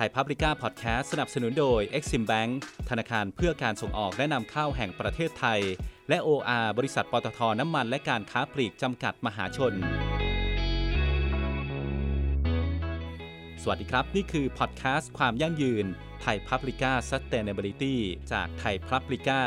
[0.00, 2.50] ทยพับลิก้าพอดแคสต์สนับสนุนโดย Exim Bank
[2.90, 5.60] ธนาคารเพื่อการส่งออกและนำเข้าแห่งประเทศไทย
[6.08, 9.72] และ OR บริษัทปตทน้ำมันและการค้าปลีกจำกัดมหาชน
[13.62, 15.86] สวัสดีครับ นี่คือพอดแคสต์ความยั่งยืน
[16.22, 17.94] ไทยพับลิก้า Sustainability
[18.32, 19.40] จากไทยพับลิก้า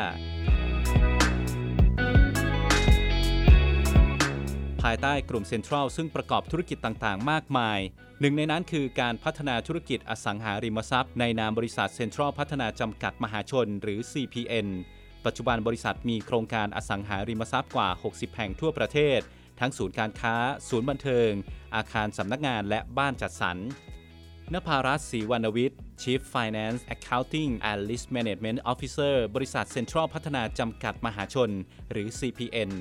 [4.83, 7.79] ภายใต้กลุ่มเซ็นทรัลซึ่งประกอบธุรกิจต่างๆ มากมาย
[8.19, 14.67] หนึ่งในนั้นคือการพัฒนาธุรกิจอสังหาริมทรัพย์ ในนามบริษัทเซ็นทรัลพัฒนาจำกัดมหาชน หรือ CPN
[15.25, 19.19] ปัจจุบันบริษัทมีโครงการอสังหาริมทรัพย์กว่า 60 แห่งทั่วประเทศ
[19.59, 20.35] ทั้งศูนย์การค้า
[20.69, 21.29] ศูนย์บันเทิง
[21.75, 23.57] อาคารสำนักงานและบ้านจัดสรร
[24.53, 31.49] นภารัตศรีวรรณวิทย์ Chief Finance Accounting and Risk Management Officer บริษัทเซ็นทรัลพัฒนาจำกัดมหาชน
[31.91, 32.71] หรือ CPN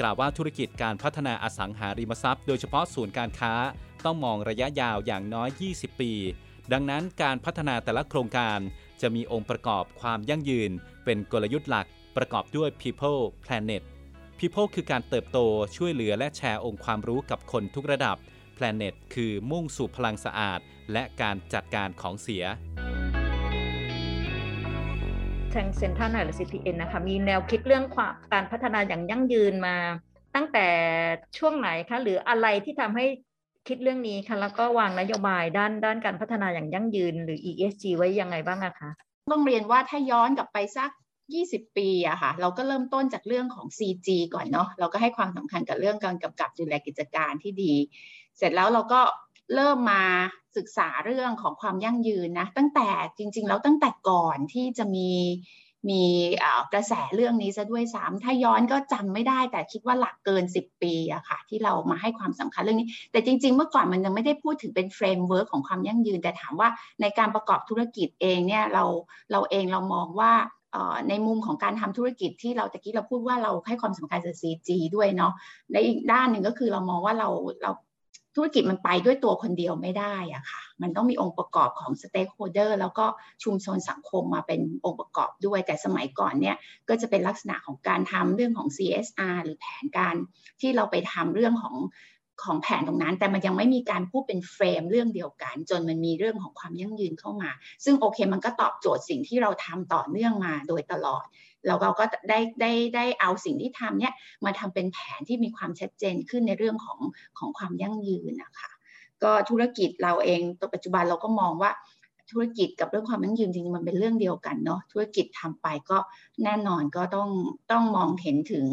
[0.00, 3.52] กล่าวว่าธุรกิจการพัฒนาอสังหาริมทรัพย์ โดยเฉพาะศูนย์การค้า
[4.04, 6.12] ต้องมองระยะยาวอย่างน้อย 20 ปี
[6.72, 8.58] ดังนั้นการพัฒนาแต่ละโครงการ
[9.00, 10.70] จะมีองค์ประกอบความยั่งยืน
[11.04, 13.82] เป็นกลยุทธ์หลัก ประกอบด้วย People Planet
[14.38, 15.38] People คือการเติบโต
[15.76, 18.16] ช่วยเหลือและแชร์องค์ความรู้กับคนทุกระดับ
[18.56, 20.60] Planet คือมุ่งสู่พลังสะอาด
[20.92, 22.44] และการจัดการของเสีย
[25.54, 29.76] ทางเซ็นทรัลไนหรือ CPN นะคะ มีแนวคิดเรื่องความการพัฒนาอย่างยั่งยืนมา
[30.34, 30.66] ตั้งแต่
[31.38, 33.06] ช่วงไหนคะ หรืออะไรที่ทำให้
[33.68, 38.90] คิดเรื่องนี้คะแล้วก็วางนโยบายด้านด้านการพัฒนาอย่างยั่งยืน หรือ ESG ไว้ยังไงบ้างอะคะ
[39.32, 40.90] ต้องเรียนว่าถ้าย้อนกลับไปสัก
[41.34, 47.74] 20 ปีอะค่ะ เราก็เริ่มต้นจากเรื่องของ CG ก่อนเนาะเราก็ให้ความสำคัญกับเรื่องการกำกับดูแลกิจการที่ดี
[48.38, 49.00] เสร็จแล้วเราก็
[49.54, 50.04] เริ่มมา
[50.56, 55.10] ศึกษาเรื่องของความยั่งยืนนะตั้งแต่จริง ๆ แล้วตั้งแต่ก่อนที่จะมี
[55.90, 56.04] มี
[56.72, 66.68] กระแสเรื่องนี้ซะด้วยซ้ำถ้าย้อนก็จำไม่ได้ แต่คิดว่าหลักเกิน 10 ปีอะค่ะที่เรามาให้ความสำคัญเรื่องนี้ แต่จริง ๆ เมื่อก่อนมันยังไม่ได้พูดถึงเป็น framework ของความยั่งยืน แต่ถามว่า
[67.00, 68.84] ในการประกอบธุรกิจเองเนี่ยเรา
[69.32, 70.32] เราเองเรามองว่า
[71.08, 75.32] ในมุมของการทำธุรกิจที่เราตะกี้เราพูดว่าเราให้ความสำคัญกับ CG ด้วยเนาะ
[75.72, 77.28] ในอีกด้านหนึ่งก็คือเรามองว่าเรา
[77.62, 77.70] เรา
[78.36, 83.06] ธุรกิจมันไปด้วยตัวคนเดียวไม่ได้อะค่ะ มันต้องมีองค์ประกอบของ stakeholder แล้วก็
[83.42, 86.56] ชุมชนสังคมมาเป็นองค์ประกอบด้วย แต่สมัยก่อนเนี่ย
[86.88, 90.14] ก็จะเป็นลักษณะของการทำเรื่องของ CSR หรือแผนการ
[90.60, 91.76] ที่เราไปทำเรื่องของ
[92.44, 97.50] ของแผนตรงนั้น แต่มันยังไม่มีการพูดเป็น frame เรื่องเดียวกัน จนมันมีเรื่องของความยั่งยืนเข้ามา
[97.84, 101.24] ซึ่งโอเคมันก็ตอบโจทย์สิ่งที่เราทำต่อเนื่องมาโดยตลอด
[101.66, 104.12] แล้วเราก็ได้ได้ได้เอาสิ่งที่ทำเนี่ย
[104.44, 106.98] มาทำเป็นแผนที่มีความชัดเจนขึ้นในเรื่องของ
[107.38, 108.70] ของความยั่งยืนนะคะ
[109.22, 111.70] ก็ธุรกิจเราเองตัวปัจจุบันเราก็มองว่า
[112.30, 115.98] ธุรกิจกับเรื่องความยั่งยืนจริงๆมันเป็นเรื่องเดียวกันเนาะธุรกิจทำไปก็
[116.44, 117.28] แน่นอนก็ต้อง
[117.70, 118.66] ต้องมองเห็นถึง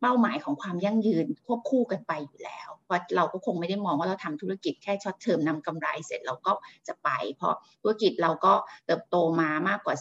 [0.00, 6.52] เป้าหมายของความยั่งยืนควบคู่กันไปอยู่แล้ว เพราะเราก็คงไม่ได้มองว่าเราทำธุรกิจแค่ช็อตเทอมนำกำไรเสร็จเราก็
[6.88, 8.54] จะไป เพราะธุรกิจเราก็
[8.86, 9.96] เติบโตมามากกว่า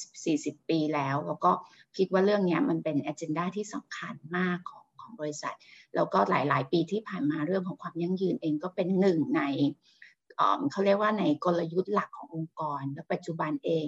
[0.00, 1.50] 40 40 ปีแล้ว แล้วก็
[1.96, 5.54] คิดว่าเรื่องนี้มันเป็นอ g e n d a ที่สำคัญมากของของบริษัท
[5.94, 9.42] แล้วก็หลาย ๆ ปีที่ผ่านมาเรื่องของความยั่งยืนเองก็เป็นหนึ่งใน
[10.70, 13.86] เขาเรียกว่าในกลยุทธ์หลักขององค์กร และปัจจุบันเอง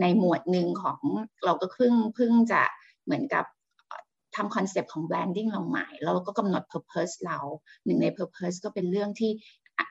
[0.00, 1.00] ในหมวดหนึ่งของ
[1.44, 2.62] เราก็เพิ่งเพิ่งจะ
[3.04, 3.44] เหมือนกับ
[4.36, 7.38] ทำ concept ของ branding เราใหม่แล้วเราก็กำหนด Purpose เรา
[7.84, 9.30] หนึ่งใน Purpose ก็เป็นเรื่องที่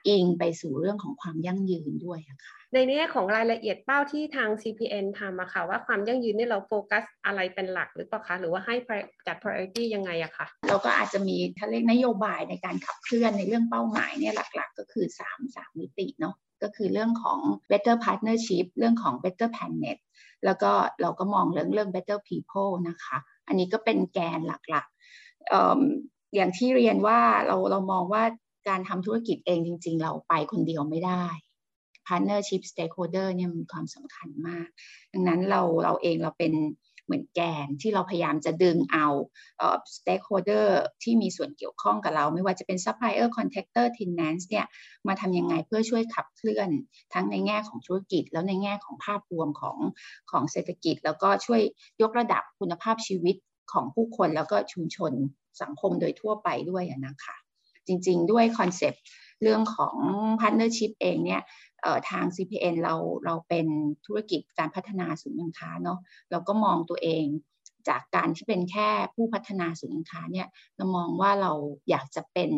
[0.07, 8.75] อิงไปสู่เรื่องของความยั่งยืนด้วยะค่ะในแง่ของรายละเอียดเป้าที่ทาง CPN ทำอะค่ะ ว่าความยั่งยืนนี่เราโฟกัสอะไรเป็นหลักหรือเปล่าคะหรือว่าให้
[9.27, 17.39] จัด priority ยังไงอะคะเราก็อาจจะมีทะเลนโยบายในการขับเคลื่อนในเรื่องเป้าหมายเนี่ยหลักๆ ก็คือ 3 3 มิติเนาะก็คือเรื่องของ
[17.69, 19.97] better partnership เรื่องของ better planet
[20.45, 20.71] แล้วก็
[21.01, 23.17] เราก็มองเรื่องเรื่อง better people นะคะ
[23.50, 25.54] อันนี้ก็เป็นแกนหลักๆอ
[26.36, 28.24] อย่างที่เรียนว่าเราเรามองว่า
[28.70, 31.26] การทำธุรกิจเองจริง ๆ เราไปคนเดียวไม่ได้
[32.08, 34.68] partnership stakeholder เนี่ยมีความสำคัญมาก
[35.14, 36.54] ดังนั้นเราเราเองเราเป็น
[37.09, 39.08] เหมือนแกนที่เราพยายามจะดึงเอา
[39.95, 40.68] stakeholder
[41.04, 44.66] ที่มีส่วนเกี่ยวข้องกับเรา ไม่ว่าจะเป็น supplier contractor tenants เนี่ย
[45.07, 46.69] มาทำยังไงเพื่อช่วยขับเคลื่อน
[47.13, 49.78] ทั้งในแง่ของธุรกิจ แล้วในแง่ของภาพรวมของ
[50.31, 51.62] ของเศรษฐกิจ แล้วก็ช่วย
[52.01, 53.36] ยกระดับคุณภาพชีวิต
[53.74, 55.12] ของผู้คนแล้วก็ชุมชน
[55.62, 57.36] สังคมโดยทั่วไปด้วยนะคะ
[57.88, 59.04] จริง ๆ ด้วยคอนเซปต์
[59.42, 59.95] เรื่องของ
[60.39, 61.42] partnership เองเนี่ย
[62.10, 62.96] ทาง CPN เรา
[63.26, 63.68] เราเป็น
[64.06, 66.00] ธุรกิจการพัฒนาศูนย์การค้าเนาะ
[66.31, 67.26] เราก็มองตัวเอง
[67.90, 70.48] จากการที่เป็นแค่ผู้พัฒนาศูนย์การค้าเนี่ย
[70.78, 71.52] เรามองว่าเรา
[71.90, 72.52] อยากจะเป็น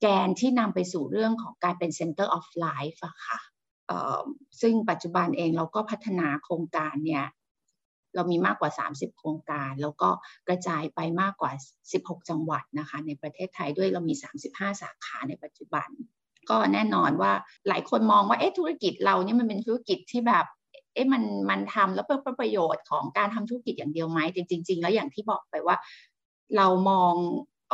[0.00, 3.38] แกนที่นำไปสู่เรื่องของการเป็น center of life อะค่ะ
[4.60, 7.24] ซึ่งปัจจุบันเองเราก็พัฒนาโครงการเนี่ย
[8.14, 10.10] เรามีมากกว่า 30 โครงการ แล้วก็
[10.48, 11.52] กระจายไปมากกว่า
[11.90, 14.14] 16 จังหวัดนะคะในประเทศไทยด้วยเรามี
[14.46, 15.88] 35 สาขาในปัจจุบัน
[16.50, 17.32] ก็แน่นอนว่า
[17.68, 20.46] หลายคนมองว่าเอ๊ะธุรกิจเราเนี่ยมันเป็นธุรกิจที่แบบ
[20.94, 25.76] เอ๊ะมันมันทำแล้วเพื่อประโยชน์ของการทำธุรกิจอย่างเดียวไหมจริง ๆ แล้วอย่างที่บอกไปว่า
[26.56, 27.14] เรามอง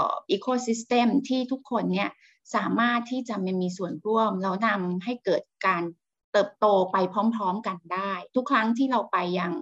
[0.01, 2.11] อีโคซิสเต็มที่ทุกคนเนี่ย
[2.55, 5.83] สามารถที่จะมีส่วนร่วมแล้วนำให้เกิดการ
[6.33, 9.53] เติบโตไปพร้อม ๆกันได้ ทุกครั้งที่เราไปยัง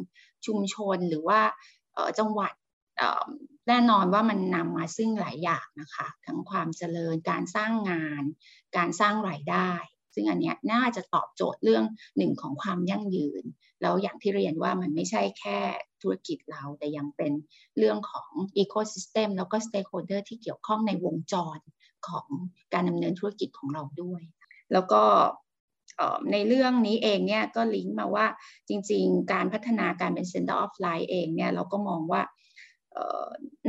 [0.47, 1.41] ชุมชนหรือว่า
[2.19, 2.53] จังหวัด
[3.69, 8.23] แน่นอนว่ามันนำมาซึ่งหลายอย่างนะคะทั้งความเจริญการสร้างงาน
[8.77, 9.71] การสร้างรายได้
[10.15, 11.85] ซึ่งอันนี้น่าจะตอบโจทย์เรื่อง
[12.17, 13.45] หนึ่งของความยั่งยืน
[13.83, 15.59] แล้วอย่างที่เรียนว่ามันไม่ใช่แค่
[16.03, 17.33] ธุรกิจเรา แต่ยังเป็น
[17.79, 21.59] เรื่องของecosystem แล้วก็ stakeholder ที่เกี่ยวข้องในวงจร
[22.09, 22.27] ของ
[22.73, 24.23] การดำเนินธุรกิจของเราด้วย
[24.73, 25.03] แล้วก็
[26.33, 28.27] ในเรื่องนี้เองเนี่ยก็ลิงก์มาว่า
[28.69, 32.23] จริง ๆ การพัฒนาการเป็น Center of Life เองเนี่ยเราก็มองว่า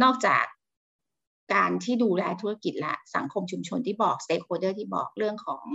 [0.03, 0.45] นอกจาก
[1.55, 5.65] การที่ดูแลธุรกิจและสังคมชุมชนที่บอก stakeholder ที่บอกเรื่องของ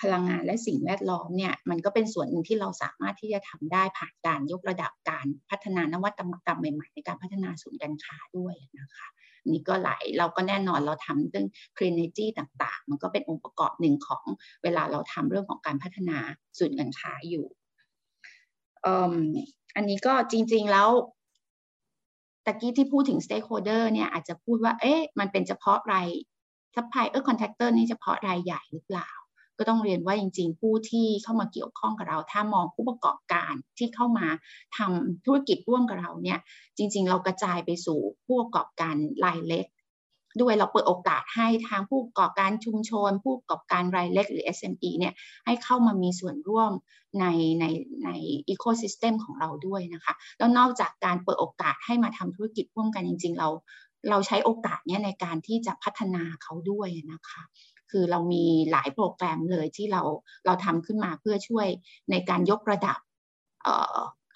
[0.00, 9.06] พลังงานและสิ่งแวดล้อมเนี่ยมันก็เป็นส่วนหนึ่งที่เราสามารถที่จะทำได้ผ่านการยกระดับการพัฒนานวัตกรรมใหม่ๆ ในการพัฒนาศูนย์การค้าด้วยนะคะ
[9.52, 11.46] นี่ก็หลายเราก็แน่นอนเราทำเรื่อง
[11.76, 14.24] clean energy ต่างๆ มันก็เป็นองค์ประกอบหนึ่งของ
[14.62, 16.18] เวลาเราทำเรื่องของการพัฒนา
[16.58, 17.46] ศูนย์การค้าอยู่
[19.76, 20.88] อันนี้ก็จริงๆแล้ว
[22.46, 26.08] ตะกี้ที่พูดถึง stakeholder เนี่ยอาจจะพูดว่า เอ๊ะ มันเป็นเฉพาะราย
[26.74, 29.10] supplier contractor นี่เฉพาะรายใหญ่หรือเปล่า
[29.58, 34.26] ก็ต้องเรียนว่าจริง ๆ ผู้ที่เข้ามาเกี่ยวข้องกับเรา ถ้ามองผู้ประกอบการที่เข้ามา
[34.76, 36.38] ทำธุรกิจร่วมกับเราเนี่ย
[36.76, 38.94] จริง ๆ เรากระจายไปสู่ผู้ประกอบการ
[39.24, 39.66] รายเล็ก
[40.40, 45.14] ด้วยเราเปิดโอกาสให้ทางผู้ประกอบการชุมชน ผู้ประกอบการรายเล็กหรือ SME เนี่ย
[45.46, 46.72] ให้เข้ามามีส่วนร่วม
[47.20, 47.26] ใน
[47.60, 47.64] ใน
[48.04, 48.10] ใน
[48.48, 53.48] อีโคซิสเต็มของเราด้วยนะคะ แล้วนอกจากการเปิดโอกาสให้มาทำธุรกิจร่วมกันจริง ๆ เรา
[54.10, 57.42] เราใช้โอกาสนี้ในการที่จะพัฒนาเขาด้วยนะคะ
[57.90, 60.02] คือเรามีหลายโปรแกรมเลยที่เรา
[60.46, 61.66] เราทำขึ้นมาเพื่อช่วย
[62.10, 62.98] ในการยกระดับ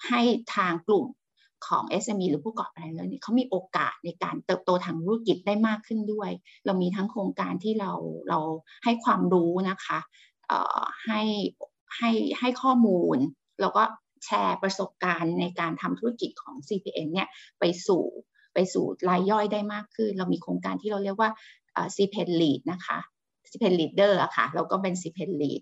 [0.07, 0.21] ให้
[0.55, 1.05] ทางกลุ่ม
[1.67, 6.29] ของ SME หรือผู้ประกอบการแล้วเนี่ยเขามีโอกาสในการเติบโตทางธุรกิจได้มากขึ้นด้วย
[6.65, 7.91] เรามีทั้งโครงการที่เรา
[8.29, 8.39] เรา
[8.83, 9.99] ให้ความรู้นะคะ
[11.05, 11.21] ให้
[11.97, 13.17] ให้ให้ข้อมูล
[13.61, 13.83] แล้วก็
[14.25, 17.27] แชร์ประสบการณ์ในการทำธุรกิจของ CPN เนี่ย
[17.59, 18.03] ไปสู่
[18.53, 21.29] ไปสู่รายย่อยได้มากขึ้น เรามีโครงการที่เราเรียกว่า
[21.95, 22.99] CPN Lead นะคะ
[23.49, 25.61] CPN Leader อะค่ะเราก็เป็น CPN Lead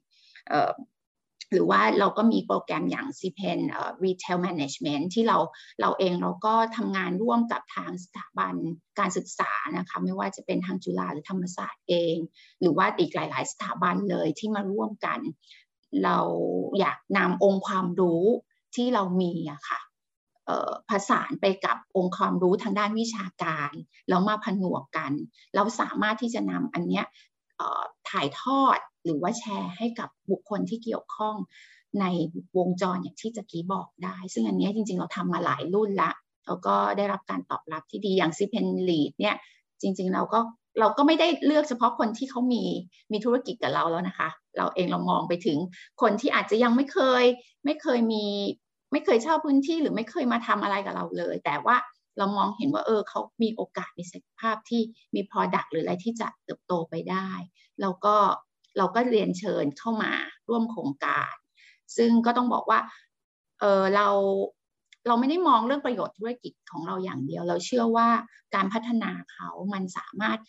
[1.51, 3.59] หรือว่าเราก็มีโปรแกรมอย่าง CPEN
[4.03, 5.37] Retail Management ที่เรา
[5.81, 8.55] เราเองเราก็ทำงานร่วมกับทางสถาบัน
[8.99, 12.15] การศึกษานะคะไม่ว่าจะเป็นทางจุฬาหรือธรรมศาสตร์เอง
[12.61, 15.19] หรือว่าอีกหลาย ๆ สถาบันเลยที่มาร่วมกัน
[16.03, 16.17] เรา
[16.79, 18.23] อยากนำองค์ความรู้
[18.75, 19.79] ที่เรามีอะค่ะ
[20.89, 23.71] ผสานไปกับองค์ความรู้ทางด้านวิชาการ
[24.09, 25.11] แล้วมาผนวกกัน
[25.55, 27.05] เราสามารถที่จะนำอันเนี้ย
[28.09, 31.35] ถ่ายทอด หรือว่าแชร์ให้กับบุคคลที่เกี่ยวข้อง
[32.01, 32.05] ใน
[32.57, 36.11] วงจรอย่างที่จะกี้บอกได้ ซึ่งอันนี้จริงๆ เราทำมาหลายรุ่นละ
[36.45, 39.35] แล้วก็ได้รับการตอบรับที่ดีอย่างซิเพนลีดเนี่ย
[39.81, 40.39] จริง ๆ เราก็
[40.79, 42.63] เราก็ไม่ได้เลือกเฉพาะคนที่เขามี
[43.11, 45.57] มีธุรกิจกับเราแล้วนะคะ เราเองเรามองไปถึง
[46.01, 47.23] คนที่อาจจะยังไม่เคย
[47.65, 48.25] ไม่เคยมี
[48.91, 51.77] ไม่เคยเช่าพื้นที่หรือไม่เคยมาทำอะไรกับเราเลย แต่ว่า
[52.17, 54.81] เรามองเห็นว่าเออเขามีโอกาสมีศักยภาพที่
[55.15, 57.29] มี Product หรืออะไรที่จะเติบโตไปได้
[57.81, 58.15] แล้วก็
[58.77, 60.11] เราก็เรียนเชิญเข้ามา
[60.49, 61.33] ร่วมโครงการ
[61.97, 62.79] ซึ่งก็ต้องบอกว่า
[63.59, 64.07] เออเรา
[65.07, 68.09] เราไม่ได้มองเรื่องประโยชน์ธุรกิจของเราอย่างเดียว เราเชื่อว่า
[68.55, 70.39] การพัฒนาเขามันสามารถ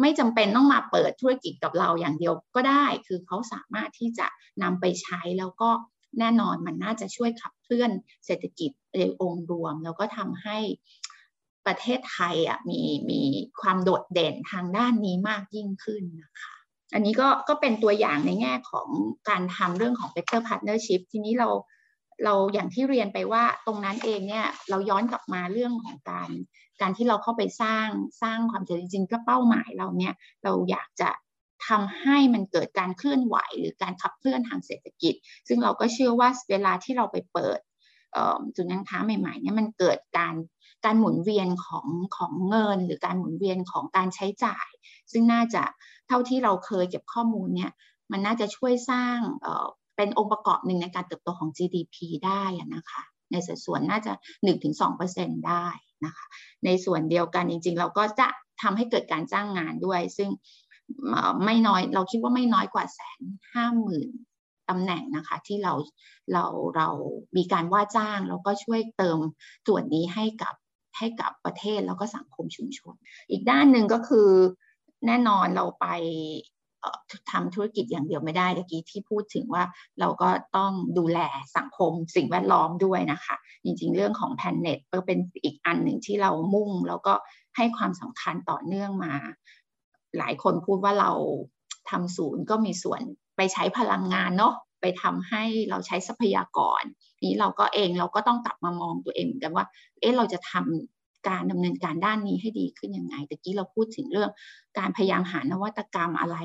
[0.00, 4.26] ไม่จำเป็นต้องมาเปิดธุรกิจกับเราอย่างเดียวก็ได้ คือเขาสามารถที่จะ
[4.62, 5.70] นำไปใช้แล้วก็
[6.18, 7.90] แน่นอนมันน่าจะช่วยขับเคลื่อน
[8.26, 10.58] เศรษฐกิจในองค์รวม แล้วก็ทำให้
[11.66, 13.22] ประเทศไทยอะมีมี
[13.60, 16.56] ความโดดเด่นทางด้านนี้มากยิ่งขึ้นนะคะ
[16.94, 18.88] อันนี้ก็ก็เป็นตัวอย่างในแง่ของ
[19.28, 21.48] การทำเรื่องของ better partnership ทีนี้เรา
[22.24, 26.30] เราอย่างที่เรียนไปว่าตรงนั้นเองเนี่ยเราย้อนกลับมาเรื่องของการ
[26.80, 27.88] การที่เราเข้าไปสร้าง
[28.22, 31.10] สร้างความเจริญจริงก็เป้าหมายเราเนี่ยเราอยากจะ
[31.68, 35.14] ทำให้มันเกิดการเคลื่อนไหวหรือการขับเคลื่อนทางเศรษฐกิจ
[35.48, 37.58] ซึ่งเราก็เชื่อว่าเวลาที่เราไปเปิด
[38.56, 40.34] จุดยังค้าใหม่ๆเนี่ยมันเกิดการ
[40.84, 44.68] การหมุนเวียนของของเงิน หรือการหมุนเวียนของการใช้จ่าย
[45.12, 45.62] ซึ่งน่าจะ
[46.10, 47.72] เท่าที่เราเคยเก็บข้อมูลเนี่ย
[48.12, 49.18] มันน่าจะช่วยสร้าง
[49.96, 52.42] เป็นองค์ประกอบหนึ่งในการเติบโตของ GDP ได้
[52.74, 53.02] นะคะ
[53.32, 54.12] ในสัดส่วนน่าจะ
[54.80, 55.66] 1-2%ได้
[56.04, 56.26] นะคะ
[56.64, 58.28] ในส่วนเดียวกันจริง ๆ เราก็จะ
[58.62, 60.30] ทำให้เกิดการจ้างงานด้วย ซึ่ง
[61.44, 63.20] ไม่น้อยเราคิดว่าไม่น้อยกว่าแสน
[63.52, 64.10] ห้าหมื่น
[64.68, 65.74] ตำแหน่งนะคะที่เรา
[66.32, 66.88] เราเรา
[67.36, 69.18] มีการว่าจ้างแล้วก็ช่วยเติม
[69.66, 70.54] ส่วนนี้ให้กับ
[70.98, 72.94] ให้กับประเทศแล้วก็สังคมชุมชน
[73.30, 74.28] อีกด้านหนึ่งก็คือ
[75.06, 75.86] แน่นอนเราไป
[77.30, 79.64] ทำธุรกิจอย่างเดียวไม่ได้เมื่อกี้ที่พูดถึงว่า
[80.00, 81.18] เราก็ต้องดูแล
[81.56, 87.14] สังคมสิ่งแวดล้อมด้วยนะคะ จริงๆ เรื่องของแพนเน็ตก็เป็นอีกอันหนึ่งที่เรามุ่ง แล้วก็
[87.56, 89.14] ให้ความสำคัญต่อเนื่องมา
[90.18, 91.12] หลายคนพูดว่าเรา
[91.90, 93.00] ทำศูนย์ก็มีส่วน
[93.36, 96.82] ไปใช้พลังงานเนาะไปทำให้เราใช้ทรัพยากร
[97.24, 99.66] นี้เราก็เองเราก็ต้องกลับมามองตัวเองกันว่า
[100.00, 104.30] เอ๊ะเราจะทำ การดำเนินการด้านนี้ให้ดีขึ้นยังไงตะกี้เราพูดถึงเรื่อง
[104.78, 106.36] การพยายามหานวัตกรรมอะไร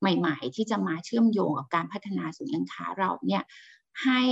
[0.00, 3.42] ใหม่ ๆ ที่จะมาเชื่อมโยงกับการพัฒนาศูนย์การค้าเราเนี่ย
[4.04, 4.22] ให้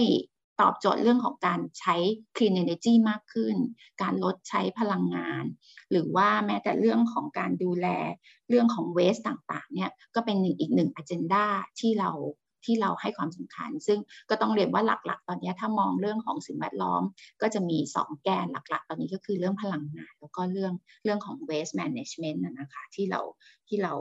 [0.60, 1.94] ตอบโจทย์เรื่องของการใช้
[2.36, 3.56] clean energy มากขึ้น
[4.02, 5.44] การลดใช้พลังงาน
[5.90, 7.86] หรือว่าแม้แต่เรื่องของการดูแล
[8.48, 11.44] เรื่องของ waste ต่างๆ เนี่ย ก็เป็นหนึ่งอีกหนึ่ง agenda
[11.78, 12.10] ที่เรา
[12.64, 13.98] ที่เราให้ความสำคัญ ซึ่ง
[14.30, 17.02] ก็ต้องเรียนว่าหลักๆ ตอนนี้ถ้ามองเรื่องของสิ่งแวดล้อม
[17.42, 20.72] ก็จะมี 2 แกนหลักๆ ตอนนี้ก็คือเรื่องพลังงานแล้วก็เรื่อง
[21.04, 23.20] เรื่องของ waste management นะคะที่เรา
[23.68, 23.94] ที่เรา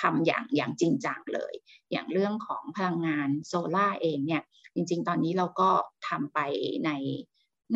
[0.00, 1.54] ทำอย่างอย่างจริงจังเลย
[1.90, 4.42] อย่างเรื่องของพลังงานโซล่าเองเนี่ย
[4.74, 5.70] จริง ๆ ตอนนี้เราก็
[6.08, 6.38] ทำไป
[6.86, 6.90] ใน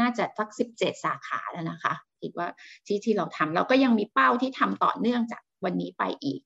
[0.00, 2.48] น่าจะสัก 17 สาขาแล้วนะคะคิดว่า
[2.86, 6.40] ที่ที่เราทำเราก็ยังมีเป้าที่ทำต่อเนื่องจากวันนี้ไปอีก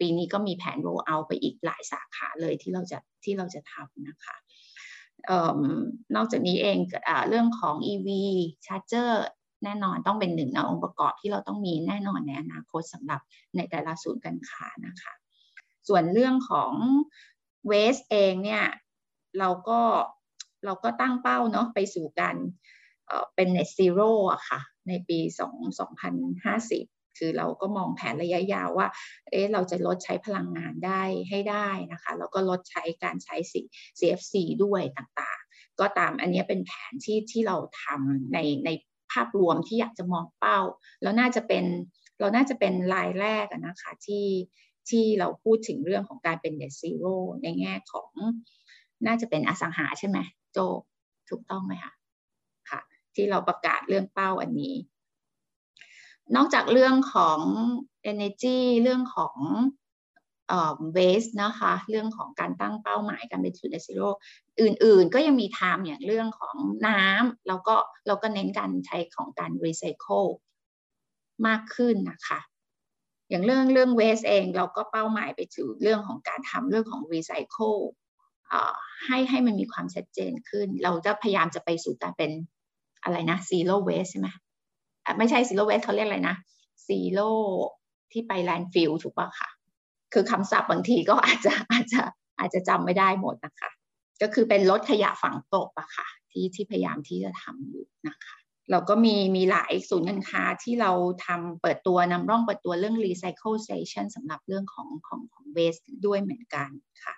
[0.00, 4.36] ปีนี้ก็มีแผน roll out ไปอีกหลายสาขาเลยที่เราจะที่เราจะทำนะคะ
[6.16, 6.78] นอกจากนี้เอง
[7.28, 8.08] เรื่องของ EV
[8.66, 9.10] charger
[9.64, 13.20] แน่นอนต้องเป็นหนึ่งในองค์ประกอบที่เราต้องมีแน่นอนในอนาคตสำหรับ
[13.56, 15.12] ในแต่ละศูนย์การค้านะคะ
[15.88, 16.72] ส่วนเรื่องของ
[17.70, 18.64] waste เองเนี่ย
[19.38, 19.80] เราก็
[20.64, 22.36] เราก็ตั้งเป้าเนาะไปสู่การ
[23.34, 25.18] เป็น net zero อะค่ะ ในปี
[25.48, 25.52] 2
[26.30, 28.88] 2050 คือเราก็มองแผนระยะยาวว่า
[29.30, 33.36] เอ๊ะ เราจะลดใช้พลังงานได้ให้ได้นะคะ แล้วก็ลดใช้การใช้
[33.98, 38.70] CFC ด้วยต่างๆ ก็ตามอันนี้เป็นแผนที่ที่เราทำในใน
[39.12, 40.60] ภาพรวมที่อยากจะมองเป้า
[41.02, 41.64] แล้วน่าจะเป็น
[42.20, 44.26] เราน่าจะเป็นรายแรกนะคะที่
[44.88, 48.10] ที่เราพูดถึงเรื่องของการเป็น net zero ในแง่ของ
[49.06, 50.18] น่าจะเป็นอสังหาใช่ไหม
[50.52, 50.58] โจ
[51.30, 51.92] ถูกต้องไหมคะ
[52.70, 52.80] ค่ะ
[53.14, 54.74] ที่เราประกาศเรื่องเป้าอันนี้
[56.36, 57.38] นอกจากเรื่องของ
[58.12, 59.36] energy เรื่องของ
[60.48, 64.08] เอ่อ waste นะคะ เรื่องของการตั้งเป้าหมายการเป็นศูนย์ net zero
[64.60, 66.56] อื่นๆ ก็ยังมีไทม์อย่างเรื่องของ
[66.86, 67.74] น้ำแล้วก็
[68.06, 70.28] เราก็เน้นการใช้ของการ recycle
[71.46, 72.40] มากขึ้นนะคะ
[73.30, 77.80] อย่างเรื่องเรื่อง waste เองเราก็เป้าหมายไปถึงเรื่องของการทำเรื่องของ recycle
[79.04, 82.30] ให้ให้มันมีความชัดเจนขึ้น เราจะพยายามจะไปสู่การเป็น
[83.02, 84.28] อะไรนะ zero waste ใช่ไหม
[85.18, 86.36] ไม่ใช่ zero waste เขาเรียกอะไรนะ
[86.88, 87.30] zero
[88.12, 89.50] ที่ไป landfill ถูกป่ะคะ
[90.12, 92.02] คือคำศัพท์บางทีก็อาจจะอาจจะ
[92.38, 93.70] อาจจะจำไม่ได้หมดนะคะ
[94.22, 98.36] ก็คือเป็นลดขยะฝังตกอะค่ะ ที่ที่พยายามที่จะทำอยู่นะคะ
[98.70, 100.92] เราก็มีมีหลายศูนย์การค้าที่เรา
[101.26, 106.70] ทำเปิดตัวนำร่องเปิดตัวเรื่อง recycle station สำหรับเรื่องของของของ waste ด้วยเหมือนกัน
[107.04, 107.14] ค่ะ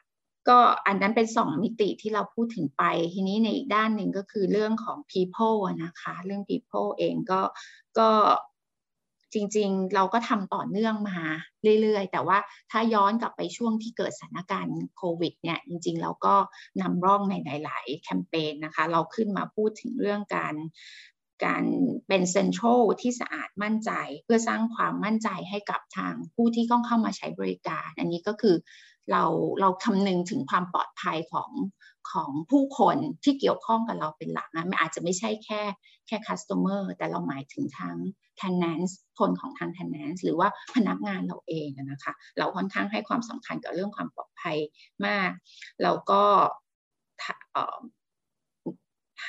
[0.48, 2.82] ก็อันนั้นเป็นสองมิติที่เราพูดถึงไป
[3.14, 7.40] ทีนี้ในอีกด้านหนึ่งก็คือเรื่องของ people นะคะเรื่อง people เองก็
[7.98, 8.10] ก็
[9.34, 11.20] จริงๆ เราก็ทำต่อเนื่องมา
[11.80, 12.38] เรื่อยๆ แต่ว่า
[12.70, 16.34] ถ้าย้อนกลับไปช่วงที่เกิดสถานการณ์โควิดเนี่ยจริงๆ เราก็
[16.80, 17.34] นำร่องใน
[17.64, 20.54] หลาย ๆ แคมเปญนะคะ เราขึ้นมาพูดถึงเรื่องการ
[21.44, 21.64] การ
[22.08, 23.90] เป็นเซ็นทรัลที่สะอาดมั่นใจ
[24.24, 28.56] เพื่อสร้างความมั่นใจให้กับทางผู้ที่ต้องเข้ามาใช้บริการ อันนี้ก็คือ
[29.10, 29.22] เรา
[29.60, 31.50] เราคำนึงถึงความปลอดภัยของ
[32.12, 35.62] ของผู้คนที่เกี่ยวข้องกับเราเป็นหลักนะไม่อาจจะไม่ใช่แค่
[36.06, 37.96] แค่ customer แต่เราหมายถึงทั้ง
[38.40, 44.56] tenants คนของทาง tenants หรือว่าพนักงานเราเองนะคะเราค่อนข้างให้ความสำคัญกับเรื่องความปลอดภัย
[45.06, 45.30] มาก
[45.82, 46.22] แล้วก็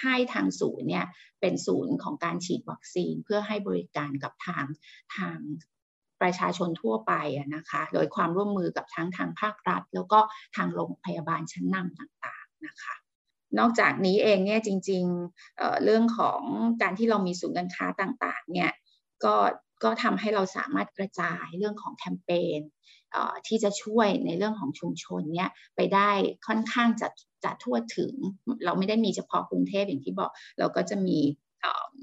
[0.01, 1.05] ให้ทางศูนย์เนี่ย
[1.41, 4.65] เป็นศูนย์ของการฉีดวัคซีนเพื่อให้บริการกับทาง
[5.17, 5.37] ทาง
[6.21, 7.13] ประชาชนทั่วไป
[7.55, 10.19] นะคะ โดยความร่วมมือกับทั้งทางภาครัฐ แล้วก็
[10.55, 12.95] ทางโรงพยาบาลชั้นนำต่างๆนะคะ
[13.59, 16.41] นอกจากนี้เองเนี่ยจริงๆเเรื่องของ
[16.81, 18.71] การที่เรามีศูนย์การค้าต่างๆเนี่ย
[19.23, 19.35] ก็
[19.83, 22.59] ก็ทำให้เราสามารถกระจายเรื่องของแคมเปญ
[23.47, 26.09] ที่จะช่วยในเรื่องของชุมชนเนี่ยไปได้
[26.47, 27.07] ค่อนข้างจะ
[27.43, 28.13] จะทั่วถึง
[28.65, 31.19] เราไม่ได้มีเฉพาะกรุงเทพอย่างที่บอก เราก็จะมี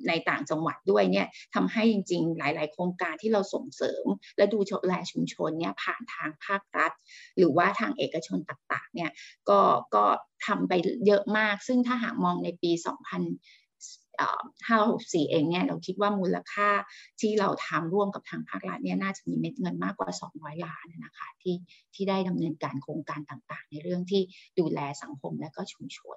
[0.08, 4.04] ในต่างจังหวัดด้วยเนี่ยทำให้จริง ๆ หลาย ๆ โครงการที่เราส่งเสริม
[4.36, 6.92] และดูแลชุมชนเนี่ยผ่านทางภาครัฐ
[7.38, 9.10] หรือว่าทางเอกชนต่าง ๆ เนี่ย
[9.48, 9.60] ก็
[9.94, 10.04] ก็
[10.46, 10.72] ทำไป
[11.06, 13.22] เยอะมาก ซึ่งถ้าหากมองในปี 2000
[14.68, 16.68] 564 เองเนี่ยเราคิดว่ามูลค่า
[17.20, 21.56] ที่เราทำร่วมกับทางภาครัฐเนี่ยน่าจะมีเม็ดเงินมากกว่า 200 ล้านนะคะที่
[21.94, 24.22] ที่ได้ดำเนินการโครงการต่างๆ ในเรื่องที่
[24.58, 25.98] ดูแลสังคมและก็ชุมช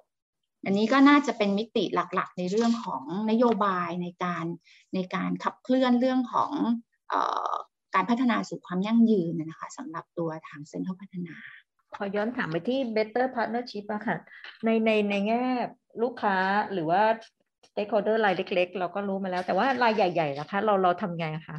[0.64, 4.44] อันนี้ก็น่าจะเป็นมิติหลักๆ ในเรื่องของนโยบายในการ
[4.94, 6.50] ในการขับเคลื่อนเรื่องของ
[7.12, 7.14] อ
[7.94, 11.36] การพัฒนาสู่ความยั่งยืนนะคะสำหรับตัวทางเซ็นทรัลพัฒนา
[11.94, 14.16] ขอย้อนถามไปที่ better partnership อะค่ะ
[14.64, 15.42] ในในในแง่
[16.02, 16.36] ลูกค้า
[16.72, 17.02] หรือว่า
[17.68, 21.56] stakeholder รายเล็ก ๆ เราก็รู้มาแล้ว แต่ว่ารายใหญ่ๆนะคะเราเราทำไงคะ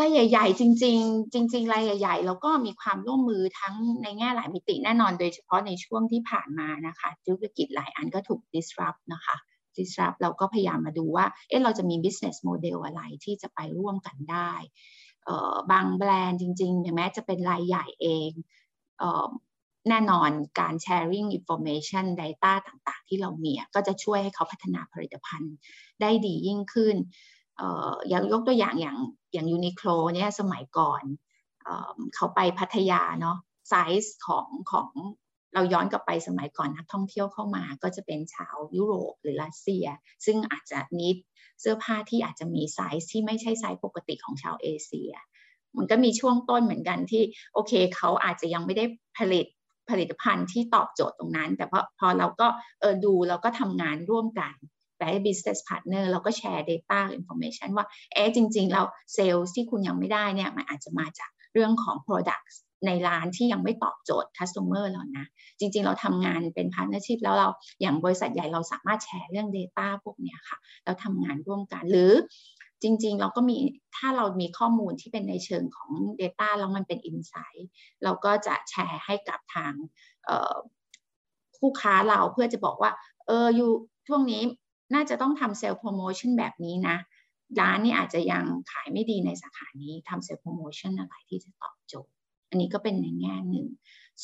[0.00, 9.36] รายใหญ่ ๆ จริง ๆ จริง ๆ รายใหญ่ๆเราก็มีความร่วมมือทั้งในแง่หลายมิติแน่นอนโดยเฉพาะในช่วงที่ผ่านมานะคะธุรกิจหลายอันก็ถูก disrupt นะคะ
[9.76, 14.52] disrupt เราก็พยายามมาดูว่าเอ๊ะเราจะมี business model อะไรที่จะไปร่วมกันได้
[15.72, 18.30] บางแบรนด์จริงๆแม้จะเป็นรายใหญ่เอง
[19.88, 20.30] แน่นอน
[20.60, 25.54] การ sharing information data ต่างๆ ที่เรามีก็จะช่วยให้เขาพัฒนาผลิตภัณฑ์
[26.00, 26.96] ได้ดียิ่งขึ้น
[28.08, 28.98] อย่างยกตัวอย่างอย่าง
[29.32, 31.02] อย่างยูนิโคลเนี่ยสมัยก่อน
[31.62, 31.68] เอ
[32.14, 33.36] เขาไปพัทยาเนาะ
[33.68, 34.88] ไซส์ของของ
[35.54, 39.86] เราย้อนกลับไปสมัยก่อนนักท่องเที่ยวเข้ามาก็จะเป็นชาวยุโรปหรือรัสเซีย
[40.24, 41.16] ซึ่งอาจจะนิด
[41.60, 45.12] เสื้อผ้าที่อาจจะมีไซส์ที่ไม่ใช่ไซส์ปกติของชาวเอเชีย
[45.76, 47.22] มันก็มีช่วงต้นเหมือนกันที่
[47.52, 48.84] โอเคเขาอาจจะยังไม่ได้
[49.18, 49.46] ผลิต
[49.90, 52.46] ผลิตภัณฑ์ที่ตอบโจทย์ตรงนั้น แต่พอพอเราก็
[52.80, 54.54] เออดูเราก็ทำงานร่วมกัน
[55.02, 58.82] แต่ให้ business partner เราก็แชร์ data information ว่าเอ๊ะจริง ๆ เรา
[59.14, 62.56] เซลล์ที่คุณยังไม่ได้เนี่ยมันอาจจะมาจากเรื่องของ products
[62.86, 65.26] ในร้านที่ยังไม่ตอบโจทย์ customer เรานะ
[65.58, 67.48] จริง ๆ เราทำงานเป็น partnership แล้วเรา
[67.80, 72.12] อย่างบริษัทใหญ่เราสามารถแชร์เรื่อง data พวกเนี้ค่ะ เราทำงานร่วมกันหรือ
[72.82, 73.58] จริง ๆ เราก็มี
[73.96, 75.90] ถ้าเรามีข้อมูลที่เป็นในเชิงของ
[76.20, 77.62] Data แล้วมันเป็น Insight
[78.04, 79.72] เราก็จะแชร์ให้กับทาง
[81.58, 82.90] คู่ค้าเราเพื่อจะบอกว่า
[83.26, 83.70] เอออยู่
[84.08, 84.42] ช่วงนี้
[84.94, 86.96] น่าจะต้องทำเซลล์โปรโมชั่นแบบนี้นะ
[87.60, 92.12] ร้านนี่อาจจะยังขายไม่ดีในสาขานี้ทำเซลล์โปรโมชั่นอะไรที่จะตอบโจทย์
[92.50, 93.68] อันนี้ก็เป็นในแง่หนึ่ง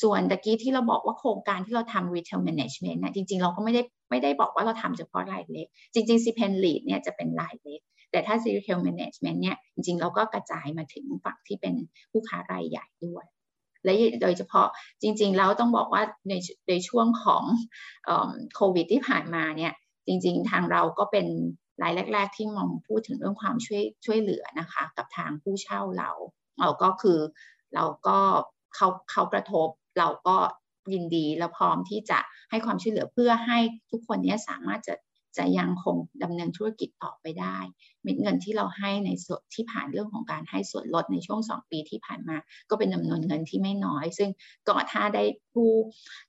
[0.01, 8.79] ส่วนตะกี้ที่เราบอกว่าโครงการที่เราทำ retail management นะจริง ๆ เราก็ไม่ได้ไม่ได้บอกว่าเราทำเฉพาะรายเล็ก จริงๆ c p e n lead เนี่ยจะเป็นรายเล็ก แต่ถ้า retail
[8.87, 11.73] management เนี่ยจริงๆ เราก็กระจายมาถึงฝั่งที่เป็น
[12.11, 13.25] ผู้ค้ารายใหญ่ด้วย
[13.83, 14.67] และโดยเฉพาะ
[15.01, 16.33] จริงๆ แล้วต้องบอกว่าใน
[16.69, 17.43] ในช่วงของ
[18.55, 19.73] โควิดที่ผ่านมาเนี่ย
[20.09, 21.27] จริงๆ ทางเราก็เป็น
[21.81, 26.11] รายแรก ๆ ที่มองพูดถึงเรื่องความช่วยช่วยเหลือนะคะ กับทางผู้เช่าเรา
[26.59, 27.19] เราก็คือ
[27.75, 28.19] เราก็
[28.75, 29.67] เขาเขากระทบ
[29.99, 30.37] เราก็
[30.93, 32.19] ยินดีและพร้อมที่จะ
[32.49, 33.59] ให้ความช่วยเหลือเพื่อให้
[33.91, 34.93] ทุกคนนี้สามารถจะ
[35.37, 37.57] จะยังคงดำเนินธุรกิจต่อไปได้
[38.03, 42.37] เม็ดเงินที่เราให้ในส่วนที่ผ่านเรื่องของการให้ส่วนลดในช่วง 2 ปีที่ผ่านมา
[42.69, 44.29] ก็เป็นจำนวนเงินที่ไม่น้อย ซึ่ง
[44.69, 45.69] ก่อนถ้าได้ผู้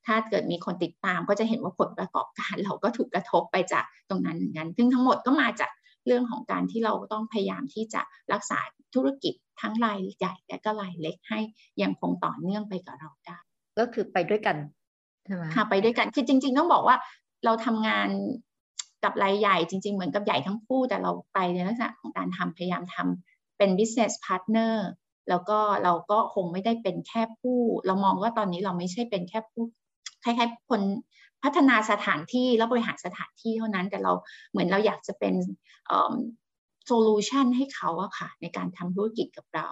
[0.05, 5.71] ถ้าเกิดมีคนติดตามก็จะเห็นว่าผลประกอบการเราก็ถูกกระทบไปจากตรงนั้นเหมือนกัน ซึ่งทั้งหมดก็มาจาก
[6.07, 8.01] เรื่องของการที่เราต้องพยายามที่จะ
[8.33, 8.59] รักษา
[8.95, 11.39] ธุรกิจทั้งรายใหญ่และก็รายเล็กให้
[11.81, 13.37] ยังคงต่อเนื่องไปกับเราได้
[13.79, 14.57] ก็คือไปด้วยกัน
[15.25, 16.97] ใช่ไหมค่ะไปด้วยกันคือจริง ๆ ต้องบอกว่า
[17.45, 18.09] เราทำงาน
[19.03, 24.75] กับรายใหญ่จริง ๆ เหมือนกับใหญ่ทั้งคู่แต่เราไปในลักษณะของการทำพยายามทำเป็น business partner
[25.29, 29.63] แล้วก็เราก็คงไม่ได้เป็นแค่ผู้ เรามองว่าตอนนี้เราไม่ใช่เป็นแค่ผู้
[30.23, 30.81] คล้ายๆคน
[31.43, 34.11] พัฒนาสถานที่แล้วบริหารสถานที่เท่านั้น แต่เรา
[34.51, 35.33] เหมือนเราอยากจะเป็น
[36.85, 39.69] โซลูชันให้เขาอะค่ะในการทำธุรกิจกับเรา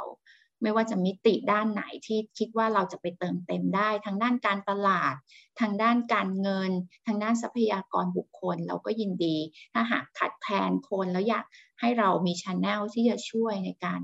[0.61, 5.13] ไม่ว่าจะมิติด้านไหนที่คิดว่าเราจะไปเติมเต็มได้ ทางด้านการตลาด
[5.59, 6.71] ทางด้านการเงิน
[7.07, 9.37] ทางด้านทรัพยากรบุคคล เราก็ยินดี
[9.73, 11.45] ถ้าหากขัดแคลนคนแล้วอยาก
[11.79, 13.99] ให้เรามีช n e l ที่จะช่วยในการ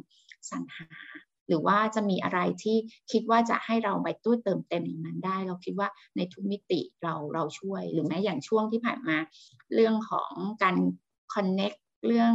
[0.49, 0.89] สรรหา
[1.47, 2.77] หรือว่าจะมีอะไรที่
[3.11, 9.17] คิดว่าจะให้เราไปตู้เติมเต็มอย่างนั้นได้ เราคิดว่าในทุกมิติเราเราช่วย หรือแม้อย่างช่วงที่ผ่านมา
[9.73, 10.75] เรื่องของการ
[11.33, 12.33] connect เรื่อง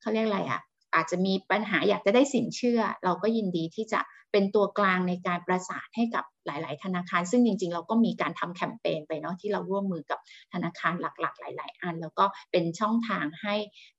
[0.00, 0.60] เขาเรียกอะไรอะ
[0.94, 4.00] อาจจะมีปัญหาอยากจะได้สินเชื่อ เราก็ยินดีที่จะ
[4.32, 10.18] เป็นตัวกลางในการประสานให้กับหลาย ๆ ธนาคาร ซึ่งจริง ๆ เราก็มีการทำแคมเปญไปเนาะที่เราร่วมมือกับ
[10.52, 13.54] ธนาคารหลัก ๆ หลาย ๆ อัน แล้วก็เป็นช่องทางให้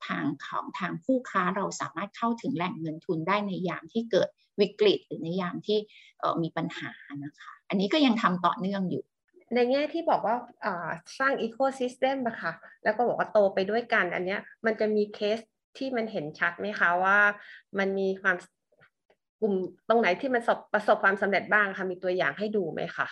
[0.08, 4.30] ทางของทางผู้ค้าเราสามารถเข้าถึงแหล่งเงินทุนได้ในยามที่เกิด
[4.60, 5.80] วิกฤต หรือในยามที่
[6.44, 6.92] มีปัญหา
[7.24, 9.04] นะคะอันนี้ก็ยังทำต่อเนื่องอยู่
[9.56, 10.36] ในแง่ที่บอกว่า
[11.20, 12.54] สร้างอีโคซิสเต็มอะค่ะ
[12.84, 15.40] แล้วก็บอกว่าโตไปด้วยกันอันนี้มันจะมีเคส
[15.78, 17.20] ที่มันเห็นชัดไหมคะว่า
[17.80, 18.36] มันมีความ
[19.42, 19.54] กลุ่ม
[19.90, 20.42] ตรงไหนที่มัน
[20.74, 23.08] ประสบความสำเร็จบ้างคะมีตัวอย่างให้ดูไหมคะ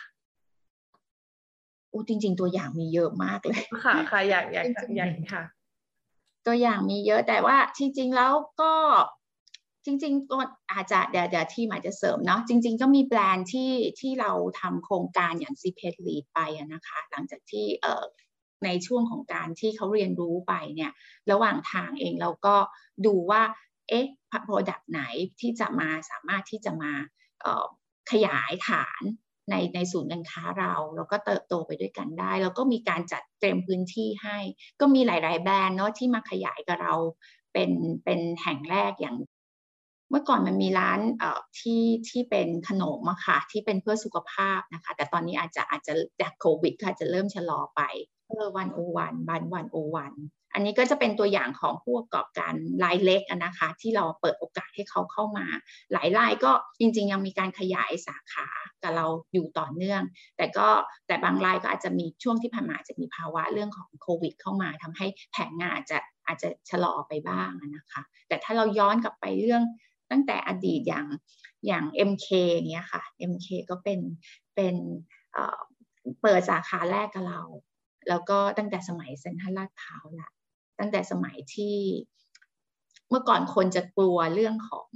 [1.89, 4.65] โอ้จริง ๆ ตัวอย่างมีเยอะมากเลยค่ะค่ะอยากอยาก
[4.97, 5.43] อยากค่ะ
[6.47, 8.73] ตัวอย่างมีเยอะแต่ว่าจริง ๆ แล้วก็
[9.85, 10.37] จริงๆก็
[10.71, 16.39] อาจจะเดี๋ยวเดี๋ยวที่หมายจะเสริมเนาะจริง ๆ ก็มีแบรนด์ที่ที่เราทำโครงการอย่างซีเพดลีดไป
[16.73, 18.03] นะคะ หลังจากที่เอ่อ
[18.65, 20.91] ในช่วงของการที่เขาเรียนรู้ไปเนี่ย
[21.31, 22.55] ระหว่างทางเองเราก็
[23.05, 23.41] ดูว่า
[23.89, 24.05] เอ๊ะ
[24.45, 25.01] โปรดักต์ไหน
[25.39, 26.91] ที่จะมาสามารถที่จะมา
[28.11, 29.01] ขยายฐาน
[29.49, 34.37] ในในศูนย์การค้าเราเราก็เติบโตไปด้วยกันได้ แล้วก็มีการจัดเตรียมพื้นที่ให้
[34.79, 36.93] ก็มีหลาย ๆ แบรนด์เนาะที่มาขยายกับเรา
[37.53, 37.71] เป็น
[38.03, 39.17] เป็นแห่งแรกอย่าง
[40.09, 47.81] เมื่อก่อนมันมีร้านเอ่อที่ที่เป็นขนมอะค่ะที่เป็นเพื่อสุขภาพนะคะ แต่ตอนนี้อาจจะอาจจะจากโควิดก็อาจจะเริ่มชะลอไป
[48.57, 50.13] วันโอวันบันวันโอวัน
[50.53, 55.45] อันนี้ก็จะเป็นตัวอย่างของผู้ประกอบการรายเล็กนะคะ ที่เราเปิดโอกาสให้เขาเข้ามา
[55.93, 58.47] หลายรายก็จริงๆ ยังมีการขยายสาขา
[58.83, 60.01] กับเราอยู่ต่อเนื่อง
[60.37, 60.67] แต่ก็
[61.07, 69.63] แต่บางรายก็อาจจะมีช่วงที่ผ่านมาจะมีภาวะเรื่องของโควิด เข้ามาทำให้แผนงานอาจจะอาจจะชะลอไปบ้างนะคะ แต่ถ้าเราย้อนกลับไปเรื่อง
[70.11, 71.07] ตั้งแต่อดีตอย่าง
[71.67, 73.99] อย่าง MK อย่างเงี้ยค่ะ MK ก็เป็น
[74.55, 74.75] เป็น
[76.21, 77.41] เปิดสาขาแรกกับเรา
[78.09, 80.29] แล้วก็ตั้งแต่สมัยเซ็นทรัลลาดพร้าวละ
[80.79, 81.77] ตั้งแต่สมัยที่
[83.09, 84.89] เมื่อก่อนคนจะกลัวเรื่องของ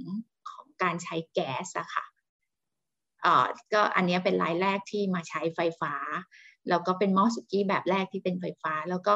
[0.50, 2.04] ของการใช้แก๊สอะค่ะ
[3.22, 5.94] เอ่อก็อันนี้เป็นรายแรกที่มาใช้ไฟฟ้า
[6.68, 9.14] แล้วก็เป็นหม้อสุกี้แบบแรกที่เป็นไฟฟ้า แล้วก็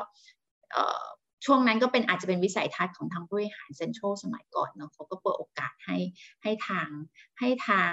[1.44, 5.98] ช่วงนั้นก็เป็นอาจจะเป็นวิสัยทัศน์ของทางบริหารเซ็นทรัลสมัยก่อนเนาะเขาก็เปิดโอกาสให้
[6.42, 6.88] ให้ทาง
[7.38, 7.92] ให้ทาง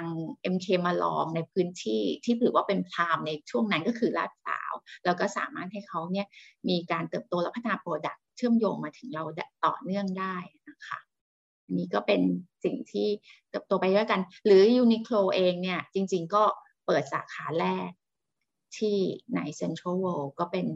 [0.54, 4.72] MK มาลองในพื้นที่ที่ถือว่าเป็น prime ในช่วงนั้นก็คือลาดพร้าว
[5.04, 6.26] แล้วก็สามารถให้เขาเนี่ย
[6.68, 9.24] มีการเติบโตและพัฒนา product เชื่อมโยงมาถึงเรา
[9.64, 10.36] ต่อเนื่องได้
[10.68, 10.98] นะคะ
[11.64, 12.20] อันนี้ก็เป็น
[12.64, 13.08] สิ่งที่
[13.50, 16.44] เติบโตไปด้วยกัน หรือ Uniqlo เองเนี่ยจริง ๆ ก็
[16.86, 17.88] เปิดสาขาแรก
[18.78, 18.96] ที่
[19.34, 20.66] ในเซ็นทรัลเวิลด์ก็เป็น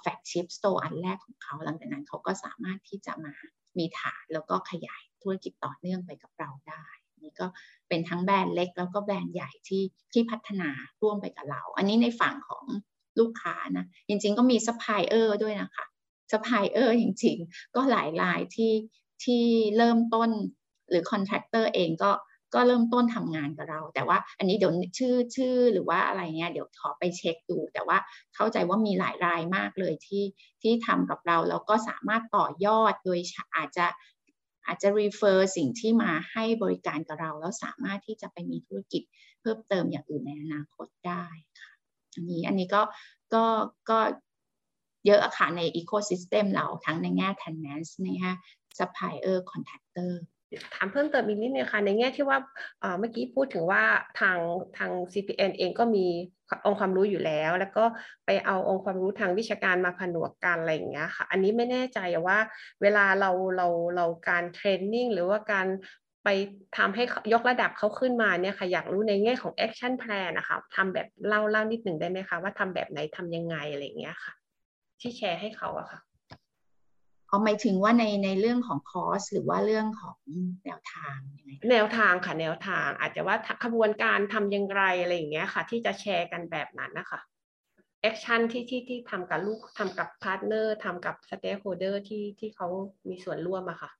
[0.00, 3.34] flagship store อันแรกของเขาหลังจากนั้นเขาก็สามารถที่จะมา
[3.78, 6.86] มีฐานแล้วก็ขยายธุรกิจต่อเนื่องไปกับเราได้
[7.22, 7.46] นี่ก็
[7.88, 9.82] เป็นทั้งแบรนด์เล็กแล้วก็แบรนด์ใหญ่ที่
[10.12, 10.70] ที่พัฒนา
[11.02, 12.64] ร่วมไปกับเรา อันนี้ในฝั่งของ
[13.20, 15.86] ลูกค้านะ จริงๆก็มีซัพพลายเออร์ด้วยนะคะ
[16.32, 18.72] ซัพพลายเออร์จริงๆ ก็หลายรายที่
[19.24, 19.44] ที่
[19.76, 20.30] เริ่มต้น
[20.90, 22.10] หรือ contractor เองก็
[22.54, 27.98] ก็เริ่มต้นทำงานกับเรา แต่ว่าอันนี้เดี๋ยวชื่อชื่อหรือว่าอะไรเงี้ยเดี๋ยวขอไปเช็กดู แต่ว่า
[28.34, 30.24] เข้าใจว่ามีหลายรายมากเลยที่
[30.62, 33.18] ที่ทำกับเราแล้วก็สามารถต่อยอดโดย
[33.56, 33.86] อาจจะ
[34.66, 39.02] อาจจะ refer สิ่งที่มาให้บริการกับเรา แล้วสามารถที่จะไปมีธุรกิจ
[39.40, 41.24] เพิ่มเติมอย่างอื่นในอนาคตได้
[41.60, 41.72] ค่ะ
[42.14, 42.82] อันนี้อันนี้ก็
[43.34, 43.44] ก็
[43.90, 43.98] ก็
[45.06, 48.34] เยอะค่ะใน ecosystem เราทั้งในแง่ tenants นะคะ
[48.78, 50.12] supplier contractor
[50.74, 52.38] ถามเพิ่มเติมอีกนิดนึงค่ะในแง่ที่ว่า
[52.98, 53.82] เมื่อกี้พูดถึงว่า
[54.20, 54.38] ทาง
[54.78, 56.06] ทาง CPN เองก็มี
[56.66, 57.84] องค์ความรู้อยู่แล้ว แล้วก็
[58.26, 62.38] ไปเอาองค์ความรู้ทางวิชาการมาผนวกกันอะไรอย่างเงี้ยค่ะอันนี้ไม่แน่ใจว่า
[62.82, 65.66] เวลาเราเราเราการเทรนนิ่งหรือว่าการ
[66.24, 66.28] ไป
[66.76, 74.32] ทำให้ยกระดับเขาขึ้นมาเนี่ยค่ะอยากรู้ในแง่ของ action plan นะคะทำแบบเล่าเล่านิดหนึ่งได้ไหมคะว่าทำแบบไหนทำยังไงอะไรอย่างเงี้ยค่ะ
[75.00, 76.00] ที่แชร์ให้เขาอะค่ะ
[77.34, 80.16] เอหมายถึงว่าในในเรื่องของคอร์สหรือว่าเรื่องของ
[80.64, 87.20] แนวทางยังไงแนวทางค่ะแนวทางอาจจะว่าขบวนการทำยังไงอะไรอย่างเงี้ยค่ะ ที่จะแชร์กันแบบนั้นนะคะ
[88.02, 92.68] action ที่ที่ที่ทำกับลูกทำกับ partner ทำกับ stakeholder ที่ที่เขา
[93.08, 93.90] มีส่วนร่วมอะค่ะ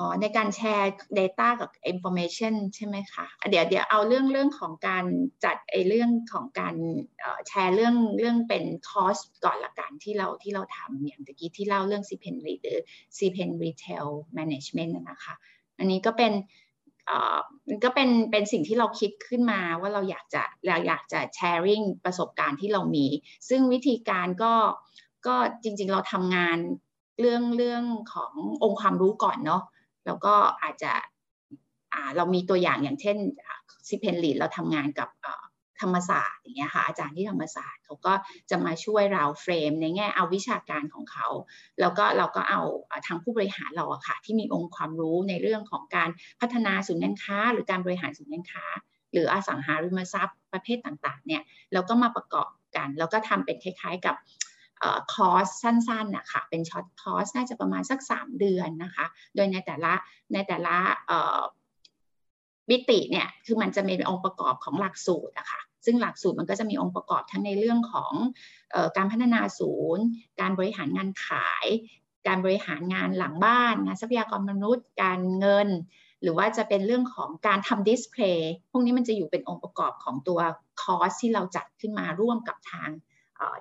[0.00, 5.04] อ๋อในการแชร์ Data กับ Information ใช่ไหมคะ เดี๋ยวเดี๋ยวเอาเรื่องเรื่องของการ
[5.44, 6.74] จัดไอเรื่องของการ
[7.48, 12.78] แชร์เรื่องเรื่องเป็นคอสก่อนละกันที่เราที่เราทำอย่างตะกี้ที่เล่าเรื่อง CPEN หรือ
[13.16, 14.06] CPEN Retail
[14.38, 15.34] Management นะคะ
[15.78, 16.32] อันนี้ก็เป็น
[17.84, 23.06] ก็เป็นเป็นสิ่งที่เราคิดขึ้นมาว่าเราอยากจะเราอยากจะแชร์ริ่งประสบการณ์ที่เรามี
[23.48, 24.54] ซึ่งวิธีการก็
[25.26, 26.58] ก็จริงๆเราทำงาน
[27.20, 28.32] เรื่องเรื่องของ
[28.62, 29.62] องค์ความรู้ก่อนเนาะ
[30.08, 30.92] แล้วก็อาจจะ
[32.16, 33.16] เรามีตัวอย่างอย่างเช่น
[33.88, 35.08] ซิเพนลีดเราทำงานกับ
[35.80, 38.14] ธรรมศาสตร์อย่างเงี้ยค่ะอาจารย์ที่ธรรมศาสตร์เขาก็
[38.50, 41.28] จะมาช่วยเราเฟรมในแง่เอาวิชาการของเขา
[41.80, 42.60] แล้วก็เราก็เอา
[43.06, 48.64] ทางผู้บริหารเราอะค่ะที่มีองค์ความรู้ในเรื่องของการพัฒนาศูนย์การค้า หรือการบริหารศูนย์การค้า
[49.12, 51.42] หรืออสังหาริมทรัพย์ประเภทต่างๆเนี่ย
[51.72, 54.14] เราก็มาประกอบกัน แล้วก็ทำเป็นคล้าย ๆ กับ
[55.12, 59.92] คอร์สสั้นๆนะคะเป็น short course น่าจะประมาณสัก 3 เดือนนะคะ โดยในแต่ละ
[60.32, 60.76] ในแต่ละ
[62.70, 68.12] มิติเนี่ยคือมันจะมีองค์ประกอบของหลักสูตรนะคะซึ่งหลักสูตรมันก็จะมีองค์ประกอบทั้งในเรื่องของ
[68.74, 70.04] ออการพัฒนาศูนย์
[70.40, 71.66] การบริหารงานขาย
[72.26, 75.68] การบริหารงานหลังบ้าน งานทรัพยากรมนุษย์ การเงิน
[76.22, 80.40] หรือว่าจะเป็นเรื่องของการทำ display พวกนี้มันจะอยู่เป็นองค์ประกอบของตัว
[80.82, 82.90] คอร์สที่เราจัดขึ้นมาร่วมกับทาง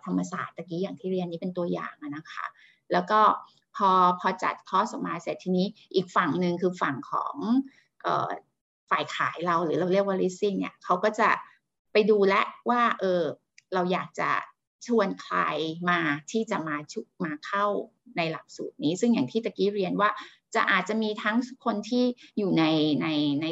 [0.05, 2.45] ธรรมศาสตร์ตะกี้อย่างที่เรียนนี้เป็นตัวอย่างนะคะ
[2.91, 3.19] แล้วก็
[3.75, 7.35] พอพอจัดคอร์สออกมาเสร็จทีนี้อีกฝั่งหนึ่งคือฝั่งของ
[8.89, 11.29] ฝ่ายขายเราหรือเราเรียกว่า leasing เนี่ยเขาก็จะ
[11.91, 12.35] ไปดูแล
[12.69, 13.23] ว่าเออ
[13.73, 14.29] เราอยากจะ
[14.85, 15.37] ชวนใคร
[15.89, 15.99] มา
[16.31, 17.65] ที่จะมาชุมาเข้า
[18.17, 20.09] ในหลักสูตรนี้ ซึ่งอย่างที่ตะกี้เรียนว่า
[20.55, 22.05] จะอาจจะมีทั้งคนที่
[22.37, 22.63] อยู่ใน
[23.01, 23.07] ใน
[23.41, 23.45] ใน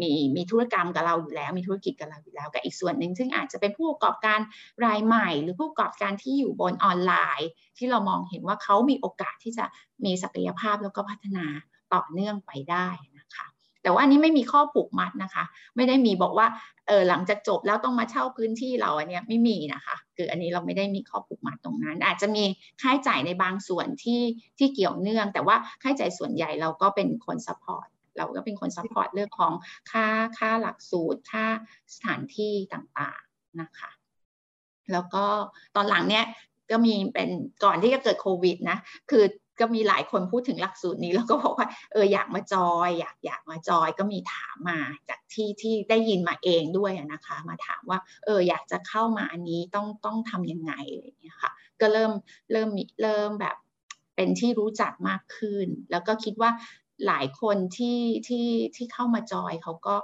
[0.00, 4.40] มีมีธุรกรรมกับเราอยู่แล้ว มีธุรกิจกับเราอยู่แล้วกับอีกส่วนหนึ่งซึ่งอาจจะเป็นผู้ประกอบการ
[4.84, 9.64] รายใหม่ หรือผู้ประกอบการที่อยู่บนออนไลน์ ที่เรามองเห็นว่าเขามีโอกาสที่จะ
[10.04, 11.46] มีศักยภาพแล้วก็พัฒนา
[11.94, 13.46] ต่อเนื่องไปได้นะคะ
[13.82, 15.44] แต่ว่าอันนี้ไม่มีข้อผูกมัดนะคะ
[15.76, 16.46] ไม่ได้มีบอกว่า
[16.86, 22.44] เออหลังจากจบแล้วต้องมาเช่าพื้นที่เราอันเนี้ยไม่มีนะคะคืออันนี้เราไม่ได้มีข้อผูกมัดตรงนั้น อาจจะมี
[22.80, 24.22] ค่าใช้จ่ายในบางส่วนที่
[24.58, 29.52] ที่เกี่ยวเนื่อง แต่ว่าค่าใช้จ่ายส่วนใหญ่เราก็เป็นคน support เราก็เป็นคน support เรื่องของ
[29.90, 30.06] ค่า
[30.38, 31.44] ค่าหลักสูตร ค่า
[31.94, 33.90] สถานที่ต่างๆนะคะ
[34.92, 35.24] แล้วก็
[35.76, 36.24] ตอนหลังเนี่ย
[36.70, 37.30] ก็มีเป็น
[37.64, 38.78] ก่อนที่จะเกิดโควิดนะ
[39.10, 39.24] คือ
[39.60, 52.12] ก็มีหลายคนพูดถึงหลักสูตรนี้แล้วก็บอกว่าเอออยากมาจอย อยากอยากมาจอยก็มีถามมาจากที่ที่ได้ยินมาเองด้วยนะคะ มาถามว่าเอออยากจะเข้ามาอันนี้ต้องต้องทำยังไงอะไรอย่างเงี้ยค่ะ ก็เริ่ม
[52.52, 52.68] เริ่ม
[53.02, 53.56] เริ่มแบบ
[54.16, 56.50] เป็นที่รู้จักมากขึ้น แล้วก็คิดว่า
[57.06, 59.96] หลายคนที่ที่ที่เข้ามาจอยเขาก็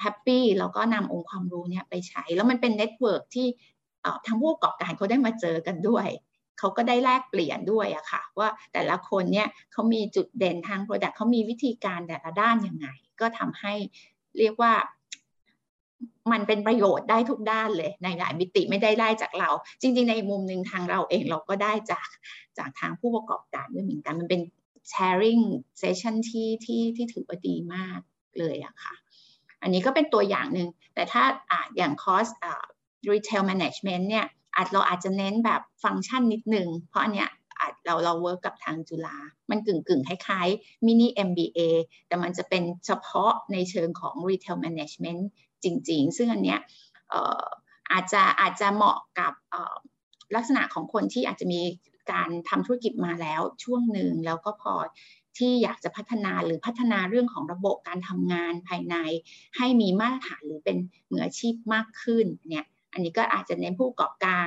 [0.00, 3.46] happy แล้วก็นำองค์ความรู้เนี่ยไปใช้ แล้วมันเป็น network ที่
[4.26, 6.06] ทั้งผู้ประกอบการเขาได้มาเจอกันด้วย
[6.58, 12.88] เขาก็ได้แลกเปลี่ยนด้วยอะค่ะ ว่าแต่ละคนเนี่ยเขามีจุดเด่นทาง product เขามีวิธีการแต่ละด้านยังไง
[13.20, 13.74] ก็ทำให้
[14.38, 14.72] เรียกว่า
[16.32, 22.08] มันเป็นประโยชน์ได้ทุกด้านเลยในหลายมิติไม่ได้ได้จากเรา จริง ๆ ในมุมหนึ่งทางเราเองเราก็ได้จาก
[22.58, 24.40] จากทางผู้ประกอบการด้วยเหมือนกันมันเป็น
[24.92, 25.42] sharing
[25.82, 28.00] session ที่ที่ที่ถือว่าดีมาก
[28.38, 28.94] เลยอะค่ะ
[29.62, 32.64] อันนี้ก็เป็นตัวอย่างหนึ่ง แต่ถ้าออย่างคอร์สอ่า
[33.10, 39.16] retail management เนี่ยอาจเราอาจจะเน้นแบบฟังก์ชันนิดนึง เพราะอันเนี้ยอาจเราเราเวิร์กกับทางจุฬา
[39.50, 41.58] มันกึ่งกึ่งคล้ายๆมินิ MBA
[42.08, 45.20] แต่มันจะเป็นเฉพาะในเชิงของ retail management
[45.64, 46.60] จริง ๆ ซึ่งอันเนี้ย
[47.92, 49.32] อาจจะอาจจะเหมาะกับ
[50.36, 51.60] ลักษณะของคนที่อาจจะมี
[52.12, 54.74] การทำธุรกิจมาแล้วช่วงหนึ่งแล้วก็พอ
[55.38, 58.96] ที่อยากจะพัฒนาหรือพัฒนาเรื่องของระบบการทำงานภายใน
[59.56, 60.76] ให้มีมาตรฐานหรือเป็น
[61.10, 64.46] มืออาชีพมากขึ้นเนี่ยอันนี้ก็อาจจะเน้นผู้ประกอบการ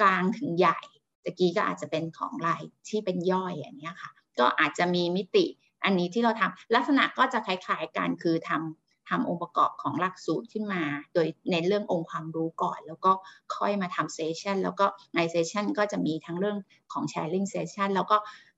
[0.00, 0.80] กลางถึงใหญ่
[1.24, 5.44] ตะกี้ก็อาจจะเป็นของรายที่เป็นย่อยอย่างนี้ค่ะ ก็อาจจะมีมิติ
[5.84, 10.82] อันนี้ที่เราทำลักษณะก็จะคล้ายๆกันคือทำ ทำองค์ประกอบของหลักสูตรขึ้นมา
[11.14, 13.12] โดยเน้นเรื่ององค์ความรู้ก่อน แล้วก็
[13.56, 16.58] ค่อยมาทำ session แล้วก็ใน session ก็จะมีทั้งเรื่อง
[16.92, 18.16] ของ sharing session แล้วก็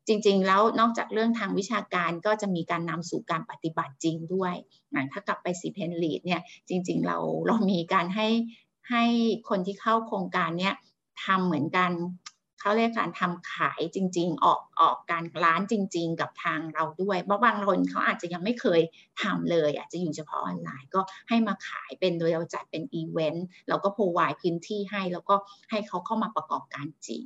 [0.09, 4.55] จริง ๆ แล้วนอกจากเรื่องทางวิชาการก็จะมีการนำสู่การปฏิบัติจริงด้วย
[5.13, 8.29] ถ้ากลับไป CPN Lead เนี่ยจริง ๆ เราเรามีการให้
[8.91, 9.05] ให้
[9.49, 10.75] คนที่เข้าโครงการเนี้ย
[11.25, 11.91] ทำเหมือนกัน
[12.65, 18.81] เขาเรียกการทำขายจริง ๆ ออกออกการร้านจริง ๆ กับทางเราด้วยเพราะบางคนเขาอาจจะยังไม่เคย
[19.23, 25.35] ทำเลย อาจจะอยู่เฉพาะออนไลน์ก็ให้มาขายเป็นโดยเราจัดเป็นอีเวนต์เราก็พรวายพื้นที่ให้ แล้วก็
[25.71, 27.25] ให้เขาเข้ามาประกอบการจริง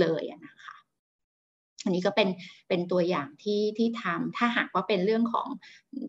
[0.00, 0.76] เลยนะคะ
[1.84, 2.28] อันนี้ก็เป็น
[2.68, 5.46] เป็นตัวอย่างที่ที่ทำถ้าหากว่าเป็นเรื่องของ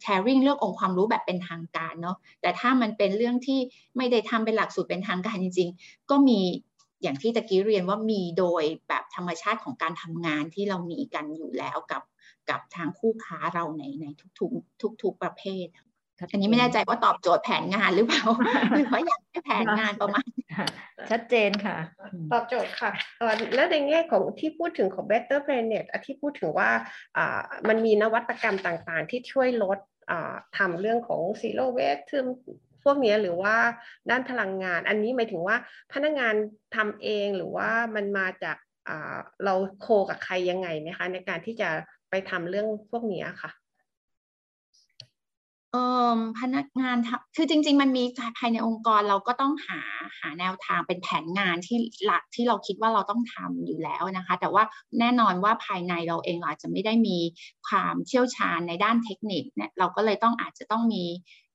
[0.03, 3.59] sharing เรื่ององค์ความรู้แบบเป็นทางการเนาะแต่ถ้ามันเป็นเรื่องที่
[3.97, 6.39] ไม่ได้ทำเป็นหลักสูตรเป็นทางการจริง ๆ ก็มี
[7.03, 12.03] อย่างที่ตะกี้เรียนว่ามีโดยแบบธรรมชาติของการทำงานที่เรามีกันอยู่แล้วกับ
[12.49, 14.05] กับทางคู่ค้าเราในใน
[14.39, 15.67] ทุกๆทุกๆประเภท
[16.31, 18.23] อันนี้ไม่แน่ใจว่าตอบโจทย์แผนงานหรือเปล่า
[18.75, 20.27] หรือว่าอยากให้แผนงานประมาณ
[21.09, 21.77] ชัดเจนค่ะ
[22.31, 22.91] ตอบโจทย์ค่ะ
[23.55, 26.69] แล้วในแง่ของที่พูดถึงของ Better Planet ที่พูดถึงว่า
[27.67, 29.79] มันมีนวัตกรรมต่างๆ ที่ช่วยลด
[30.57, 32.03] ทำเรื่องของ zero waste
[32.83, 33.55] พวกนี้หรือว่า
[34.09, 35.57] ด้านพลังงาน อันนี้หมายถึงว่า
[35.93, 36.35] พนักงาน
[36.75, 38.57] ทำเองหรือว่ามันมาจาก
[39.45, 41.69] เราโคกับใครยังไงนะคะในการที่จะ
[42.09, 43.51] ไปทำเรื่องพวกนี้ค่ะ
[46.39, 46.97] พนักงาน
[47.35, 48.03] คือจริง ๆ มันมี
[48.37, 49.81] ภายในองค์กรเราก็ต้องหา
[50.19, 54.63] หาแนวทางเป็นแผนงานที่หลักที่เราคิดว่าเราต้องทำอยู่แล้วนะคะ แต่ว่า
[54.99, 57.17] แน่นอนว่าภายในเราเองอาจจะไม่ได้มี
[57.67, 61.03] ความเชี่ยวชาญในด้านเทคนิคเนี่ยเราก็เลยต้องอาจจะต้องมี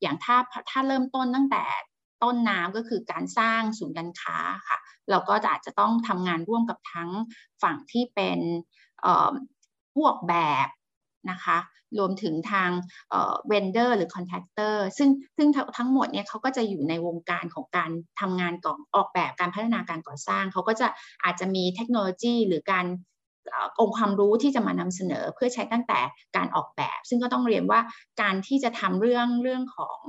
[0.00, 0.36] อย่างถ้า
[0.70, 1.64] ถ้าเริ่มต้นตั้งแต่
[2.22, 4.36] ต้นน้ำก็คือการสร้างศูนย์การค้า
[4.68, 4.78] ค่ะ
[5.10, 7.10] เราก็อาจจะต้องทำงานร่วมกับทั้ง
[7.62, 8.38] ฝั่งที่เป็น
[9.92, 10.34] ผู้ออกแบ
[10.66, 10.68] บ
[11.30, 11.58] นะคะ
[11.98, 12.70] รวมถึงทาง
[13.48, 15.48] vendor หรือ contractor ซึ่งซึ่ง
[15.78, 20.86] ทั้งหมดเนี่ยเขาก็จะอยู่ในวงการของการทำงานก่อออกแบบการพัฒนาการก่อสร้าง เขาก็จะ
[21.24, 22.86] อาจจะมีเทคโนโลยีหรือการ
[23.80, 26.00] องค์ความรู้ที่จะมานำเสนอเพื่อใช้ตั้งแต่
[26.36, 27.80] การออกแบบ ซึ่งก็ต้องเรียนว่า
[28.22, 30.02] การที่จะทำเรื่องเรื่องของ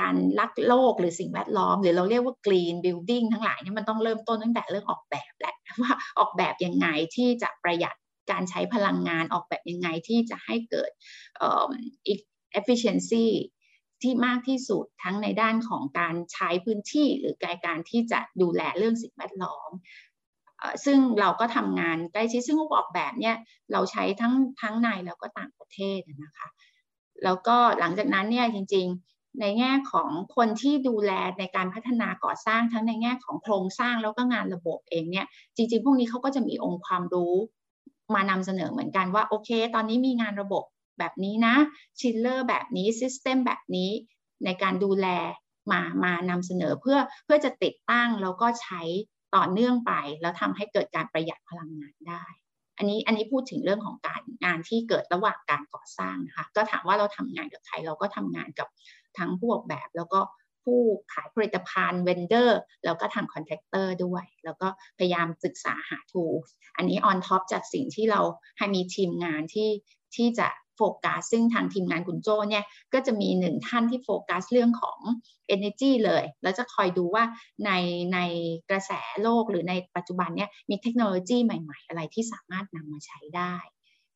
[0.00, 7.94] การรักโลกหรือสิ่งแวดล้อม หรือเราเรียกว่า green building ทั้งหลายเนี่ยมันต้องเริ่มต้นตั้งแต่เรื่องออกแบบแหละว่าออกแบบยังไงที่จะประหยัด
[8.30, 10.90] การใช้พลังงานออกแบบยังไงที่จะให้เกิด
[12.58, 13.26] efficiency
[14.02, 19.70] ที่มากที่สุดทั้งในด้านของการใช้พื้นที่หรือการการที่จะดูแลเรื่องสิ่งแวดล้อม
[20.84, 23.36] ซึ่งเราก็ทำงานใกล้ชิดซึ่งออกแบบเนี่ย
[23.72, 26.48] เราใช้ทั้งทั้งในแล้วก็ต่างประเทศนะคะ
[27.24, 37.34] แล้วก็หลังจากนั้นเนี่ยจริงๆในแง่ของคนที่ดูแลในการพัฒนาก่อสร้างทั้งในแง่ของโครงสร้างแล้วก็งานระบบเองเนี่ยจริงๆ พวกนี้เขาก็จะมีองค์ความรู้
[38.16, 40.64] มานำเสนอเหมือนกันว่าโอเค ตอนนี้มีงานระบบ
[40.98, 41.54] แบบนี้นะ
[42.00, 43.90] chiller แบบนี้ system แบบนี้
[44.44, 45.06] ในการดูแล
[45.72, 48.82] มามานำเสนอเพื่อเพื่อจะติดตั้งแล้วก็ใช้
[49.36, 52.24] ต่อเนื่องไป แล้วทำให้เกิดการประหยัดพลังงานได้
[52.78, 58.68] อันนี้อันนี้พูดถึงเรื่องของการงานที่เกิดระหว่างการก่อสร้างนะคะก็ถามว่าเราทำงานกับใครเราก็ทำงานกับ
[59.18, 60.20] ทั้งผู้ออกแบบแล้วก็
[60.64, 60.80] ผู้
[61.12, 66.24] ขายผลิตภัณฑ์ vendor แล้วก็ทาง contractor ด้วย แล้วก็พยายามศึกษา how to
[66.76, 68.20] อันนี้ on top จากสิ่งที่เรา
[68.58, 69.70] ให้มีทีมงานที่
[70.16, 74.98] ที่จะโฟกัสซึ่งทางทีมงานคุณโจเนี่ยก็จะมีหนึ่งท่านที่โฟกัสเรื่องของ
[75.54, 77.24] Energy เลย แล้วจะคอยดูว่า
[77.64, 77.70] ใน
[78.14, 78.18] ใน
[78.70, 83.54] กระแสโลกหรือในปัจจุบันเนี่ยมีเทคโนโลยีใหม่ ๆ อะไรที่สามารถนำมาใช้ได้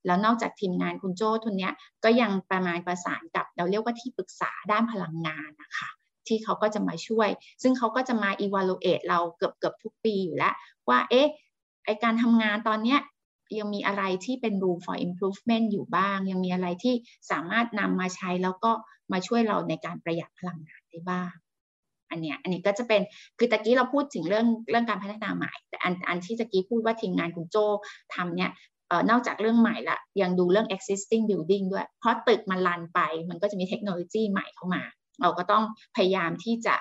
[0.07, 1.73] แล้วนอกจากทีมงานคุณโจ้ทุนเนี้ย
[2.05, 5.91] ก็ยังประมาณประสานกับเราเรียกว่าที่ปรึกษาด้านพลังงานนะคะ
[6.29, 7.29] ที่เขาก็จะมาช่วย
[7.63, 10.55] ซึ่งเขาก็จะมา evaluate เราเกือบเกือบทุกปีอยู่แล้ว
[10.89, 11.29] ว่าเอ๊ะ
[11.85, 13.01] ไอการทำงานตอนเนี้ย
[13.59, 16.95] ยังมีอะไรที่เป็น room for improvement อยู่บ้าง ยังมีอะไรที่
[17.31, 18.73] สามารถนำมาใช้แล้วก็
[19.13, 21.33] มาช่วยเราในการประหยัดพลังงานได้บ้าง
[22.11, 23.03] อันเนี้ยอันนี้ก็จะเป็น
[23.39, 27.57] คือตะกี้เราพูดถึงเรื่องเรื่องการพัฒนาใหม่ แต่อันอันที่ตะกี้พูดว่าทีมงานคุณโจ
[28.15, 28.51] ทำเนี่ย
[29.11, 34.83] นอกจากเรื่องใหม่ละยังดูเรื่อง existing building ด้วย เพราะตึกมันลันไป มันก็จะมีเทคโนโลยีใหม่เข้ามา
[35.21, 35.65] เราก็ต้อง
[35.97, 36.77] พยายามที่จะ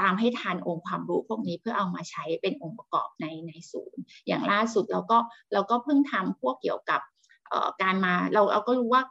[0.00, 5.18] ตามให้ทันองค์ความรู้พวกนี้เพื่อเอามาใช้เป็นองค์ประกอบในในศูนย์ อย่างล่าสุดเราก็
[5.52, 7.00] เราก็เพิ่งทำพวกเกี่ยวกับ
[7.82, 9.02] การมาเราเราก็รู้ว่า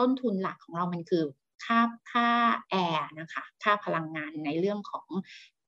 [0.00, 1.24] ต้นทุนหลักของเรามันคือ
[1.64, 1.80] ค่า
[2.12, 2.28] ค่า
[2.70, 5.06] แอร์นะคะค่าพลังงานในเรื่องของ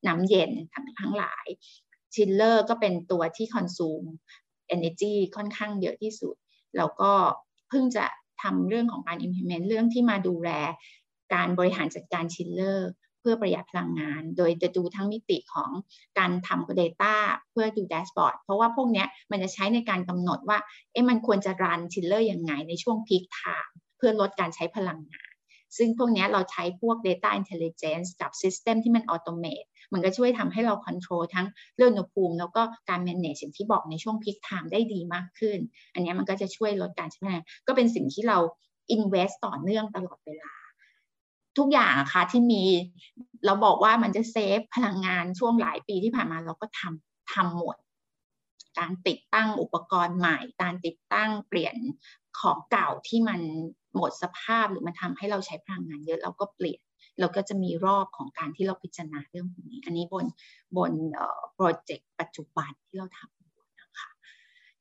[0.06, 1.46] น้ำเย็นทั้งทั้งหลาย
[2.14, 4.04] chiller ก็เป็นตัวที่ consume
[4.74, 6.34] energy ค่อนข้างเยอะที่สุด
[6.76, 7.12] แล้วก็
[7.68, 8.04] เพิ่งจะ
[8.42, 10.50] ทำเรื่องของการ implement เรื่องที่มาดูแล
[11.34, 12.90] การบริหารจัดการ chiller
[13.20, 15.70] เพื่อประหยัดพลังงาน โดยจะดูทั้งมิติของ
[16.18, 17.14] การทำ Data
[17.50, 20.58] เพื่อดู dashboard เพราะว่าพวกนี้มันจะใช้ในการกำหนดว่า
[20.92, 25.32] เอ๊ะมันควรจะ run chiller ยังไงในช่วง peak time เพื่อลดการใช้พลังงาน
[25.76, 35.58] ซึ่งพวกนี้เราใช้พวก Data Intelligence กับ System ที่มันอัตโนมัติมันก็ช่วยทำให้เราควบคุมทั้งเรื่องอุณหภูมิ แล้วก็การ manage อย่างที่บอกในช่วง peak time ได้ดีมากขึ้น
[35.94, 38.38] อันนี้มันก็จะช่วยลดการใช้พลังงานก็เป็นสิ่งที่เรา
[38.96, 40.52] invest ต่อเนื่องตลอดเวลา
[41.58, 42.62] ทุกอย่างอะค่ะที่มี
[43.46, 47.76] เราบอกว่ามันจะเซฟพลังงานช่วงหลายปีที่ผ่านมาเราก็ทำทำหมด
[48.78, 51.76] การติดตั้งอุปกรณ์ใหม่ การติดตั้งเปลี่ยน
[52.40, 53.40] ของเก่าที่มัน
[53.96, 56.82] หมดสภาพหรือมันทำให้เราใช้พลังงานเยอะเราก็เปลี่ยน
[57.20, 60.26] เราก็จะมีรอบของการที่เราพิจารณาเรื่องพวกนี้ อันนี้บน
[60.76, 60.92] บน
[61.54, 64.10] โปรเจกต์ปัจจุบันที่เราทำนะคะ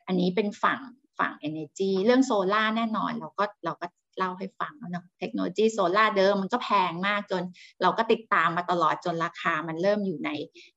[0.07, 0.79] อันนี้เป็นฝั่ง
[1.19, 7.43] ฝั่ง energy เรื่องโซล่าแน่นอนเราก็เราก็ เล่าให้ฟังแล้วนะเทคโนโลยีโซลาเดิมมันก็แพงมากจน
[7.81, 10.29] เราก็ติดตามมาตลอดจนราคามันเริ่มอยู่ใน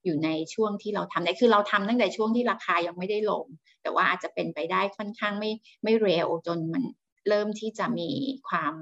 [0.05, 3.45] อยู่ในช่วงที่เราทำได้คือเราทำตั้งแต่ช่วงที่ราคายังไม่ได้ลง
[3.83, 5.51] แต่ว่าอาจจะเป็นไปได้ค่อนข้างไม่
[5.85, 6.85] ไม่เร็วจนมัน
[7.29, 8.11] เริ่มที่จะมี
[8.49, 8.75] ความ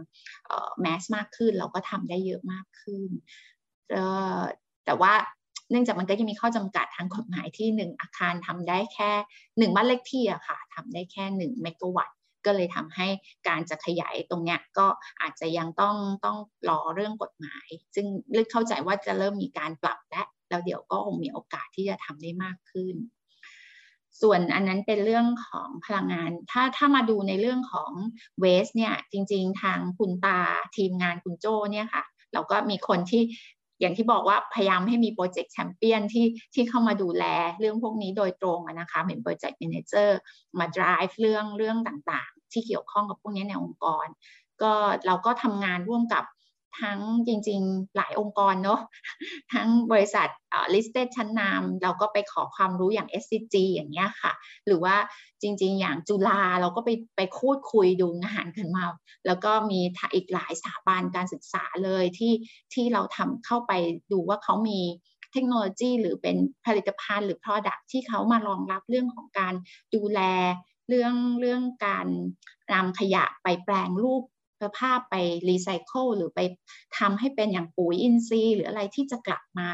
[0.80, 3.02] แมสมากขึ้น เราก็ทำได้เยอะมากขึ้น
[4.86, 5.12] แต่ว่า
[5.70, 9.10] เนื่องจากมันก็ยังมีข้อจำกัดทางกฎหมายที่หนึ่งอาคารทำได้แค่
[9.58, 13.08] หนึ่งบ้านเลขที่อะค่ะทำได้แค่หนึ่งเมกะวัตต์ ก็เลยทำให้
[13.48, 14.86] การจะขยายตรงเนี้ยก็
[15.20, 22.94] อาจจะยังต้องต้องรอเรื่องกฎหมาย ซึ่งเลือกเข้าใจว่าจะเริ่มมีการปรับและแล้วเดี๋ยวก็คงมีโอกาสที่จะทำได้มากขึ้น
[24.20, 27.92] ส่วนอันนั้นเป็นเรื่องของพลังงาน ถ้าถ้ามาดูในเรื่องของ
[28.40, 30.38] เวสเนี่ยจริง ๆ ทางคุณตา
[30.76, 33.22] ทีมงานคุณโจ้เนี่ยค่ะเราก็มีคนที่
[33.82, 37.24] อย่างที่บอกว่าพยายามให้มีโปรเจกต์แชมเปี้ยนที่ที่เข้ามาดูแล
[37.60, 40.18] เรื่องพวกนี้โดยตรงนะคะเป็น project manager
[40.58, 44.06] มา drive เรื่องเรื่องต่างๆ ที่เกี่ยวข้องกับพวกนี้ในองค์กร
[44.62, 44.72] ก็
[45.06, 46.24] เราก็ทำงานร่วมกับ
[46.80, 48.80] ทั้งจริงๆ หลายองค์กรเนาะ
[49.52, 50.28] ทั้งบริษัท
[50.74, 54.32] listed ชั้นนำเราก็ไปขอความรู้อย่าง SCG อย่างเงี้ยค่ะ
[54.66, 54.96] หรือว่า
[55.42, 58.84] จริงๆ อย่างจุฬาเราก็ไปไปพูดคุยดูงานกันมา
[59.26, 59.80] แล้วก็มี
[60.14, 62.32] อีกหลายสถาบันการศึกษาเลยที่
[62.74, 63.72] ที่เราทำเข้าไป
[64.12, 64.80] ดูว่าเขามี
[65.32, 69.54] เทคโนโลยีหรือเป็นผลิตภัณฑ์หรือ Product ที่เขามารองรับเรื่องของการ
[69.94, 70.20] ดูแล
[70.88, 72.06] เรื่องเรื่องการ
[72.72, 74.22] นำขยะไปแปลงรูป
[74.78, 75.14] ภาพไป
[75.48, 76.40] รีไซเคิลหรือไป
[76.98, 79.68] ทำให้เป็นอย่างปุ๋ยอินทรีย์หรืออะไรที่จะกลับมา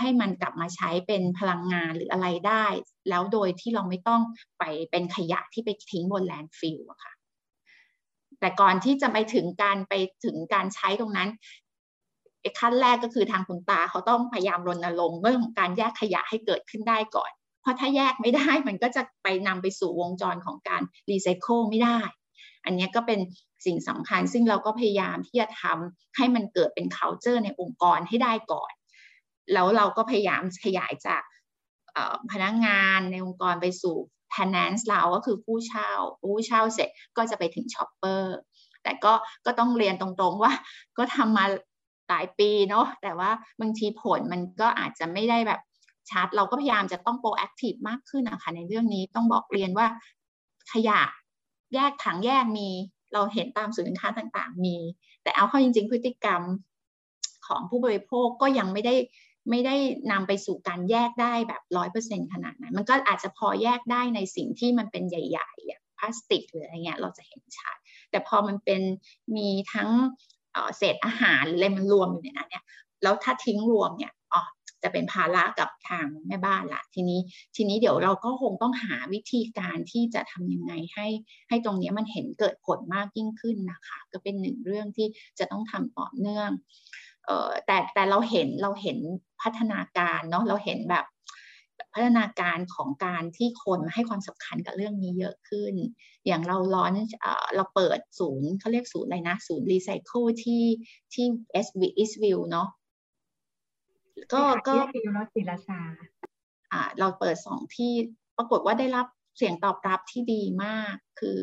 [0.00, 2.66] ให้มันกลับมาใช้เป็นพลังงานหรืออะไรได้
[3.08, 4.22] แล้วโดยที่เราไม่ต้อง
[4.58, 7.12] ไปเป็นขยะที่ไปทิ้งบน landfill อะค่ะ
[8.40, 11.30] แต่ก่อนที่จะไปถึงการไปถึงการใช้ตรงนั้น
[12.58, 17.30] ขั้นแรกก็คือทางคุณตาเขาต้องพยายามรณรงค์เรื่องของการแยกขยะให้เกิดขึ้นได้ก่อน
[17.62, 21.98] เพราะถ้าแยกไม่ได้มันก็จะไปนำไปสู่วงจรของการรีไซเคิลไม่ได้
[22.64, 23.20] อันนี้ก็เป็น
[23.64, 28.72] สิ่งสำคัญ ซึ่งเราก็พยายามที่จะทำให้มันเกิดเป็น culture ในองค์กรให้ได้ก่อน
[29.52, 31.22] แล้วเราก็พยายามขยายจาก
[32.30, 33.96] พนักงงานในองค์กรไปสู่
[34.34, 35.90] tenants เราก็คือผู้เช่า
[36.22, 38.36] ผู้เช่าเสร็จก็จะไปถึง shopper
[38.82, 39.12] แต่ก็
[39.46, 40.52] ก็ต้องเรียนตรงๆว่า
[40.98, 41.44] ก็ทำมา
[42.08, 45.60] หลายปีเนาะแต่ว่าบางทีผลมันก็อาจจะไม่ได้แบบ
[46.10, 49.86] ชัด เราก็พยายามจะต้อง proactive มากขึ้นนะคะในเรื่องนี้ต้องบอกเรียนว่า
[50.72, 51.00] ขยะ
[51.74, 52.68] แยกถังแยกมี
[53.14, 54.76] เราเห็นตามศูนย์การค้าต่างๆมี
[55.22, 56.42] แต่เอาเข้าจริง ๆ พฤติกรรม
[57.46, 58.94] ของผู้บริโภคก็ยังไม่ได้
[59.50, 59.76] ไม่ได้
[60.12, 67.76] นำไปสู่การแยกได้แบบร้อยเปอร์เซ็นขนาดนั้น มันก็อาจจะพอแยกได้ในสิ่งที่มันเป็นใหญ่ๆอย่างพลาสติกหรืออะไรเงี้ยเราจะเห็นชัด
[68.10, 68.82] แต่พอมันเป็น
[69.36, 69.88] มีทั้ง
[70.76, 72.64] เศษอาหารอะไรมันรวมอยู่ในนั้นเนี่ย
[73.02, 74.12] แล้วถ้าทิ้งรวมเนี่ย
[74.82, 77.20] จะเป็นภาระกับทางแม่บ้านละทีนี้
[77.56, 81.06] ทีนี้เดี๋ยวเราก็คงต้องหาวิธีการที่จะทำยังไงให้
[81.48, 85.06] ให้ตรงนี้มันเห็นเกิดผลมากยิ่งขึ้นนะคะ ก็เป็นหนึ่งเรื่องที่
[85.38, 86.50] จะต้องทำต่อเนื่อง
[87.26, 88.98] เอ่อแต่แต่เราเห็นเราเห็น
[89.42, 91.06] พัฒนาการเนาะเราเห็นแบบ
[91.94, 95.74] พัฒนาการของการที่คนให้ความสำคัญกับเรื่องนี้เยอะขึ้น
[96.26, 96.92] อย่างเราร้อน
[97.56, 100.64] เราเปิดศูนย์เขาเรียกศูนย์อะไรนะ ศูนย์รีไซเคิลที่
[101.14, 101.26] ที่
[101.66, 102.68] s อ e a s t v i e w เนาะ
[104.32, 105.80] ก็ก็ฟิลศิลาชา
[106.72, 107.92] อ่าเราเปิดสองที่
[108.36, 109.06] ปรากฏว่าได้รับ
[109.36, 111.38] เสียงตอบรับที่ดีมาก คือ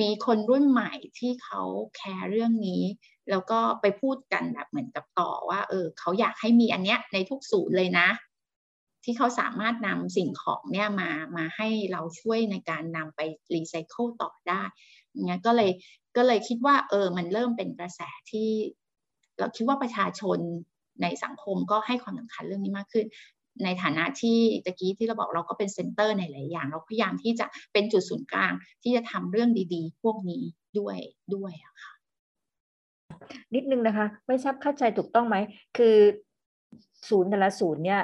[0.00, 1.62] มีคนรุ่นใหม่ที่เขา
[1.96, 2.82] แคร์เรื่องนี้
[3.30, 8.08] แล้วก็ไปพูดกันแบบเหมือนกับต่อว่า เออเขาอยากให้มีอันเนี้ยในทุกศูนย์เลยนะ
[9.04, 13.20] ที่เขาสามารถนำสิ่งของเนี่ยมามาให้เราช่วยในการนำไป
[13.54, 14.62] รีไซเคิลต่อได้
[15.14, 15.70] เงี้ยก็เลย
[16.16, 18.00] ก็เลยคิดว่า เออ มันเริ่มเป็นกระแส
[18.30, 18.50] ที่
[19.38, 20.38] เราคิดว่าประชาชน
[21.02, 23.06] ในสังคมก็ให้ความสำคัญเรื่องนี้มากขึ้น
[23.64, 30.42] ในฐานะที่ตะกี้ที่เราบอกเราก็เป็นเซ็นเตอร์ในหลายอย่าง เราพยายามที่จะเป็นจุดศูนย์กลางที่จะทำเรื่องดีๆ พวกนี้
[30.78, 30.96] ด้วย
[31.34, 31.92] ด้วยอะค่ะ
[33.54, 35.36] นิดนึงนะคะ ไม่ทราบเข้าใจถูกต้องไหม
[35.76, 35.96] คือ
[37.08, 38.02] ศูนย์แต่ละศูนย์เนี่ย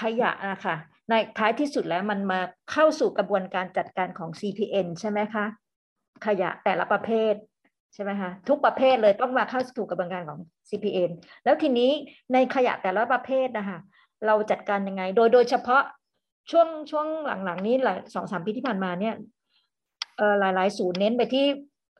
[0.00, 0.76] ขยะนะคะ
[1.08, 2.40] ในท้ายที่สุดแล้วมันมา
[2.72, 5.44] เข้าสู่กระบวนการจัดการของ CPN ใช่ไหมคะ
[6.26, 7.34] ขยะแต่ละประเภท
[7.94, 10.38] ใช่ไหมคะทุกประเภทเลยต้องมาเข้าสู่กระบวนการของ
[10.68, 11.10] CPN
[11.44, 11.90] แล้วทีนี้
[12.32, 13.78] ในขยะแต่ละประเภทนะคะ
[14.26, 15.82] เราจัดการยังไง โดยโดยเฉพาะ
[16.50, 17.06] ช่วงช่วง
[17.44, 19.14] หลังๆ นี้หลายสองสามปีที่ผ่านมาเนี่ย
[20.16, 21.46] เออหลายๆศูนย์เน้นไปที่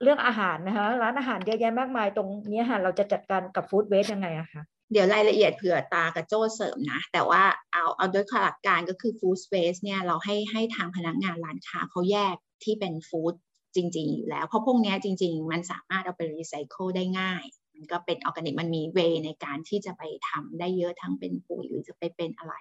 [0.02, 4.62] เรื่องอาหารนะคะร้านอาหารเยอะแยะมากมายตรงนี้ค่ะเราจะจัดการกับฟู้ดเวสยังไงอะคะ
[4.92, 13.34] เดี๋ยวรายละเอียดเผื่อตากับโจ้เสริมนะ แต่ว่าเอาเอาโดยหลักการก็คือฟู้ดเวสเนี่ยเราให้ให้ทางพนักงานร้านค้าเขาแยกที่เป็นฟู้ด
[13.74, 17.44] จริงๆอยู่แล้ว เพราะพวกนี้จริง ๆ มันสามารถเอาไปรีไซเคิลได้ง่าย
[17.74, 22.54] มันก็เป็นออร์แกนิกมันมี way ในการที่จะไปทำได้เยอะทั้งเป็นปุ๋ยหรือจะไปเป็นอะไร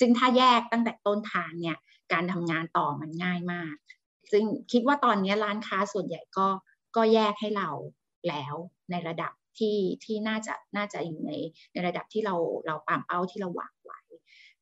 [0.00, 1.76] ซึ่งถ้าแยกตั้งแต่ต้นทางเนี่ย
[2.12, 3.74] การทำงานต่อมันง่ายมาก
[4.32, 6.48] ซึ่งคิดว่าตอนนี้ร้านค้าส่วนใหญ่ก็
[6.96, 7.70] ก็แยกให้เรา
[8.28, 8.54] แล้ว
[8.90, 11.32] ในระดับที่ที่น่าจะน่าจะอยู่ใน
[11.72, 12.34] ในระดับที่เรา
[12.66, 14.00] เราตามเป้าที่เราหวังไว้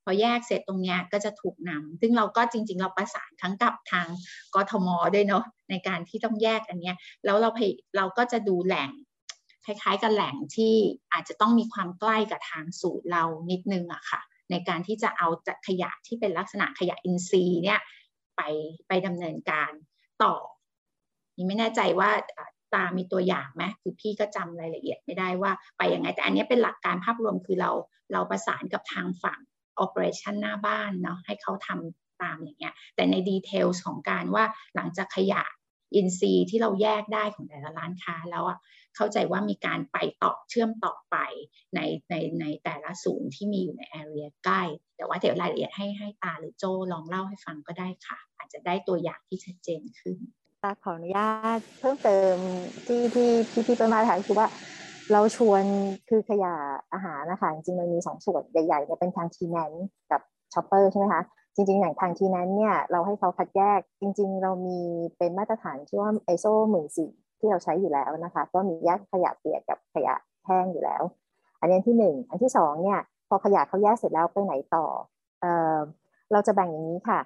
[0.08, 4.06] พอแยกเสร็จตรงนี้ก็จะถูกนำซึ่งเราก็จริง ๆ เราประสานทั้งกับทาง
[4.54, 7.50] กทมด้วยเนาะในการที่ต้องแยกอันเนี้ยแล้วเรา
[7.96, 8.90] เราก็จะดูแหล่ง
[9.64, 10.74] คล้ายๆ กับแหล่งที่
[11.12, 17.80] อาจจะต้องมีความใกล้กับทางสูตรเรานิดนึงอะค่ะ ในการที่จะเอาจัดขยะที่เป็นลักษณะขยะอินทรีย์เนี่ย
[18.36, 18.42] ไป
[18.88, 19.72] ไปดำเนินการ
[20.22, 20.34] ต่อ
[21.36, 22.10] นี่ไม่แน่ใจว่า
[22.74, 27.70] ตามีตัวอย่างไหมคือพี่ก็จำรายละเอียดไม่ได้ว่าไปยังไงแต่อันนี้เป็นหลักการภาพรวมคือเรา
[28.12, 29.40] เราประสานกับทางฝั่ง
[29.84, 34.44] operation หน้าบ้านเนาะให้เขาทำตามอย่างเงี้ยแต่ในดีเทลของการว่า
[34.76, 35.42] หลังจากขยะ
[35.94, 38.58] อินซีที่เราแยกได้ของแต่ละร้านค้าแล้วอะ
[38.96, 41.16] เข้าใจว่ามีการไปต่อเชื่อมต่อไป
[41.74, 44.62] ในในในแต่ละศูนย์ที่มีอยู่ในแอเรียใกล้
[44.96, 50.18] แต่ว่าเดี๋ยวรายละเอียดให้ให้ตาหรือโจลองเล่าให้ฟังก็ได้ค่ะ อาจจะได้ตัวอย่างที่ชัดเจนขึ้น
[50.64, 52.36] ตาขออนุญาตเพิ่มเติม
[52.86, 54.46] ที่ที่ที่พี่ต้นมาถามคือว่า
[55.12, 55.64] เราชวน
[56.08, 56.54] คือขยะ
[56.92, 59.72] อาหารนะคะจริงมันมีสองส่วนใหญ่ๆเนี่ยเป็นทาง tenant
[60.10, 60.20] กับ
[60.54, 61.22] shopper ใช่ไหมคะ
[61.54, 64.78] จริงๆ อย่างทาง tenant เนี่ยเราให้เขาคัดแยก จริง ๆ เรามี
[65.18, 70.14] เป็นมาตรฐานที่ว่า ISO หมื่นสี่ที่เราใช้อยู่แล้วนะคะ ก็มีแยกขยะเปียกกับขยะ
[70.46, 71.02] แห้งอยู่แล้ว
[71.60, 74.86] อันนี้ที่หนึ่งอันที่สองเนี่ยพอขยะเขาแยกเสร็จแล้วไปไหนต่อ
[75.40, 75.76] เออ
[76.32, 77.20] เราจะแบ่งอย่างนี้ค่ะ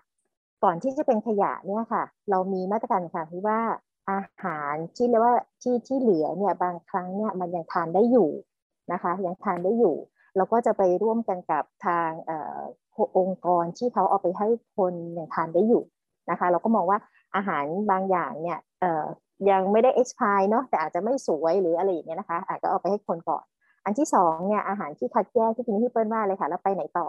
[0.64, 3.61] ก่อนที่จะเป็นขยะเนี่ยค่ะ เรามีมาตรการค่ะที่ว่า
[4.11, 8.30] อาหารที่เรียกว่าที่ที่เหลือเนี่ยบางครั้งเนี่ยมันยังทานได้อยู่
[8.92, 9.96] นะคะยังทานได้อยู่
[10.36, 12.11] เราก็จะไปร่วมกันกับทาง
[13.18, 15.82] องค์กรที่เขาเอาไปให้คนยังทานได้อยู่
[16.30, 16.98] นะคะ เราก็มองว่า
[17.36, 18.58] อาหารบางอย่างเนี่ย
[19.50, 23.44] ยังไม่ได้ expire เนาะแต่อาจจะไม่สวยหรืออะไรอย่างเงี้ยนะคะอาจจะเอาไปให้คนก่อน
[23.84, 27.08] อันที่สองเนี่ยอาหารที่คัดแยกที่คุณพี่เปิ้ลว่าเลยค่ะแล้วไปไหนต่อ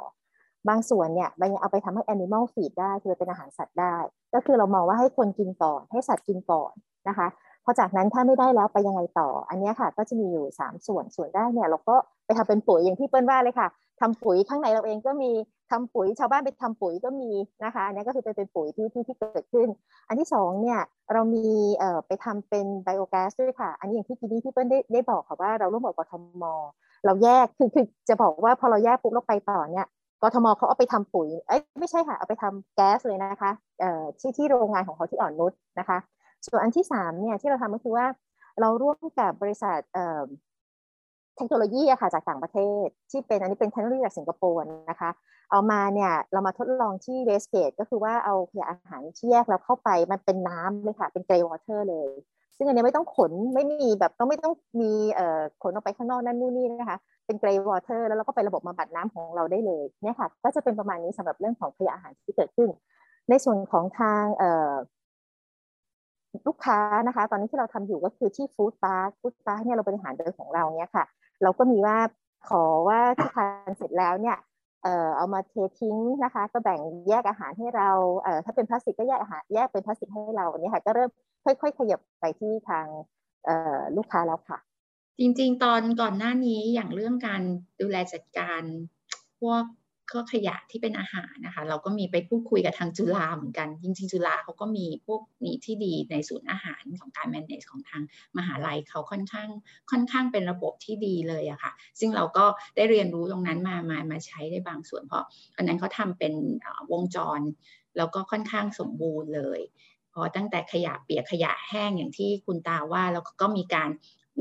[0.69, 3.95] บางส่วนเนี่ยมันยังเอาไปทำให้ animal feed ได้คือเป็นอาหารสัตว์ได้
[4.33, 6.73] ก็คือเรามองว่าให้คนกินก่อนให้สัตว์กินก่อน
[7.07, 7.27] นะคะ
[7.65, 11.95] พอจากนั้นถ้าไม่ได้แล้วไปยังไงต่อ อันนี้ค่ะ ก็จะมีอยู่ 3 ส่วนส่วนแรกเนี่ยเราก็
[12.25, 13.67] ไปทำเป็นปุ๋ยอย่างที่เปิ้ลว่าเลยค่ะ
[14.01, 15.31] ทำปุ๋ยข้างในเราเองก็มี
[15.71, 17.31] ทำปุ๋ยชาวบ้านไปทำปุ๋ยก็มี
[17.63, 19.67] นะคะอันนี้ก็คือเป็นปุ๋ยที่ที่ที่เกิดขึ้น
[20.07, 20.79] อันที่สองเนี่ย
[21.13, 21.47] เรามี
[21.77, 26.43] เอ่อไปทำเป็นไบโอแก๊สด้วยค่ะ อันนี้อย่างที่กีนี่ที่เปิ้ลได้ได้บอกค่ะว่าเราร่วมกับกทม
[27.05, 29.87] เราแยกคือคือจะบอกว่าพอเราแยกปุ๊บเราไปต่อเนี่ย
[30.21, 35.97] กทมเขาเอาไปทำปุ๋ยเอ้ยไม่ใช่ค่ะเอาไปทำแก๊สเลยนะคะเอ่อที่ที่โรงงานของเขาที่อ่อนนุชนะคะ
[36.45, 38.05] ส่วนอันที่สามเนี่ยที่เราทำก็คือว่า
[38.59, 40.23] เราร่วมกับบริษัทเอ่อ
[41.37, 44.59] เทคโนโลยีอะค่ะจากต่างประเทศ ที่เป็นอันนี้เป็นเทคโนโลยีจากสิงคโปร์
[44.89, 45.09] นะคะ
[45.51, 52.09] เอามาเนี่ยเรามาทดลองที่ Westgate ก็คือว่าเอาขยะอาหารที่แยกแล้วเข้าไปมันเป็นน้ำเลยค่ะเป็น grey water เลย
[52.61, 62.69] ซึ่งอันนี้ไม่ต้องขนไม่มีแบบต้องไม่ต้องมีเอ่อขนออกไปข้างนอกนั่นนู่นนี่นะคะ เป็น grey water แล้วเราก็ไประบบบำบัดน้ำของเราได้เลยเนี่ยค่ะ ก็จะเป็นประมาณนี้สำหรับเรื่องของขยะอาหารที่เกิดขึ้น
[63.29, 64.73] ในส่วนของทางเอ่อ
[66.47, 71.05] ลูกค้านะคะ ตอนนี้ที่เราทำอยู่ก็คือที่ Food Park Food Park เนี่ยเราบริหารโดยของเราเนี่ยค่ะ
[71.43, 71.97] เราก็มีว่า
[72.49, 74.37] ขอว่าที่ทานเสร็จแล้วเนี่ย
[74.83, 76.79] เอ่อเอามาเททิ้งนะคะ ก็แบ่ง
[77.09, 77.89] แยกอาหารให้เรา
[78.21, 81.09] เอ่อถ้าเป็นพลาสติกก็แยกอาหารแยกเป็นพลาสติกให้เราเนี่ยค่ะก็เริ่ม
[81.45, 82.85] ค่อยๆ ขยับไปที่ทาง
[83.45, 84.59] เอ่อลูกค้าแล้วค่ะ
[85.19, 87.41] จริงๆ ตอนก่อนหน้านี้อย่างเรื่องการ
[87.81, 88.61] ดูแลจัดการ
[89.41, 89.63] พวก
[90.13, 98.03] ก็ขยะที่เป็นอาหารนะคะ เราก็มีไปพูดคุยกับทางจุฬาเหมือนกัน จริงๆจุฬาเขาก็มีพวกนี้ที่ดีในศูนย์อาหารของการ manage ของทาง
[98.37, 99.49] มหาลัยเขาค่อนข้าง
[99.91, 102.45] ค่อนข้างเป็นระบบที่ดีเลยอะค่ะ ซึ่งเราก็
[102.75, 105.25] ได้เรียนรู้ตรงนั้นมามามาใช้ได้บางส่วน เพราะ
[105.57, 106.33] อันนั้นเขาทำเป็น
[106.91, 107.41] วงจร
[107.97, 109.59] แล้วก็ค่อนข้างสมบูรณ์เลย
[110.13, 113.89] พราะตั้งแต่ขยะเปียกขยะแห้งอย่างที่คุณตาว่าแล้วก็มีการ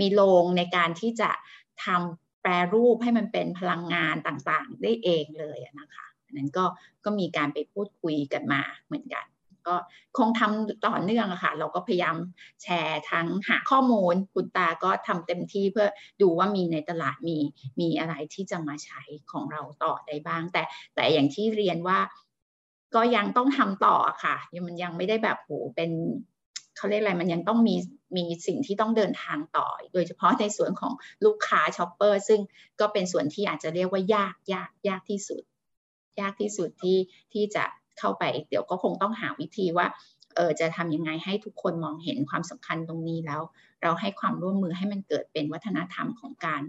[0.01, 1.31] มีโรงในการที่จะ
[1.85, 6.65] ทำ แปรรูปให้มันเป็นพลังงานต่างๆ ได้เองเลยนะคะอันนั้นก็
[7.05, 9.27] ก็มีการไปพูดคุยกันมาเหมือนกัน
[9.67, 9.75] ก็
[10.19, 12.17] คงทำต่อเนื่องค่ะ เราก็พยายาม
[12.63, 15.89] แชร์ทั้งหาข้อมูลคุณตาก็ทำเต็มที่เพื่อ
[16.23, 17.39] ดูว่ามีในตลาดมี
[17.81, 19.01] มีอะไรที่จะมาใช้
[19.33, 20.63] ของเราต่อได้บ้าง แต่
[20.95, 21.99] แต่อย่างที่เรียนว่า
[22.95, 25.91] ก็ยังต้องทำต่อค่ะยังมันยังไม่ได้แบบโหเป็น
[26.77, 27.77] เขาเรียกอะไรมันยังต้องมี
[28.17, 30.93] มีสิ่งที่ต้องเดินทางต่อ โดยเฉพาะในส่วนของ
[31.25, 32.41] ลูกค้า shopper ซึ่ง
[32.81, 35.43] ก็เป็นส่วนที่อาจจะเรียกว่ายากยากยากที่สุด
[36.21, 36.99] ยากที่สุดที่
[37.33, 37.65] ที่จะ
[37.99, 39.87] เข้าไป เดี๋ยวก็คงต้องหาวิธีว่า
[40.37, 43.41] เออจะทำยังไงให้ทุกคนมองเห็นความสำคัญตรงนี้แล้ว
[43.83, 46.63] เราให้ความร่วมมือให้มันเกิดเป็นวัฒนธรรมของการ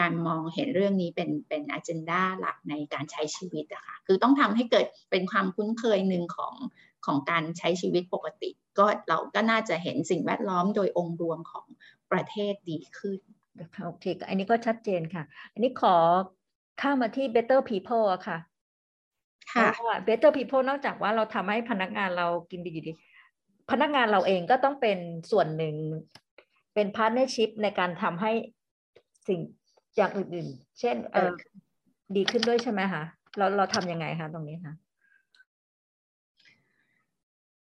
[0.00, 6.54] การมองเห็นเรื่องนี้เป็นเป็นอ g e n d a หลักในการใช้ชีวิตอะค่ะคือต้องทำให้เกิดเป็นความคุ้นเคยหนึ่งของ
[7.06, 11.66] ของการใช้ชีวิตปกติ ก็เราก็น่าจะเห็นสิ่งแวดล้อมโดยองค์รวมของ
[12.12, 13.20] ประเทศดีขึ้น
[13.84, 15.94] โอเคอันนี้ก็ชัดเจนค่ะ อันนี้ขอ
[16.80, 18.38] ข้ามาที่ better people อะค่ะ
[19.52, 19.68] ค่ะ
[20.06, 22.92] better people นอกจากว่าเราทำให้พนักงานเรากินดีดี
[23.70, 24.98] พนักงานเราเองก็ต้องเป็น
[25.30, 25.74] ส่วนหนึ่ง
[26.74, 28.32] เป็น partnership ในการทำให้
[29.28, 29.40] สิ่ง
[29.96, 31.30] อย่างอื่นๆ เช่นเออ
[32.16, 33.02] ดีขึ้นด้วยใช่ไหมคะ
[33.36, 34.74] เราเราทำยังไงคะตรงนี้คะ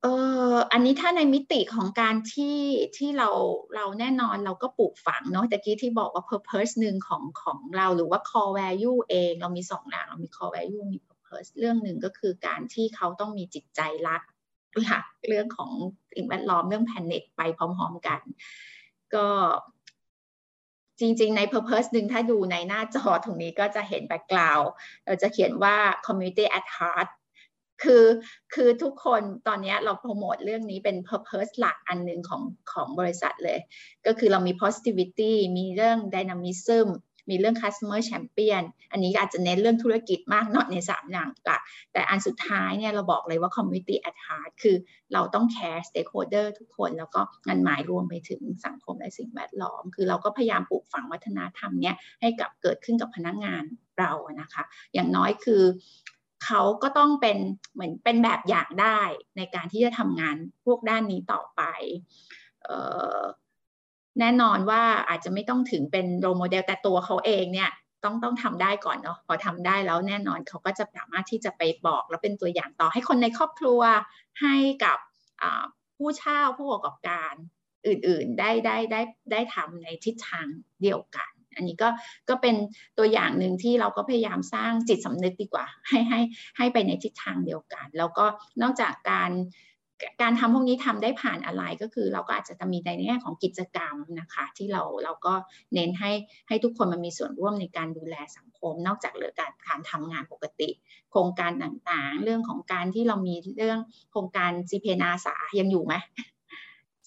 [0.04, 0.08] เอ
[0.54, 2.60] ออันนี้ถ้าในมิติของการที่
[2.98, 3.30] ที่เรา
[3.76, 14.22] เราแน่นอนเราก็ปลูกฝังเนาะตะกี้ที่บอกว่า purpose หนึ่งของของเราหรือว่า core value เองเรามีสองอย่างเรามี core value มี purpose เรื่องหนึ่งก็คือการที่เขาต้องมีจิตใจรัก
[14.82, 15.72] หลักเรื่องของ
[16.16, 18.22] สิ่งแวดล้อมเรื่อง planet ไปพร้อมๆกัน
[19.16, 19.28] ก็
[21.00, 24.60] จริงๆ ใน purpose หนึ่งถ้าดูในหน้าจอตรงนี้ก็จะเห็นแบ็กกราว
[25.06, 25.76] เราจะเขียนว่า
[26.06, 27.10] community at heart
[27.84, 28.06] คือ
[28.54, 33.60] คือทุกคนตอนนี้เราโปรโมทเรื่องนี้เป็น purpose หลักอันหนึ่งของของบริษัทเลย
[34.06, 36.88] ก็คือเรามี positivity มีเรื่อง dynamism
[37.30, 41.62] มีเรื่อง customer champion อันนี้อาจจะเน้นเรื่องธุรกิจมากหน่อยในสามอย่างหลัก
[41.94, 44.76] แต่อันสุดท้ายเนี่ยเราบอกเลยว่า community at heart คือ
[45.14, 53.64] เราต้อง care stakeholder ทุกคน แล้วก็งานหมายรวมไปถึงสังคมและสิ่งแวดล้อม คือเราก็พยายามปลูกฝังวัฒนธรรมเนี่ยให้กับเกิดขึ้นกับพนักงาน
[54.00, 54.12] เรา
[54.42, 54.64] นะคะ
[54.94, 55.64] อย่างน้อยคือ
[56.46, 57.38] เขาก็ต้องเป็น
[57.74, 59.00] เหมือนเป็นแบบอย่างได้
[59.38, 60.36] ในการที่จะทำงาน
[60.66, 61.62] พวกด้านนี้ต่อไป
[64.20, 67.72] แน่นอนว่าอาจจะไม่ต้องถึงเป็นโรโมเดลแต่ตัวเขาเองเนี่ย
[68.04, 73.82] ต้องต้องทำได้ก่อนเนาะพอทำได้แล้วแน่นอนเขาก็จะสามารถที่จะไปบอกแล้วเป็นตัวอย่างต่อให้คนในครอบครัว
[74.42, 74.98] ให้กับ
[75.98, 77.34] ผู้เช่าผู้ประกอบการ
[77.88, 80.48] อื่นๆได้ได้ได้ได้ทำในทิศทาง
[80.82, 81.90] เดียวกัน อันนี้ก็
[82.30, 82.56] ก็เป็น
[82.98, 86.20] ตัวอย่างหนึ่งที่เราก็พยายามสร้างจิตสำนึกดีกว่า ให้ให้
[86.58, 88.26] ให้ไปในทิศทางเดียวกัน แล้วก็
[88.62, 89.32] นอกจากการ
[90.22, 95.34] การทำพวกนี้ทำได้ผ่านอะไรก็คือ เราก็อาจจะมีในแง่ของกิจกรรมนะคะ ที่เราเราก็
[95.74, 96.12] เน้นให้
[96.48, 100.70] ให้ทุกคนมันมีส่วนร่วมในการดูแลสังคม นอกจากเรื่องการการทำงานปกติ
[101.12, 103.80] โครงการต่างๆ เรื่องของการที่เรามีเรื่อง
[104.12, 105.94] โครงการจีเพนาสายังอยู่ไหม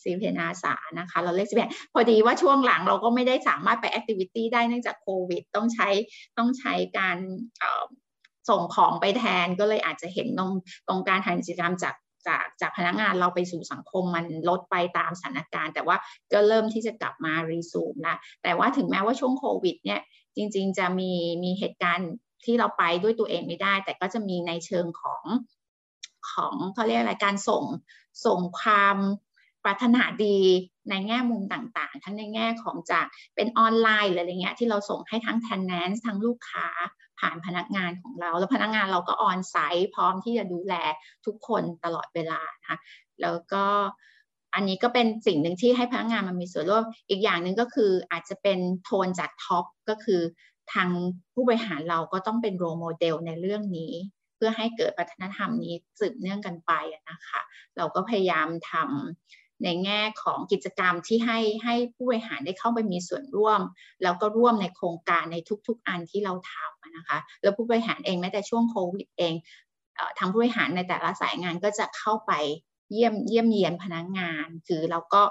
[0.03, 5.88] ซีเพนอาสานะคะ เราเรียกซีเพนพอดีว่าช่วงหลังเราก็ไม่ได้สามารถไปแอคทิวิตี้ได้เนื่องจากโควิด ต้องใช้
[6.38, 7.16] ต้องใช้การ
[8.50, 10.53] ส่งของไปแทนก็เลยอาจจะเห็นตรง
[10.88, 11.94] ตรงการทำกิจกรรมจาก
[12.26, 15.96] จากจากพนักงานเราไปสู่สังคมมันลดไปตามสถานการณ์ แต่ว่า
[16.32, 20.00] ก็เริ่มที่จะกลับมารีซูมนะแต่ว่าถึงแม้ว่าช่วงโควิดเนี่ย
[20.36, 21.12] จริง ๆ จะมี
[21.44, 22.11] มีเหตุการณ์
[22.44, 25.24] ที่เราไปด้วยตัวเองไม่ได้ แต่ก็จะมีในเชิงของ
[26.32, 27.64] ของเขาเรียกอะไรการส่ง
[28.26, 28.96] ส่งความ
[29.64, 30.38] ปรารถนาดี
[30.90, 33.06] ในแง่มุมต่างๆ ทั้งในแง่ของจาก
[33.36, 36.68] เป็นออนไลน์หรืออะไรเงี้ยที่เราส่งให้ทั้ง tenant ทั้งลูกค้า
[37.18, 40.74] ผ่านพนักงานของเรา แล้วพนักงานเราก็ออนไซต์พร้อมที่จะดูแล
[41.26, 42.78] ทุกคนตลอดเวลานะคะ
[43.22, 43.64] แล้วก็
[44.54, 50.20] อันนี้ก็เป็นสิ่งหนึ่งที่ให้พนักงานมันมีส่วนร่วมอีกอย่างหนึ่งก็คืออาจจะเป็นโทนจากท็อปก็คือ
[50.72, 50.88] ทาง
[51.34, 53.92] ผู้บริหารเราก็ต้องเป็นโรโมเดลในเรื่องนี้
[54.36, 56.72] เพื่อให้เกิดวัฒนธรรมนี้สืบเนื่องกันไป
[57.10, 57.40] นะคะ
[57.76, 63.60] เราก็พยายามทำ ในแง่ของกิจกรรมที่ให้ให้ผู้บริหารได้เข้าไปมีส่วนร่วม
[64.02, 65.36] แล้วก็ร่วมในโครงการใน
[65.66, 69.34] ทุกๆอันที่เราทำนะคะ แล้วผู้บริหารเองแม้แต่ช่วงโควิดเอง
[70.18, 72.32] ทางผู้บริหารในแต่ละสายงานก็จะเข้าไป
[72.92, 75.22] เยี่ยมเยี่ยมเยียนพนักงงาน คือเราก็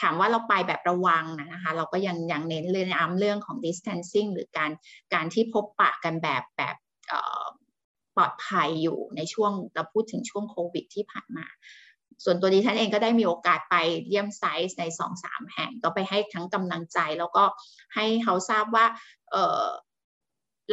[0.00, 4.70] ถามว่าเราไปแบบระวังนะคะ เราก็ยังยังเน้นเรื่องอ้ำเรื่องของ distancing หรือการ
[5.14, 6.76] การที่พบปะกันแบบแบบ
[8.16, 11.46] ปลอดภัยอยู่ในช่วงเราพูดถึงช่วงโควิดที่ผ่านมา
[12.24, 13.74] ส่วนตัวดิฉันเองก็ได้มีโอกาสไป
[14.08, 17.44] เยี่ยมไซส์ในสองสามแห่ง ก็ไปให้ทั้งกำลังใจ แล้วก็
[17.94, 18.86] ให้เขาทราบว่า
[19.30, 19.34] เ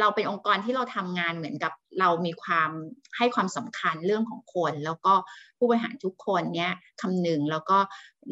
[0.00, 2.70] เราเป็นองค์กรที่เราทำงานเหมือนกับเรามีความ
[3.16, 5.14] ให้ความสำคัญเรื่องของคน แล้วก็
[5.58, 7.78] ผู้บริหารทุกคนเนี้ยคำนึงแล้วก็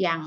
[0.06, 0.20] ยัง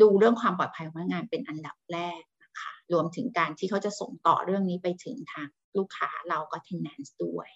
[0.00, 5.48] ดูเรื่องความปลอดภัยของพนักงานเป็นอันดับแรกนะคะรวมถึงการที่เขาจะส่งต่อเรื่องนี้ไปถึงทาง
[5.78, 7.48] ลูกค้าเราก็ tenants ด้วย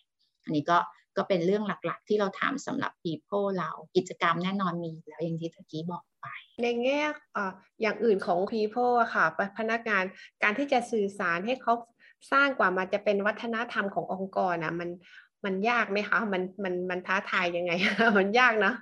[0.44, 0.78] อันนี้ก็
[1.20, 6.26] ก็เป็นเรื่องหลักๆ ที่เราทำสำหรับ people เรากิจกรรมแน่นอนมีแล้วอย่างที่ตะกี้บอกไป
[6.62, 7.00] ในแง่
[7.82, 9.24] อย่างอื่นของ people อะค่ะ
[9.58, 10.04] พนักงาน
[10.42, 11.72] การที่จะสื่อสารให้เขา
[12.32, 14.90] สร้างกว่ามันจะเป็นวัฒนธรรมขององค์กรนะมัน
[15.44, 17.72] มันยากไหมคะมันมันมันท้าทายยังไง
[18.18, 18.72] มันยากนะ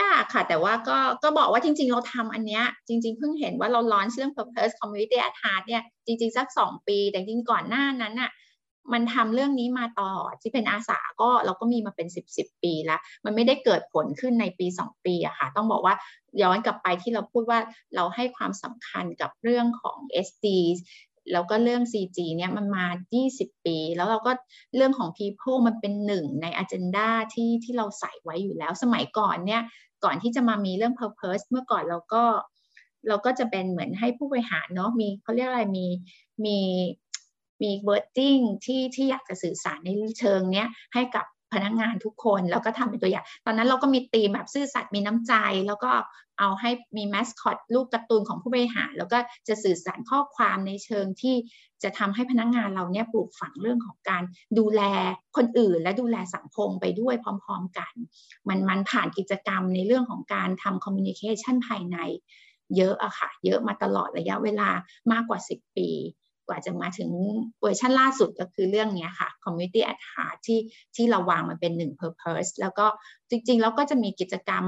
[0.00, 8.30] ยากค่ะ แต่ว่าก็ก็บอกว่าจริง ๆ เราทำอันเนี้ยจริง ๆ เพิ่งเห็นว่าเราลอนเรื่อง purpose community at heart เนี่ยจริง ๆ สักสองปี แต่จริงก่อนหน้านั้นอะ
[8.92, 15.94] มันทำเรื่องนี้มาต่อที่เป็นอาสาก็เราก็มีมาเป็นสิบสิบปีแล้ว มันไม่ได้เกิดผลขึ้นในปีสองปีอะค่ะ ต้องบอกว่า
[16.42, 17.58] ย้อนกลับไปที่เราพูดว่า
[17.94, 20.46] เราให้ความสำคัญกับเรื่องของ SD
[21.32, 22.86] แล้วก็เรื่อง CG เนี่ยมันมา
[23.24, 24.32] 20 ปี แล้วเราก็
[24.76, 29.62] เรื่องของ people มันเป็นหนึ่งใน agenda ที่ที่เราใส่ไว้อยู่แล้ว สมัยก่อนเนี่ย
[30.04, 32.24] ก่อนที่จะมามีเรื่อง purpose เมื่อก่อนเราก็
[33.08, 35.86] เราก็จะเป็นเหมือนให้ผู้บริหารเนาะมีเขาเรียกอะไรมี
[36.44, 36.58] มี
[37.62, 39.88] มี wording ที่ที่อยากจะสื่อสารใน
[40.20, 45.32] เชิงเนี้ยให้กับพนักงงานทุกคนแล้วก็ทำเป็นตัวอย่าง ตอนนั้นเราก็มีตีมแบบซื่อสัตย์มีน้ำใจ
[45.66, 45.92] แล้วก็
[46.38, 51.36] เอาให้มีแมสคอตลูกการ์ตูนของผู้บริหาร แล้วก็จะสื่อสารข้อความในเชิงที่
[51.82, 54.22] จะทำให้พนักงงานเราเนี่ยปลูกฝังเรื่องของการ
[54.58, 54.82] ดูแล
[55.36, 57.92] คนอื่น และดูแลสังคมไปด้วยพร้อมๆกัน
[58.48, 61.98] มันมันผ่านกิจกรรมในเรื่องของการทำคอมมิวนิเคชันภายใน
[62.76, 64.70] เยอะอะค่ะ เยอะมาตลอดระยะเวลา
[65.12, 65.88] มากกว่า 10 ปี
[66.46, 67.10] กว่าจะมาถึง
[67.60, 70.60] เวอร์ชันล่าสุดก็คือเรื่องนี้ค่ะ Community at Heart ที่
[70.96, 72.86] ที่เราวางมันเป็นหนึ่ง Purpose แล้วก็
[73.30, 74.64] จริงๆ แล้วก็จะมีกิจกรรม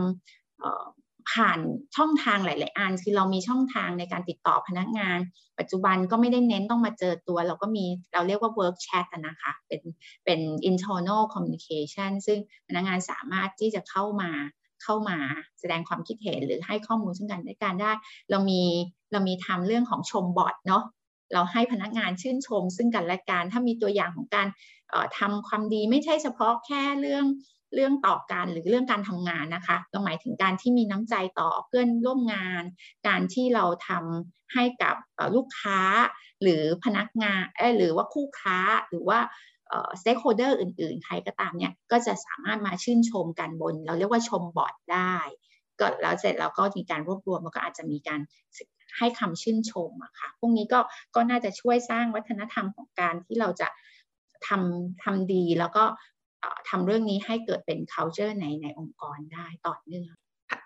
[1.33, 1.61] ผ่าน
[1.97, 5.18] ช่องทางหลาย ๆ อัน คือเรามีช่องทางในการติดต่อพนักงาน
[5.59, 9.83] ปัจจุบันก็ไม่ได้เน้นต้องมาเจอตัว เราก็มีเราเรียกว่า work chat นะคะ เป็น
[10.25, 14.31] เป็น internal communication ซึ่งพนักงานสามารถที่จะเข้ามา
[14.83, 15.18] เข้ามา
[15.61, 17.93] แสดงความคิดเห็นหรือให้ข้อมูลซึ่งกันและกันได้
[18.31, 18.62] เรามี
[19.12, 20.85] เรามีทำเรื่องของชมบอทเนาะ
[21.35, 24.49] เราให้พนักงานชื่นชม ซึ่งกันและกันถ้ามีตัวอย่างของการ
[25.18, 27.24] ทำความดีไม่ใช่เฉพาะแค่เรื่อง
[27.74, 32.62] เรื่องต่อการหรือเรื่องการทำงานนะคะเราหมายถึงการที่มีน้ำใจต่อเพื่อนร่วมงาน
[33.09, 34.95] การที่เราทำให้กับ
[35.35, 35.80] ลูกค้า
[36.43, 37.43] หรือพนักงาน
[37.76, 38.59] หรือว่าคู่ค้า
[38.89, 39.18] หรือว่า
[40.01, 45.16] stakeholder อื่นๆ ใครก็ตามเนี่ยก็จะสามารถมาชื่นชมกันบน เราเรียกว่าชมบอร์ดได้
[45.80, 48.20] ก็แล้วเสร็จแล้วก็มีการรวบรวมมันก็อาจจะมีการ
[48.99, 50.80] ให้คำชื่นชมอะค่ะ พวกนี้ก็
[51.14, 53.68] ก็น่าจะช่วยสร้างวัฒนธรรมของการที่เราจะ
[54.49, 55.84] ทำทำดีแล้วก็
[56.68, 60.12] ทำเรื่องนี้ให้เกิดเป็น culture ในในองค์กรได้ต่อเนื่อง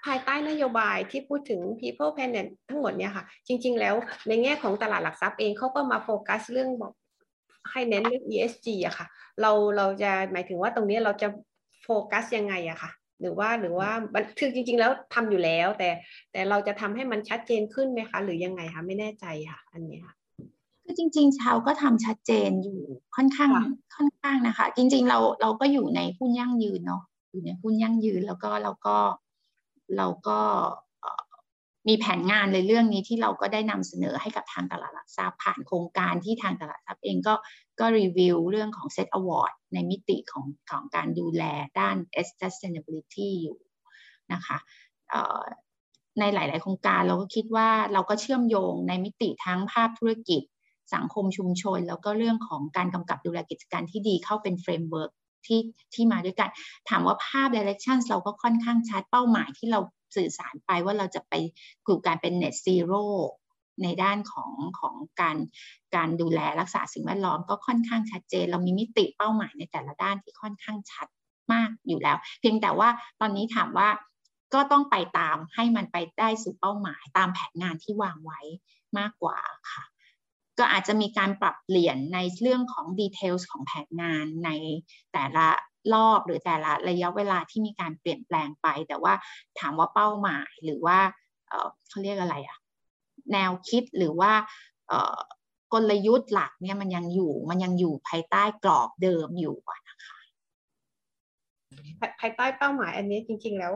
[0.04, 3.94] ภายใต้นโยบายที่พูดถึง people planet ทั้งหมดเนี่ยค่ะ จริง ๆ แล้ว
[4.28, 6.92] ในแง่ของตลาดหลักทรัพย์เองเขาก็มาโฟกัสเรื่องบอก
[7.70, 9.06] ให้เน้นเรื่อง ESG อะค่ะ
[9.40, 11.28] เราเราจะหมายถึงว่าตรงนี้เราจะ
[11.82, 12.90] โฟกัสยังไงอะค่ะ
[13.20, 13.90] หรือว่าหรือว่า
[14.38, 15.90] คือจริง ๆ แล้วทำอยู่แล้ว แต่
[16.32, 20.14] แต่เราจะทำให้มันชัดเจนขึ้นไหมคะ หรือยังไงคะไม่แน่ใจค่ะ อันนี้ค่ะ
[20.84, 22.80] คือจริงๆชาวก็ทำชัดเจนอยู่
[23.16, 23.50] ค่อนข้าง
[23.96, 28.96] ค่อนข้างนะคะ จริง ๆ เราเราก็อยู่ในหุ้นยั่งยืนเนาะอยู่ในหุ้นยั่งยืนแล้วก็เราก็
[29.96, 30.38] เราก็
[31.88, 37.34] มีแผนงานในเรื่องนี้ที่เราก็ได้นำเสนอให้กับทางตลาดหลักทรัพย์ผ่านโครงการที่ทางตลาดหลักทรัพย์เองก็
[37.80, 41.42] ก็รีวิวเรื่องของ Set Award ในมิติของของการดูแล
[41.80, 41.96] ด้าน
[42.40, 43.58] sustainability อยู่
[44.32, 44.58] นะคะ
[46.20, 50.42] ในหลาย ๆ โครงการเราก็คิดว่าเราก็เชื่อมโยงในมิติทั้งภาพธุรกิจ
[50.94, 55.12] สังคมชุมชน แล้วก็เรื่องของการกำกับดูแลกิจการที่ดีเข้าเป็น framework
[55.46, 55.60] ที่
[55.94, 56.50] ที่มาด้วยกัน
[56.88, 59.80] ถามว่าภาพ direction เราก็ค่อนข้างชัดเป้าหมายที่เรา
[60.16, 61.34] สื่อสารไปว่าเราจะไป
[61.86, 63.04] กลุ่มการเป็น net zero
[63.82, 65.36] ในด้านของของการ
[65.96, 71.08] การดูแลรักษาสิ่งแวดล้อมก็ค่อนข้างชัดเจน เรามีมิติเป้าหมายในแต่ละด้านที่ค่อนข้างชัด
[71.52, 72.88] มากอยู่แล้ว เพียงแต่ว่า
[73.20, 73.88] ตอนนี้ถามว่า
[74.54, 78.40] ก็ต้องไปตามให้มันไปได้สู่เป้าหมายตามแผนงานที่วางไว้
[78.98, 79.38] มากกว่า
[79.72, 79.84] ค่ะ
[80.58, 84.50] ก็อาจจะมีการปรับเปลี่ยนในเรื่องของดีเทลของแผนงานใน
[85.12, 85.46] แต่ละ
[85.94, 89.14] รอบหรือแต่ละระยะเวลาที่มีการเปลี่ยนแปลงไป แต่ว่า
[89.58, 90.98] ถามว่าเป้าหมายหรือว่า
[91.88, 92.58] เขาเรียกอะไรอะ
[93.32, 94.32] แนวคิดหรือว่า
[95.72, 99.56] กลยุทธ์หลักเนี่ยมันยังอยู่มันยังอยู่ภายใต้กรอบเดิมอยู่
[99.88, 100.18] นะคะ
[102.20, 103.72] ภายใต้เป้าหมายอันนี้จริง ๆ แล้ว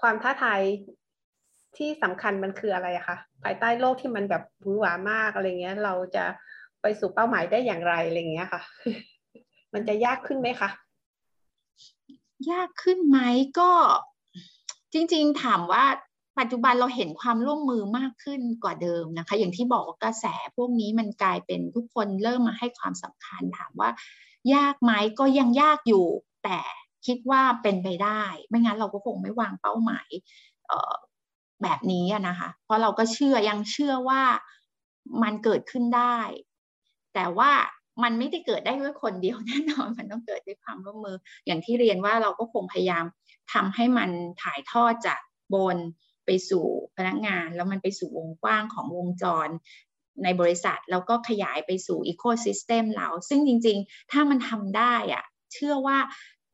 [0.00, 0.60] ความท้าทาย
[1.76, 6.24] ที่สำคัญมันคืออะไรคะภายใต้โลกที่มันแบบหวือหวามากอะไรเงี้ย เราจะ
[6.82, 8.62] ไปสู่เป้าหมายได้อย่างไรอะไรเงี้ยค่ะ
[9.74, 10.70] มันจะยากขึ้นไหมคะ
[12.50, 13.18] ยากขึ้นไหม
[13.58, 13.70] ก็
[14.92, 15.84] จริง ๆ ถามว่า
[16.38, 23.90] ปัจจุบันเราเห็นความร่วมมือมากขึ้นกว่าเดิมนะคะ อย่างที่บอกว่ากระแสพวกนี้มันกลายเป็นทุกคนเริ่มมาให้ความสำคัญถามว่า
[24.54, 26.06] ยากไหมก็ยังยากอยู่
[26.44, 26.58] แต่
[27.06, 30.08] คิดว่าเป็นไปได้ ไม่งั้นเราก็คงไม่วางเป้าหมาย
[31.62, 34.22] แบบนี้นะคะ เพราะเราก็เชื่อยังเชื่อว่า
[35.22, 36.18] มันเกิดขึ้นได้
[37.14, 37.50] แต่ว่า
[38.02, 43.04] มันไม่ได้เกิดได้ด้วยคนเดียวแน่นอนมันต้องเกิดด้วยความร่วมมือ อย่างที่เรียนว่าเราก็คงพยายาม
[43.52, 44.10] ทำให้มัน
[44.42, 45.20] ถ่ายทอดจาก
[45.54, 45.76] บน
[46.26, 49.48] ไปสู่พนักงาน แล้วมันไปสู่วงกว้างของวงจร
[50.24, 55.98] ในบริษัท แล้วก็ขยายไปสู่ ecosystem เรา ซึ่งจริง ๆ ถ้ามันทำได้อะเชื่อว่า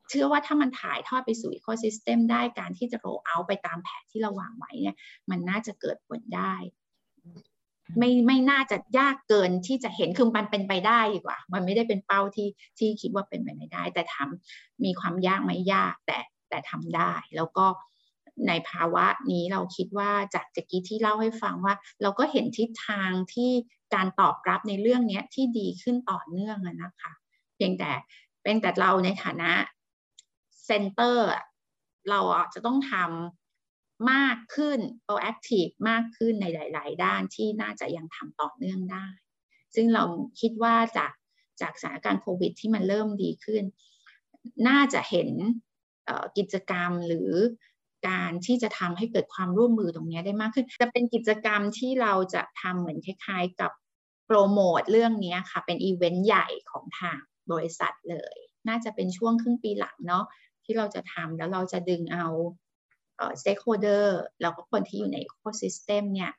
[0.09, 4.97] เชื่อว่าถ้ามันถ่ายทอดไปสู่ ecosystem ได้การที่จะ roll out ไปตามแผนที่เราวางไว้เนี่ย
[5.29, 6.53] มันน่าจะเกิดผลได้
[7.97, 12.49] ไม่ไม่น่าจะยากเกินที่จะเห็นคือมันเป็นไปได้ดีกว่า มันไม่ได้เป็นเป้าที่
[12.79, 17.65] ที่คิดว่าเป็นไปไม่ได้ แต่ทำมีความยากไหมยากแต่แต่ทำได้ แล้วก็
[18.47, 23.51] ในภาวะนี้เราคิดว่าจากตะกี้ที่เล่าให้ฟังว่า เราก็เห็นทิศทางที่
[23.95, 27.11] การตอบรับในเรื่องนี้ที่ดีขึ้นต่อเนื่องนะคะ
[27.55, 27.91] เพียงแต่
[28.43, 29.51] เป็นแต่เราในฐานะ
[30.69, 31.27] เซ็นเตอร์
[32.09, 39.05] เราจจะต้องทำมากขึ้น proactive มากขึ้นในหลาย ๆ ด้านที่น่าจะยังทำต่อเนื่องได้
[39.75, 40.03] ซึ่งเรา
[40.39, 41.11] คิดว่าจาก
[41.61, 43.63] จากสถานการณ์โควิด ที่มันเริ่มดีขึ้น
[44.67, 45.29] น่าจะเห็น
[46.37, 47.31] กิจกรรมหรือ
[48.09, 53.71] การที่จะทำให้เกิดความร่วมมือตรงนี้ได้มากขึ้น จะเป็นกิจกรรมที่เราจะทำเหมือนคล้ายๆกับ
[54.25, 57.19] โปรโมทเรื่องนี้ค่ะ เป็นอีเวนต์ใหญ่ของทาง
[57.51, 60.25] บริษัทเลย น่าจะเป็นช่วงครึ่งปีหลังเนาะ
[60.69, 62.27] ที่เราจะทำแล้วเราจะดึงเอา
[63.17, 64.05] เอ่อ stakeholder
[64.41, 66.31] แล้วก็คนที่อยู่ใน ecosystem เนี่ย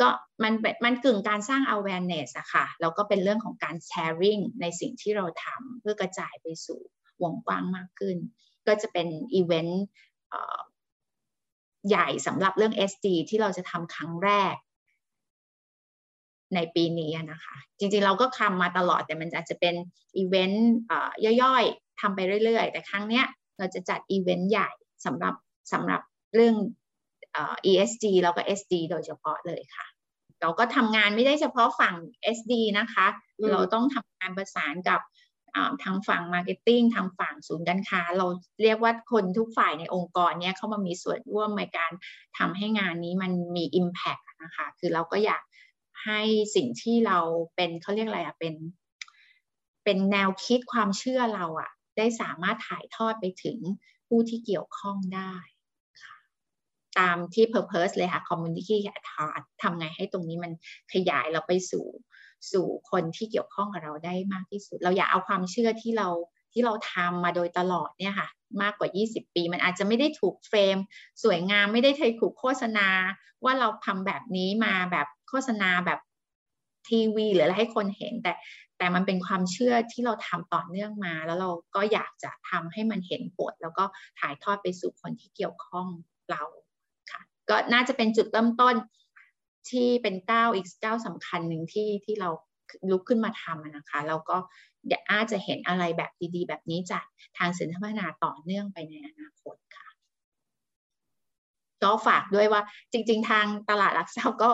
[0.00, 0.08] ก็
[0.42, 0.54] มัน
[0.84, 6.80] มันกึ่งการสร้าง awareness อะค่ะแล้วก็เป็นเรื่องของการ sharing ในสิ่งที่เราทำเพื่อกระจายไปสู่
[7.22, 8.16] วงกว้างมากขึ้น
[8.66, 9.84] ก็จะเป็นอีเวนต์
[11.88, 14.54] ใหญ่สำหรับเรื่อง SD ที่เราจะทำครั้งแรก
[16.54, 19.74] ในปีนี้นะคะ จริงๆเราก็ทำมาตลอดแต่มันอาจจะเป็น
[20.16, 20.70] อีเวนต์
[21.42, 23.26] ย่อยๆทำไปเรื่อยๆ แต่ครั้งเนี้ย
[23.58, 24.70] เราจะจัดอีเวนต์ใหญ่
[25.04, 25.34] สำหรับ
[25.72, 26.00] สำหรับ
[26.34, 26.56] เรื่อง
[27.70, 29.86] ESG แล้วก็ SD โดยเฉพาะเลยค่ะ
[30.40, 31.94] เราก็ทำงานไม่ได้เฉพาะฝั่ง
[32.36, 33.06] SD นะคะ
[33.52, 35.00] เราต้องทำงานประสานกับ
[35.82, 38.26] ทางฝั่ง marketing ทางฝั่งศูนย์การค้า เรา
[38.62, 41.92] เรียกว่าคนทุกฝ่ายในองค์กรเนี้ยเข้ามามีส่วนร่วมในการ
[42.38, 45.42] ทำให้งานนี้มันมี impact นะคะ คือเราก็อยาก
[46.04, 46.20] ให้
[46.56, 47.18] สิ่งที่เรา
[47.56, 48.54] เป็นเขาเรียกอะไรอะเป็น
[49.84, 53.58] เป็นแนวคิดความเชื่อเราอะ ได้สามารถถ่ายทอดไปถึง
[54.08, 55.34] ผู้ที่เกี่ยวข้องได้
[56.98, 60.52] ตามที่ purpose เลยค่ะ community at ทำไงให้ตรงนี้มัน
[60.92, 61.86] ขยายเราไปสู่
[62.52, 66.08] สู่คนที่เกี่ยวข้องกับเราได้มากที่สุด เราอยากเอาความเชื่อที่เรา
[66.52, 68.28] ที่เราทำมาโดยตลอดเนี่ยค่ะ
[68.62, 70.76] มากกว่า 20 ปี มันอาจจะไม่ได้ถูกเฟรม
[71.22, 72.88] สวยงามไม่ได้เคยถูกโฆษณา
[73.44, 76.00] ว่าเราทำแบบนี้มาแบบโฆษณาแบบ
[76.88, 78.32] ทีวี หรืออะไรให้คนเห็นแต่
[78.82, 83.84] แต่มันเป็นความเชื่อที่เราทำต่อเนื่องมา แล้วเราก็อยากจะทำให้มันเห็นผลแล้วก็
[84.20, 85.86] ถ่ายทอดไปสู่คนที่เกี่ยวข้อง
[86.30, 86.42] เรา
[87.10, 88.74] ค่ะก็น่าจะเป็นจุดเริ่มต้น
[89.70, 92.30] ที่เป็นก้าวอีกก้าวสำคัญหนึ่งที่ที่เรา
[92.90, 94.36] ลุกขึ้นมาทำนะคะแล้วก็
[95.10, 97.04] อาจจะเห็นอะไรแบบดีๆ แบบนี้จาก
[97.38, 99.88] ทางสินพัฒนาต่อเนื่องไปในอนาคตค่ะ
[101.82, 102.62] ก็ฝากด้วยว่า
[102.92, 104.50] จริง ๆ ทางตลาดหลักทรัพย์ก็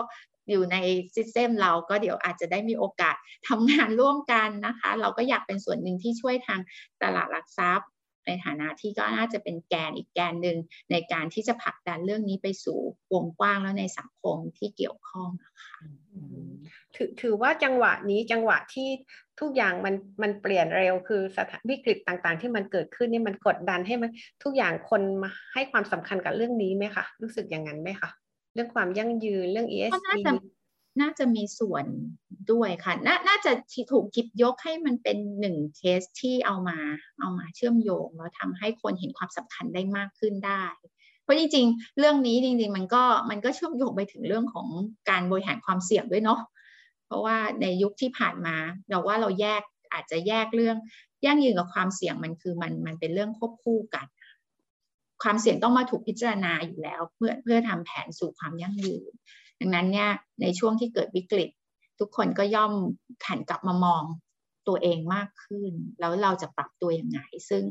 [0.49, 0.77] อยู่ใน
[1.15, 3.15] ซิสเต็มเราก็เดี๋ยวอาจจะได้มีโอกาส
[3.47, 6.59] ทำงานร่วมกันนะคะ เราก็อยากเป็นส่วนหนึ่งที่ช่วยทาง
[7.01, 7.89] ตลาดหลักทรัพย์
[8.27, 10.57] ในฐานะที่ก็น่าจะเป็นแกนอีกแกนหนึ่ง
[10.91, 12.79] ในการที่จะผลักดันเรื่องนี้ไปสู่
[13.13, 15.77] วงกว้างแล้วในสังคมที่เกี่ยวข้องนะคะ
[16.95, 18.89] ถือถือว่าจังหวะนี้จังหวะที่
[19.39, 24.09] ทุกอย่างมันมันเปลี่ยนเร็วคือสถานวิกฤตต่างๆ ที่มันเกิดขึ้นนี่มันกดดันให้มัน
[24.43, 28.09] ทุกอย่างคนมาให้ความสำคัญกับเรื่องนี้ไหมคะรู้สึกอย่างนั้นไหมคะ
[28.53, 30.31] เรื่องความยั่งยืนเรื่อง ESG น่าจะ
[31.01, 31.85] น่าจะมีส่วน
[32.51, 33.51] ด้วยค่ะนน่าจะ
[33.91, 36.77] ถูกคิดยกให้มันเป็นหนึ่งเคสที่เอามา
[37.19, 40.63] เอามาเชื่อมโยงแล้วทำให้คนเห็นความสำคัญได้มากขึ้นได้
[41.23, 44.67] เพราะจริงๆ เรื่องนี้จริงๆ มันก็มันก็เชื่อมโยงไปถึงเรื่องของ
[45.09, 46.39] การบริหารความเสี่ยงด้วยเนาะ
[47.05, 48.55] เพราะว่าในยุคที่ผ่านมา
[48.89, 49.61] เราว่าเราแยก
[49.93, 50.77] อาจจะแยกเรื่อง
[51.25, 54.05] ยั่งยืนกับความเสี่ยงมันคือมันมันเป็นเรื่องควบคู่กัน
[55.23, 59.11] ความเสี่ยงต้องมาถูกพิจารณาอยู่แล้ว เพื่อเพื่อทำแผนสู่ความยั่งยืน
[59.59, 60.09] ดังนั้นเนี่ย
[60.41, 61.49] ในช่วงที่เกิดวิกฤต
[61.99, 62.73] ทุกคนก็ย่อม
[63.27, 64.03] หันกลับมามอง
[64.67, 67.63] ตัวเองมากขึ้น แล้วเราจะปรับตัวยังไง ซึ่ง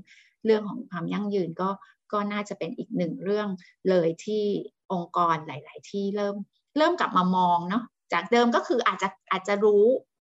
[0.44, 1.70] เรื่องของความยั่งยืนก็
[2.12, 3.48] ก็น่าจะเป็นอีกหนึ่งเรื่อง
[3.90, 4.44] เลยที่
[4.92, 6.36] องค์กรหลาย ๆ ที่เริ่ม
[6.76, 9.84] เริ่มกลับมามองเนาะจากเดิมก็คืออาจจะอาจจะรู้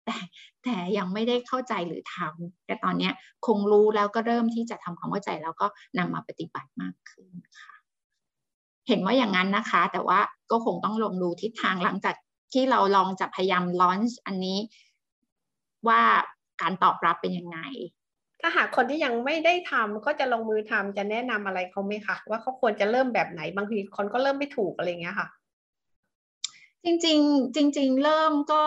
[0.05, 0.17] แต่
[0.63, 3.09] แต่ยังไม่ได้เข้าใจหรือทำแต่ตอนนี้
[3.47, 7.29] คงรู้แล้วก็เริ่มที่จะทำความเข้าใจแล้วก็นำมาปฏิบัติมากขึ้น
[7.59, 7.73] ค่ะ
[8.87, 10.19] เห็นว่าอย่างนั้นนะคะ แต่ว่า
[10.51, 12.15] ก็คงต้องลงดูทิศทางหลังจาก
[12.53, 14.59] ที่เราลองจะพยายามลอนช์อันนี้
[15.87, 16.01] ว่า
[16.61, 17.59] การตอบรับเป็นยังไง
[18.41, 25.27] ถ้าหากคนที่ยังไม่ได้ทำก็จะลงมือทำจะแนะนำอะไรเขาไหมคะว่าเขาควรจะเริ่มแบบไหนบางทีคนก็เริ่มไม่ถูกอะไรเงี้ยค่ะ
[26.85, 28.61] จริง ๆ จริง ๆ เริ่มก็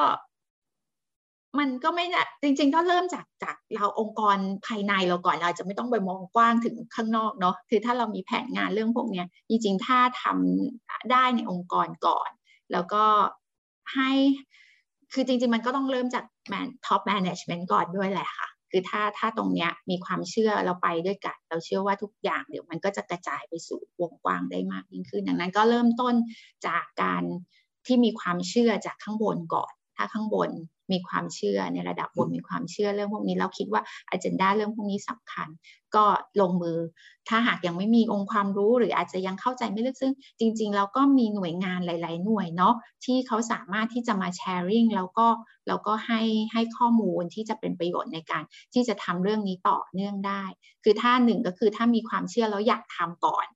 [1.59, 4.37] มันก็ไม่ได้จริงๆก็เริ่มจากจากเราองค์กร
[4.67, 12.31] ภายในเราก่อนเราจะไม่ต้องไปมองกว้างถึงข้างนอกเนาะคือถ้าเรามีแผนงานเรื่องพวกนี้จริงๆถ้าทำได้ในองค์กรก่อน
[12.73, 13.05] แล้วก็
[13.95, 14.11] ให้
[15.13, 26.15] คือจริง ๆ มันก็ต้องเริ่มจากแมน top management ก่อนด้วยแหละค่ะ คือถ้าถ้าตรงเนี้ยมีความเชื่อเราไปด้วยกัน เราเชื่อว่าทุกอย่างเดี๋ยวมันก็จะกระจายไปสู่วงกว้างได้มากยิ่งขึ้น ดังนั้นก็เริ่มต้น
[26.67, 27.23] จากการ
[27.87, 30.51] ที่มีความเชื่อจากข้างบนก่อน ถ้าข้างบน
[30.93, 35.49] มีความเชื่อในระดับบนมีความเชื่อเรื่องพวกนี้เราคิดว่าอันเจนดาเรื่องพวกนี้สำคัญ
[35.95, 36.05] ก็
[36.41, 36.79] ลงมือ
[37.29, 42.75] ถ้าหากยังไม่มีองค์ความรู้หรืออาจจะยังเข้าใจไม่ลึกซึ่ง จริงๆเราก็มีหน่วยงานหลาย ๆ หน่วยเนาะ
[43.05, 45.27] ที่เขาสามารถที่จะมาแชร์ริ่งแล้วก็
[45.69, 46.21] แล้วก็ให้
[46.53, 48.43] ให้ข้อมูลที่จะเป็นประโยชน์ในการ
[48.75, 50.45] ที่จะทำเรื่องนี้ต่อเนื่องได้
[50.85, 53.47] คือถ้าหนึ่งก็คือถ้ามีความเชื่อแล้วอยากทำก่อน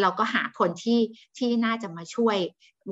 [0.00, 1.00] เราก็หาคนที่
[1.38, 2.38] ที่น่าจะมาช่วย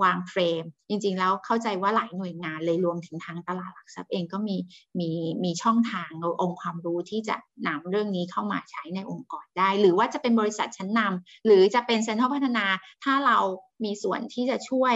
[0.02, 4.56] วางเฟรม จริงๆแล้วเข้าใจว่าหลายหน่วยงานเลยรวมถึงทางตลาดหลักทรัพย์เองก็มี
[5.00, 5.10] มี
[5.44, 7.36] มีช่องทางองค์ความรู้ที่จะ
[7.66, 12.66] นำเรื่องนี้เข้ามาใช้ในองค์กรได้ หรือว่าจะเป็นบริษัทชั้นนำหรือจะเป็นเซ็นทรัลพัฒนา
[13.04, 13.38] ถ้าเรา
[13.84, 14.94] มีส่วนที่จะช่วย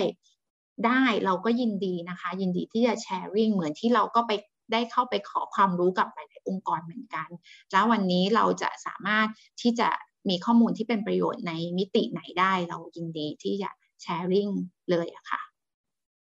[0.87, 4.33] ได้เราก็ยินดีนะคะ ยินดีที่จะแชร์ริ่งเหมือนที่เราก็ไป
[4.73, 7.29] ได้เข้าไปขอความรู้กับหลาย ๆ องค์กรเหมือนกัน
[7.73, 9.27] แล้ววันนี้เราจะสามารถ
[9.63, 9.89] ที่จะ
[10.29, 13.71] มีข้อมูลที่เป็นประโยชน์ในมิติไหนได้เรายินดีที่จะ
[14.03, 14.49] แชร์ริ่ง
[14.91, 15.41] เลยอะค่ะ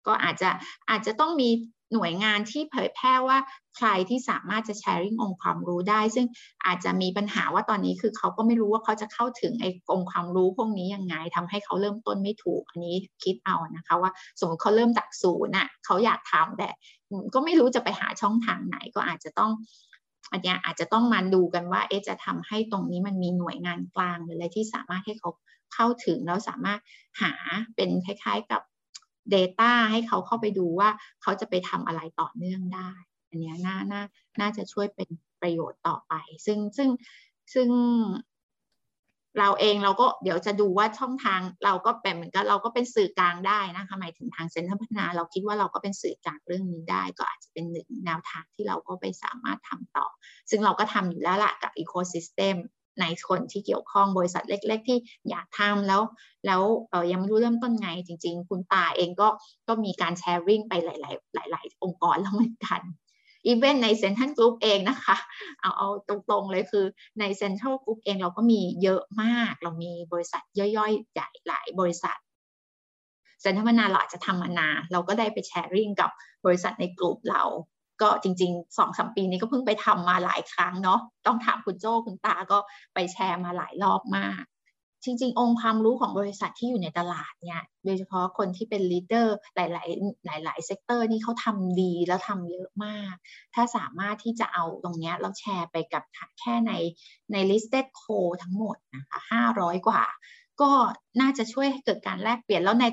[0.06, 0.50] ก็อาจจะ
[0.90, 1.50] อาจจะต้องมี
[1.92, 3.38] หน่วยงานที่เผยแพร่ว่า
[3.76, 6.26] ใครที่สามารถจะแชร์ริ่งองค์ความรู้ได้ ซึ่ง
[6.66, 16.68] อาจจะมีปัญหาว่าตอนนี้คือเขาก็ไม่รู้ว่าเขาจะเข้าถึงไอ้องค์ความรู้พวกนี้ยังไงทำให้เขาเริ่มต้นไม่ถูกอันนี้คิดเอานะคะว่าสมมติเขาเริ่มจากศูนย์น่ะเขาอยากทำแต่
[17.34, 19.50] ก็ไม่รู้จะไปหาช่องทางไหนก็อาจจะต้อง
[20.34, 25.30] อันนี้อาจจะต้องมาดูกันว่าเอ๊ะจะทำให้ตรงนี้มันมีหน่วยงานกลางหรืออะไรที่สามารถให้เขา
[25.74, 26.80] เข้าถึงแล้วสามารถ
[27.22, 27.32] หา
[27.76, 28.62] เป็นคล้ายๆกับ
[29.34, 30.90] Data ให้เขาเข้าไปดูว่า
[31.22, 32.90] เขาจะไปทำอะไรต่อเนื่องได้
[33.28, 34.02] อันนี้น่าน่า
[34.40, 35.08] น่าจะช่วยเป็น
[35.40, 36.14] ประโยชน์ต่อไป
[36.46, 36.88] ซึ่งซึ่ง
[37.54, 37.68] ซึ่ง
[39.38, 50.06] เราเองเราก็เดี๋ยวจะดูว่าช่องทางเราก็เป็นเหมือนกันเราก็เป็นสื่อกลางได้นะคะหมายถึงทางเซ็นทรัลพัฒนาเราคิดว่าเราก็เป็นสื่อกลางเรื่องนี้ได้ ก็อาจจะเป็นหนึ่งแนวทางที่เราก็ไปสามารถทำต่อ
[50.50, 52.56] ซึ่งเราก็ทำอยู่แล้วละกับ ecosystem
[53.00, 54.98] ในคนที่เกี่ยวข้องบริษัทเล็ก ๆ ที่
[55.30, 56.02] อยากทำแล้ว
[56.46, 56.62] แล้ว
[57.10, 59.28] ยังไม่รู้เริ่มต้นไงจริง ๆ คุณตาเองก็
[59.68, 62.80] ก็มีการ sharing ไปหลาย ๆ หลาย ๆ องค์กรแล้วเหมือนกัน
[63.46, 65.16] อีเวนต์ในเซ็นทรัลกรุ๊ปเองนะคะ
[65.60, 66.84] เอาเอาตรงๆเลยคือ
[67.20, 72.16] ในเซ็นทรัลกรุ๊ปเองเราก็มีเยอะมาก เรามีบริษัทย่อยๆใหญ่หลายบริษัท
[73.40, 76.10] เซ็นทรัลพัฒนาเราอาจจะทำมานานเราก็ได้ไป sharing กับ
[76.44, 77.42] บริษัทในกลุ่มเรา
[78.02, 82.58] ก็จริงๆสองสามปีนี้ก็เพิ่งไปทำมาหลายครั้งเนาะต้องถามคุณโจ้คุณตาก็
[82.94, 84.42] ไปแชร์มาหลายรอบมาก
[85.04, 93.14] จริงๆ องค์ความรู้ของบริษัทที่อยู่ในตลาดเนี่ยโดยเฉพาะคนที่เป็น leader หลาย ๆ หลาย ๆ sector นี่เขาทำดีแล้วทำเยอะมาก
[93.54, 96.02] ถ้าสามารถที่จะเอาตรงนี้เราแชร์ไปกับ
[96.40, 96.72] แค่ใน
[97.32, 100.02] ใน listed co ทั้งหมดนะคะ500 กว่า
[100.60, 100.70] ก็
[101.20, 102.84] น่าจะช่วยให้เกิดการแลกเปลี่ยนแล้วใน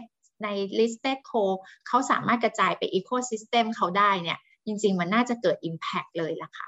[0.44, 0.48] ใน
[0.80, 1.44] listed co
[1.88, 6.68] เขาสามารถกระจายไป ecosystem เขาได้เนี่ยจริง ๆ มันน่าจะเกิด impact เลยล่ะค่ะ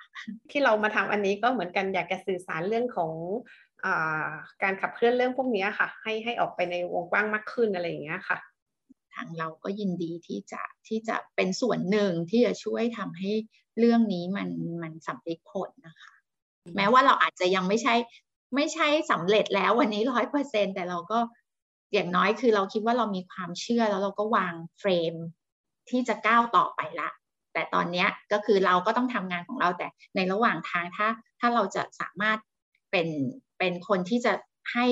[0.51, 3.11] ที่เรามาทำอันนี้ก็เหมือนกันอยากจะสื่อสารเรื่องของ
[4.63, 8.37] การขับเคลื่อนเรื่องพวกนี้ค่ะ ให้ให้ออกไปในวงกว้างมากขึ้นอะไรอย่างเงี้ยค่ะ
[9.13, 13.31] ทางเราก็ยินดีที่จะที่จะเป็นส่วนหนึ่งที่จะช่วยทำให้
[13.79, 14.49] เรื่องนี้มัน
[14.81, 16.13] มันสำเร็จผลนะคะ
[16.75, 17.95] แม้ว่าเราอาจจะยังไม่ใช่
[18.55, 21.19] ไม่ใช่สำเร็จแล้ววันนี้ร้อยเปอร์เซ็นแต่เราก็
[21.93, 25.13] อย่างน้อยคือเราคิดว่าเรามีความเชื่อแล้วเราก็วางเฟรม
[25.89, 27.09] ที่จะก้าวต่อไปละ
[27.53, 31.07] แต่ตอนนี้ก็คือเราก็ต้องทำงานของเราแต่ในระหว่างทางถ้า
[31.39, 32.39] ถ้าเราจะสามารถ
[32.91, 33.07] เป็น
[33.63, 34.33] เป็นคนที่จะ
[34.73, 34.85] ให้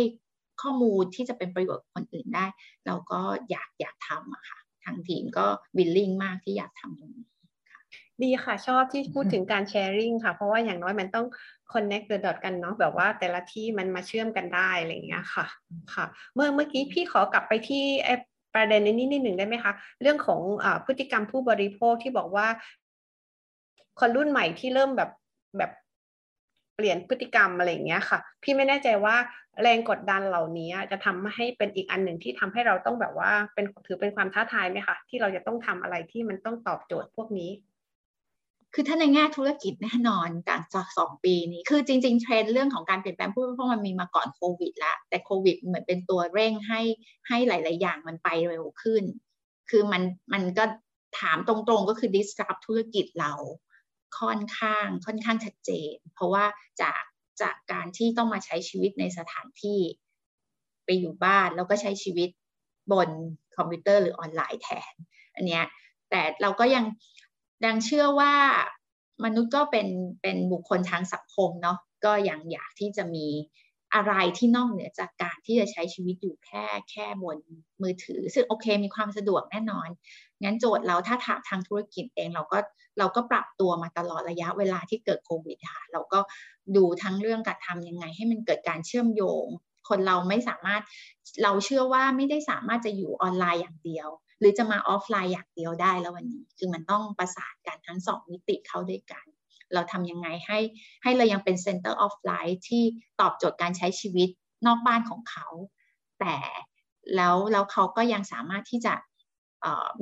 [0.61, 2.45] ข้อมูลที่จะเป็นประโยชน์คนอื่นได้
[2.86, 5.45] เราก็อยากอยากทำอะค่ะทางทีมก็
[5.78, 7.28] วิลลิ่งมากที่อยากทำตรงนี้
[8.24, 11.28] ดีค่ะ ชอบที่พูดถึงการแชร์ริ่งค่ะ เพราะว่าอย่างน้อยมันต้อง
[11.72, 15.45] connect the dot กันเนาะแบบว่าแต่ละที่มันมาเชื่อมกันได้อะไรอย่างเงี้ยค่ะ
[15.93, 17.84] ค่ะ เมื่อเมื่อกี้พี่ขอกลับไปที่
[18.53, 22.47] ประเด็นนี้นิดหนึ่งได้ไหมคะ เรื่องของอพฤติกรรมผู้บริโภคที่บอกว่า
[23.99, 25.11] คนรุ่นใหม่ที่เริ่มแบบ
[25.57, 25.72] แบบ
[26.82, 29.15] เปลี่ยนพฤติกรรมอะไรอย่างเงี้ยค่ะ พี่ไม่แน่ใจว่า
[29.61, 37.51] แรงกดดันเหล่านี้จะทำให้เป็นอีกอันหนึ่งที่ทำให้เราต้องแบบว่าเป็นถือเป็นความท้าทายไหมคะที่เราจะต้องทำอะไรที่มันต้องตอบโจทย์พวกนี้
[38.73, 46.82] คือถ้าในแง่ธุรกิจแน่นอนการจากสองปีนี้คือจริง ๆ เทรนด์เรื่องของการเปลี่ยนแปลงผู้บริโภคมันมีมาก่อนโควิดล้วแต่โควิดเหมือนเป็นตัวเร่งให้
[47.27, 49.03] ให้หลาย ๆ อย่างมันไปเร็วขึ้น
[49.69, 50.01] คือมัน
[50.34, 50.65] มันก็
[51.19, 53.34] ถามตรงๆก็คือ disrupt ธุรกิจเรา
[54.20, 56.45] ค่อนข้างค่อนข้างชัดเจน เพราะว่า
[56.82, 57.03] จาก
[57.41, 59.80] จากการที่ต้องมาใช้ชีวิตในสถานที่
[60.86, 62.30] ไปอยู่บ้านแล้วก็ใช้ชีวิต
[62.91, 63.09] บน
[63.55, 64.93] คอมพิวเตอร์หรือออนไลน์แทน
[65.36, 65.66] อันเนี้ย
[66.09, 66.86] แต่เราก็ยัง
[67.66, 68.34] ดังเชื่อว่า
[69.24, 69.88] มนุษย์ก็เป็น
[70.22, 73.28] เป็นบุคคลทางสังคมเนาะก็ยังอยากที่จะมี
[73.93, 77.38] อะไรที่นอกเหนือจากการที่จะใช้ชีวิตอยู่แค่แค่บน
[77.82, 79.89] มือถือ ซึ่งโอเคมีความสะดวกแน่นอน
[80.44, 82.60] งั้นโจทย์เราถ้าถามทางธุรกิจเองเราก็
[83.00, 86.20] เราก็ปรับตัวมาตลอดระยะเวลาที่เกิดโควิดค่ะเราก็
[86.76, 89.46] ดูทั้งเรื่องการทำยังไง ให้มันเกิดการเชื่อมโยง
[89.89, 90.82] คนเราไม่สามารถ
[91.44, 94.08] เราเชื่อว่าไม่ได้สามารถจะอยู่ออนไลน์อย่างเดียว
[94.39, 99.26] หรือจะมาออฟไลน์อย่างเดียวได้แล้ววันนี้ คือมันต้องประสานกันทั้งสองมิติเข้าด้วยกัน
[99.74, 100.60] เราทำยังไงให้
[101.04, 102.84] ให้เรายังเป็น Center of Life ที่
[103.20, 104.30] ตอบโจทย์การใช้ชีวิต
[104.66, 105.48] นอกบ้านของเขา
[106.20, 106.36] แต่
[107.16, 108.94] แล้วแล้วเขาก็ยังสามารถที่จะ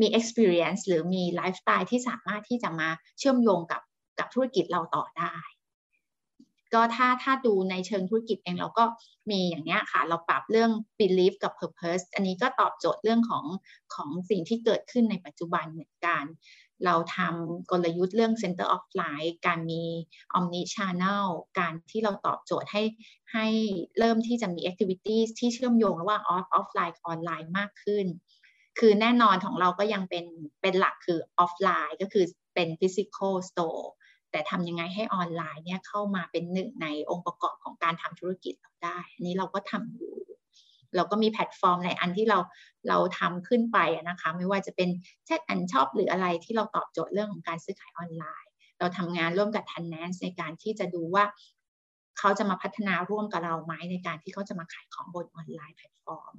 [0.02, 2.90] มี experience หรือมีไลฟ์สไตล์ที่สามารถที่จะมา
[3.20, 3.82] เชื่อมโยงกับ
[4.20, 5.36] กับธุรกิจเราต่อได้
[6.74, 8.86] ก็ถ้าถ้าดูในเชิงธุรกิจเองเราก็
[9.30, 13.46] มีอย่างเนี้ยค่ะ เราปรับเรื่อง belief กับ purpose อันนี้ก็ตอบโจทย์เรื่องของ
[13.94, 16.24] ของสิ่งที่เกิดขึ้นในปัจจุบันเหมือนกัน
[16.86, 19.84] เราทำกลยุทธ์เรื่อง center of life การมี
[20.38, 21.26] omni channel
[21.60, 22.84] การที่เราตอบโจทย์ให้
[23.34, 23.48] ให้
[24.00, 28.06] เริ่มที่จะมี activities ที่เชื่อมโยงระหว่าง off offline ออนไลน์มากขึ้น
[28.80, 30.26] คือแน่นอนของเราก็ยังเป็น
[30.62, 32.26] เป็นหลักคือ offline ก็คือ
[32.56, 33.86] เป็น physical store
[34.32, 40.16] แต่ทำยังไงให้ออนไลน์เนี่ยเข้ามาเป็นหนึ่งในองค์ประกอบของการทำธุรกิจเราได้ อันนี้เราก็ทำอยู่
[40.96, 42.40] เราก็มีแพลตฟอร์มหลายอันที่เรา
[42.90, 43.78] เราทำขึ้นไป
[44.10, 44.90] นะคะ ไม่ว่าจะเป็น
[45.26, 51.24] chat and shop หรืออะไรที่เราตอบโจทย์เรื่องของการซื้อขายออนไลน์ เราทำงานร่วมกับ tenant ในการที่จะดูว่า
[52.18, 56.34] เขาจะมาพัฒนาร่วมกับเราไหมในการที่เขาจะมาขายของบนออนไลน์แพลตฟอร์ม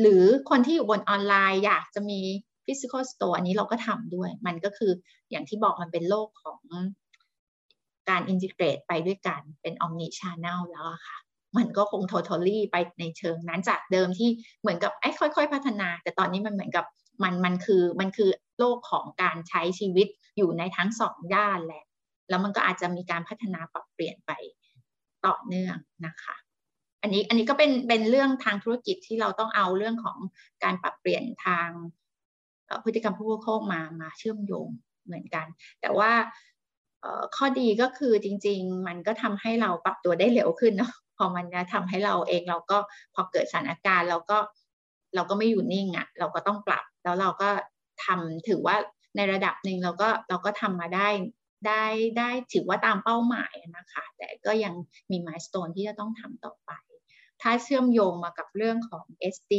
[0.00, 2.20] หรือคนที่อยู่บนออนไลน์อยากจะมี
[2.66, 4.92] physical store อันนี้เราก็ทำด้วย มันก็คือ
[5.30, 6.60] อย่างที่บอกมันเป็นโลกของ
[8.10, 11.18] การ integrate ไปด้วยกันเป็น omnichannel แล้วค่ะ
[11.56, 14.30] มันก็คง totally ไปในเชิงนั้นจากเดิมที่
[14.60, 16.84] เหมือนกับไอ้ค่อย ๆ พัฒนา แต่ตอนนี้มันเหมือนกับ
[17.22, 21.84] มันมันคือมันคือโลกของการใช้ชีวิตอยู่ในทั้งสองด้านแหละ
[22.28, 24.32] แล้วมันก็อาจจะมีการพัฒนาปรับเปลี่ยนไป
[25.26, 25.76] ต่อเนื่อง
[26.06, 26.36] นะคะ
[27.02, 30.18] อันนี้อันนี้ก็เป็นเป็นเรื่องทางธุรกิจที่เราต้องเอาเรื่องของ
[30.64, 31.68] การปรับเปลี่ยนทาง
[32.84, 34.68] พฤติกรรมผู้บริโภคมามาเชื่อมโยง
[35.06, 35.46] เหมือนกัน
[35.80, 36.12] แต่ว่า
[37.36, 42.78] ข้อดีก็คือจริง ๆ มันก็ทำให้เราปรับตัวได้เร็วขึ้นเนาะพอมันจะทำให้เราเองเราก็
[43.14, 44.38] พอเกิดสถานการณ์เราก็
[45.14, 47.48] เราก็ไม่อยู่นิ่งอะ่ะเราก็ต้องปรับแล้วเราก็
[48.04, 48.76] ทำถือว่า
[49.16, 51.08] ในระดับหนึ่งเราก็เราก็ทำมาได้
[51.66, 51.84] ได้
[52.18, 54.74] ได้ถือว่าตามเป้าหมายนะคะ แต่ก็ยัง
[55.10, 56.72] มีมายสเตนที่จะต้องทำต่อไป
[57.42, 59.54] ถ้าเชื่อมโยงมากับเรื่องของ SD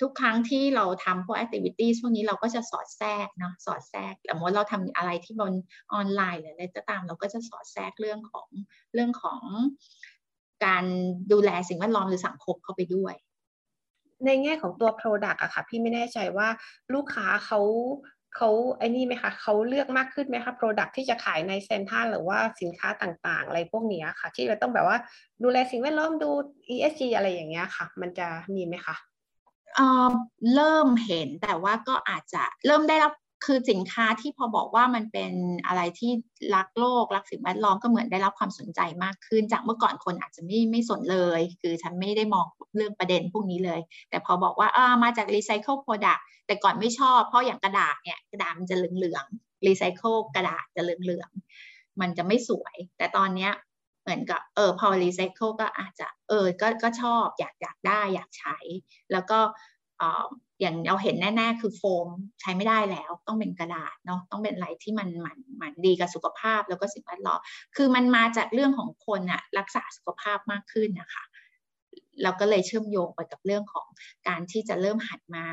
[0.00, 5.52] ทุกครั้งที่เราทำพวกแอคทิวิตี้พวกนี้เราก็จะสอดแทรกเนาะสอดแทรกสมมติเราทำอะไรที่บน
[5.92, 8.48] ออนไลน์หรืออะไรก็ตาม เราก็จะสอดแทรกเรื่องของ
[8.94, 9.40] เรื่องของ
[10.64, 10.84] การ
[11.32, 13.14] ดูแลสิ่งแวดล้อมหรือสังคมเข้าไปด้วย
[14.24, 16.48] ในแง่ของตัว Product อะค่ะ พี่ไม่แน่ใจว่า
[16.94, 17.60] ลูกค้าเขา
[18.36, 24.98] เขาไอ้นี่ไหมคะเขาเลือกมากขึ้นไหมคะโปรดักที่จะขายในเซ็นทรัลหรือว่าสินค้าต่างๆ อะไรพวกนี้ค่ะ ที่เราต้องแบบว่า
[25.42, 26.30] ดูแลสิ่งแวดล้อมดู
[26.74, 28.96] ESG อะไรอย่างเงี้ยค่ะ มันจะมีไหมคะ
[30.54, 33.12] เริ่มเห็นแต่ว่าก็อาจจะเริ่มได้รับ
[33.44, 35.32] คือสินค้าที่พอบอกว่ามันเป็น
[35.66, 36.10] อะไรที่
[36.54, 43.80] รักโลกรักสิ่งแวดล้อมก็เหมือนได้รับความสนใจมากขึ้น จากเมื่อก่อนคนอาจจะไม่ไม่สนเลย คือฉันไม่ได้มองเรื่องประเด็นพวกนี้เลย
[44.10, 53.52] แต่พอบอกว่าอ่ามาจาก recycle product แต่ก่อนไม่ชอบ เพราะอย่างกระดาษเนี่ยกระดาษมันจะเหลืองๆรีไซเคิลกระดาษจะเหลืองๆมันจะไม่สวย แต่ตอนเนี้ย
[54.02, 58.56] เหมือนกับเออพอรีไซเคิลก็อาจจะเออก็ก็ชอบอยากอยากได้อยากใช้
[59.12, 59.38] แล้วก็
[60.60, 62.08] อย่างเราเห็นแน่ ๆ คือโฟม
[62.40, 67.40] ใช้ไม่ได้แล้ว ต้องเป็นกระดาษเนาะต้องเป็นอะไรที่มันมันมันดีกับสุขภาพแล้วก็สิ่งแวดล้อม
[67.76, 71.24] คือมันมาจากเรื่องของคนอะรักษาสุขภาพมากขึ้นนะคะ
[72.22, 73.86] เราก็เลยเชื่อมโยงไปกับเรื่องของ
[74.28, 75.44] การที่จะเริ่มหันมา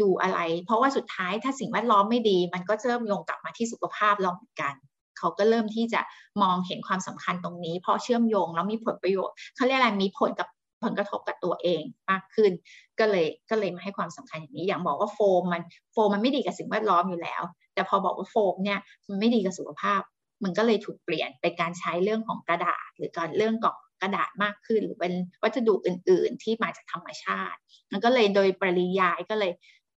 [0.00, 4.74] ดูอะไร เพราะว่าสุดท้ายถ้าสิ่งแวดล้อมไม่ดี มันก็เริ่มโยงกลับมาที่สุขภาพเราเหมือนกัน
[5.18, 6.00] เขาก็เริ่มที่จะ
[6.42, 10.48] มองเห็นความสำคัญตรงนี้ เพราะเชื่อมโยงแล้วมีผลประโยชน์เขาเรียกอะไรมีผลกับ
[10.84, 12.52] ผลกระทบกับตัวเองมากขึ้น
[12.98, 15.62] ก็เลยก็เลยมาให้ความสำคัญอย่างนี้อย่างบอกว่าโฟมมัน
[15.92, 17.42] โฟมมันไม่ดีกับสิ่งแวดล้อมอยู่แล้ว
[17.74, 18.78] แต่พอบอกว่าโฟมเนี่ย
[19.08, 20.00] มันไม่ดีกับสุขภาพ
[20.44, 25.12] มันก็เลยถูกเปลี่ยนเป็นการใช้เรื่องของกระดาษ หรือการเรื่องกล่องกระดาษมากขึ้น หรือเป็น
[25.42, 27.58] วัสดุอื่น ๆ ที่มาจากธรรมชาติ
[27.92, 29.52] มันก็เลยโดยปริยายก็เลย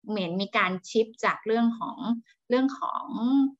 [0.09, 1.97] เหมือนมีการชิปจากเรื่องของ
[2.49, 3.05] เรื่องของ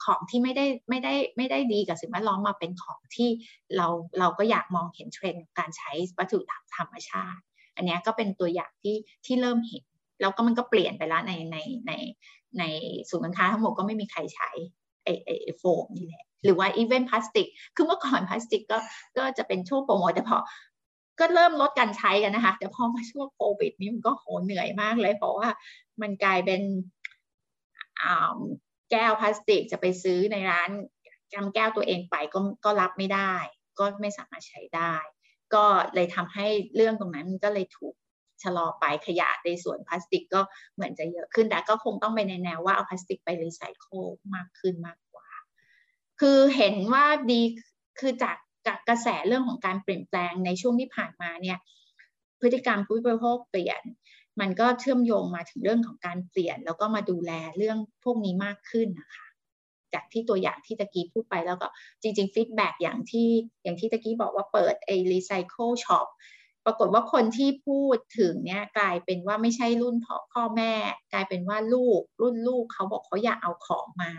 [0.05, 3.29] ของที่ไม่ได้ไม่ได้ไม่ได้ดีกับสิ่งแวดล้อมมาเป็นของที่
[3.77, 3.87] เรา
[4.19, 6.39] เราก็อยากมองเห็นเทรนด์การใช้วัตถุ
[6.75, 7.43] ธรรมชาติ
[7.75, 9.83] อันนี้ก็เป็นตัวอย่างที่ที่เริ่มเห็น
[10.21, 11.57] แล้วก็มันก็เปลี่ยนไปแล้วในใน
[11.87, 11.91] ใน
[12.59, 12.63] ใน
[13.09, 14.49] ศูนย์การค้าทั้งหมดก็ไม่มีใครใช้
[15.03, 18.77] ไอ้ไอ้โฟมนี่แหละหรือว่าอีเวนต์พลาสติก คือเมื่อก่อนพลาสติกก็
[19.17, 20.37] ก็จะเป็นช่วงโปรโมทแต่พอ
[21.19, 25.47] ก็เริ่มลดการใช้กันนะคะ แต่พอมาช่วงโควิดนี่มันก็โหเหนื่อยมากเลย เพราะว่า
[26.01, 26.61] มันกลายเป็น
[28.91, 30.69] แก้วพลาสติกจะไปซื้อในร้าน
[31.33, 33.33] นำแก้วตัวเองไปก็ก็รับไม่ได้
[33.79, 34.95] ก็ไม่สามารถใช้ได้
[35.53, 35.65] ก็
[35.95, 37.95] เลยทำให้เรื่องตรงนั้นก็เลยถูก
[38.43, 40.41] ชะลอไปขยะในส่วนพลาสติกก็
[40.75, 44.03] เหมือนจะเยอะขึ้นแต่ก็คงต้องไปในแนวว่าเอาพลาสติกไปรีไซเคิล
[44.35, 45.29] มากขึ้นมากกว่า
[46.19, 47.41] คือเห็นว่าดี
[47.99, 51.57] คือจากจากกระแสเรื่องของการเปลี่ยนแปลงในช่วงที่ผ่านมาเนี่ย
[52.41, 53.81] พฤติกรรมผู้บริโภคเปลี่ยน
[54.39, 59.27] มันก็เชื่อมโยงมาถึงเรื่องของการเปลี่ยน แล้วก็มาดูแลเรื่องพวกนี้มากขึ้นนะคะ
[59.93, 61.69] จากที่ตัวอย่างที่ตะกี้พูดไปแล้วก็
[62.01, 63.29] จริงๆ feedback อย่างที่
[63.63, 66.07] อย่างที่ตะกี้บอกว่าเปิดไอ้ recycle shop
[66.65, 70.73] ปรากฏว่าคนที่พูดถึงเนี่ยกลายเป็นว่าไม่ใช่รุ่นพ่อพ่อแม่
[71.13, 74.11] กลายเป็นว่าลูกรุ่นลูกเขาบอกเขาอยากเอาของมา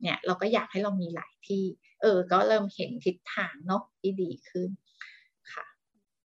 [0.00, 1.64] เนี่ยเราก็อยากให้เรามีหลายที่
[2.02, 4.68] เออ ก็เริ่มเห็นทิศทางเนาะที่ดีขึ้น
[5.52, 5.64] ค่ะ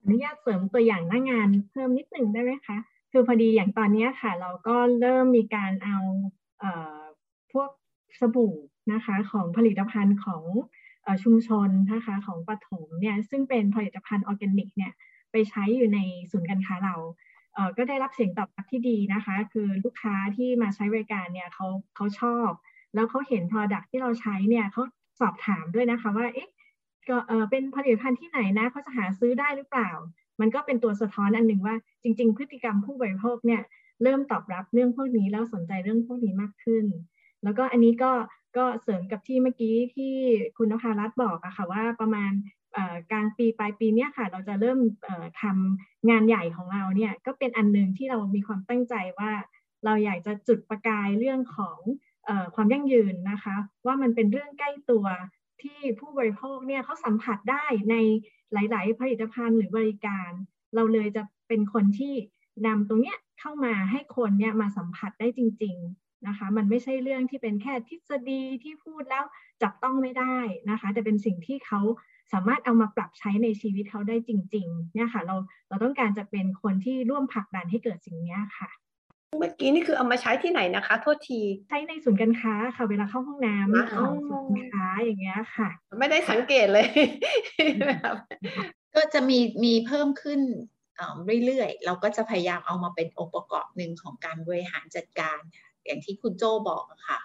[0.01, 2.77] อนุญาตเสริมตัวอย่างหน้างานเพิ่มนิดหนึ่งได้ไหมคะ
[3.15, 5.97] คือพอดีอย่างตอนนี้ค่ะ เราก็เริ่มมีการเอา
[6.59, 6.65] เอ
[6.99, 7.01] อ
[7.51, 7.69] พวก
[8.19, 8.55] สบู่
[8.93, 10.43] นะคะของผลิตภัณฑ์ของ
[11.23, 14.91] ชุมชนนะคะของปฐมเนี่ยซึ่งเป็นผลิตภัณฑ์ออร์แกนิกเนี่ย
[15.31, 15.99] ไปใช้อยู่ใน
[16.31, 16.95] ศูนย์การค้าเรา
[17.53, 22.49] เออก็ได้รับเสียงตอบรับที่ดีนะคะ คือลูกค้าที่มาใช้บริการเนี่ยเขาเขาชอบ
[22.93, 24.83] แล้วเขาเห็น Product ที่เราใช้เนี่ยเขา
[25.19, 26.49] สอบถามด้วยนะคะว่าเอ๊ะ
[27.09, 29.91] ก็เออเป็นผลิตภัณฑ์ที่ไหนนะเขาจะหาซื้อได้หรือเปล่า
[30.43, 33.61] มันก็เป็นตัวสะท้อนอันหนึ่งว่าจริง ๆ พฤติกรรมผู้บริโภคเนี่ย
[34.03, 36.85] เริ่มตอบรับเรื่องพวกนี้แล้วสนใจเรื่องพวกนี้มากขึ้น
[37.43, 38.11] แล้วก็อันนี้ก็
[38.57, 40.13] ก็เสริมกับที่เมื่อกี้ที่
[40.57, 42.31] คุณนภารัตน์บอกอะค่ะว่าประมาณ
[43.11, 44.79] กลางปีปลายปีเนี้ยค่ะ เราจะเริ่ม
[45.41, 49.31] ทำงานใหญ่ของเราเนี่ยก็เป็นอันหนึ่งที่เรามีความตั้งใจว่า
[49.85, 51.77] เราอยากจะจุดประกายเรื่องของ
[52.27, 53.55] อความยั่งยืนนะคะ
[53.85, 55.05] ว่ามันเป็นเรื่องใกล้ตัว
[55.61, 57.95] ที่ผู้บริโภคเนี่ยเขาสัมผัสได้ใน
[58.53, 60.29] หลาย ๆ ผลิตภัณฑ์หรือบริการ
[60.75, 62.13] เราเลยจะเป็นคนที่
[62.67, 69.23] นำตรงเนี้ยเข้ามาให้คนเนี่ยมาสัมผัสได้จริง ๆนะคะ มันไม่ใช่เรื่องที่เป็นแค่ทฤษฎีที่พูดแล้ว
[69.61, 70.37] จับต้องไม่ได้
[70.69, 71.81] นะคะ แต่เป็นสิ่งที่เขา
[72.33, 75.35] สามารถเอามาปรับใช้ในชีวิตเขาได้จริง ๆ เนี่ยค่ะ เรา
[75.69, 78.69] เราต้องการจะเป็นคนที่ร่วมผลักดันให้เกิดสิ่งนี้ค่ะ
[79.37, 85.69] เมื่อกี้นี่คือเอามาใช้ที่ไหนนะคะ โทษทีใช้ในศูนย์การค้าค่ะ เวลาเข้าห้องน้ำของศูนย์การค้าอย่างเงี้ยค่ะ
[85.99, 86.87] ไม่ได้สังเกตเลย
[88.95, 90.41] ก็จะมีมีเพิ่มขึ้น
[91.45, 95.37] เรื่อยๆ เราก็จะพยายามเอามาเป็นองค์ประกอบหนึ่งของการบริหารจัดการ
[95.85, 97.19] อย่างที่คุณโจบอกอะค่ะ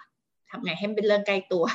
[0.49, 1.65] ทำไงให้เป็นเรื่องใกล้ตัว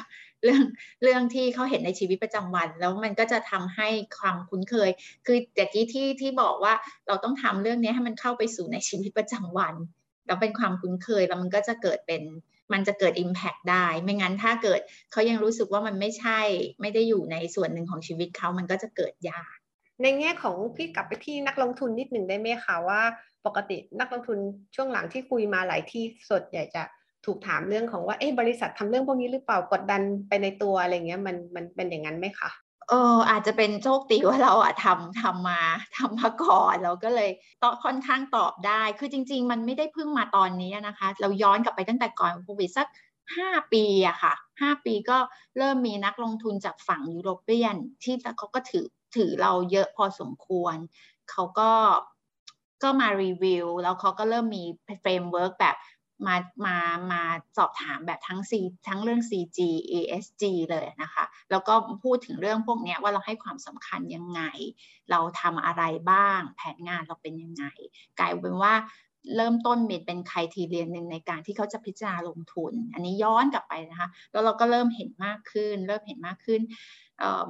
[0.45, 0.63] เรื่อง
[1.03, 3.89] เรื่องที่เขาเห็นในชีวิตประจำวัน แล้วมันก็จะทำให้
[4.19, 4.91] ความคุ้นเคย
[5.27, 6.75] คือแต่กี้ที่ที่บอกว่า
[7.07, 9.75] เราต้องทำเรื่องนี้ให้มันเข้าไปสู่ในชีวิตประจำวัน
[10.27, 12.23] แล้วเป็นความคุ้นเคยแล้วมันก็จะเกิดเป็น
[12.73, 14.81] มันจะเกิด Impact ได้ ไม่งั้นถ้าเกิด
[15.13, 16.41] เขายังรู้สึกว่ามันไม่ใช่
[16.81, 19.57] ไม่ได้อยู่ในส่วนหนึ่งของชีวิตเขามันก็จะเกิดยาก
[20.03, 23.03] ในแง่ของพี่กลับไปที่นักลงทุนนิดหนึ่งได้ไหมคะว่า
[23.47, 24.39] ปกตินักลงทุน
[24.75, 26.83] ช่วงหลังที่คุยมาหลายที่สดใหญ่จะ
[27.27, 32.51] ถูกถามเรื่องของว่าเอ๊ะบริษัททำเรื่องพวกนี้หรือเปล่ากดดันไปในตัวอะไรเงี้ยมันมันเป็นอย่างนั้นไหมคะ
[32.89, 35.61] เอออาจจะเป็นโชคดีว่าเราอะทำทำมา
[35.97, 37.31] ทำมาก่อนเราก็เลย
[37.63, 42.87] ตอค่อนข้างตอบได้ คือจริง ๆ มันไม่ได้เพิ่งมาตอนนี้นะคะ เราย้อนกลับไปตั้งแต่ก่อนโควิดสัก
[43.37, 45.19] ห้าปีอะค่ะห้าปีก็
[45.59, 48.87] เริ่มมีนักลงทุนจากฝั่ง European ที่เขาก็ถือ
[49.17, 50.77] ถือเราเยอะพอสมควร
[51.31, 51.71] เขาก็
[52.83, 54.65] ก็มารีวิว แล้วเขาก็เริ่มมี
[55.01, 55.77] framework แบบ
[56.27, 56.37] มา
[56.67, 56.77] มา
[57.13, 57.23] มา
[57.57, 58.53] สอบถามแบบทั้ง C
[58.89, 59.59] ทั้งเรื่อง CG
[59.99, 64.43] ESG เลยนะคะ แล้วก็พูดถึงเรื่องพวกนี้ว่าเราให้ความสำคัญยังไง
[65.11, 67.65] เราทำอะไรบ้าง แผนงานเราเป็นยังไง
[68.19, 68.75] กลายเป็นว่า
[69.37, 76.61] เริ่มต้นมีเป็นใครทีเรียนหนึ่งในการที่เขาจะพิจารณาลงทุน อันนี้ย้อนกลับไปนะคะ แล้วเราก็เริ่มเห็นมากขึ้น เริ่มเห็นมากขึ้น
[77.23, 77.45] ออ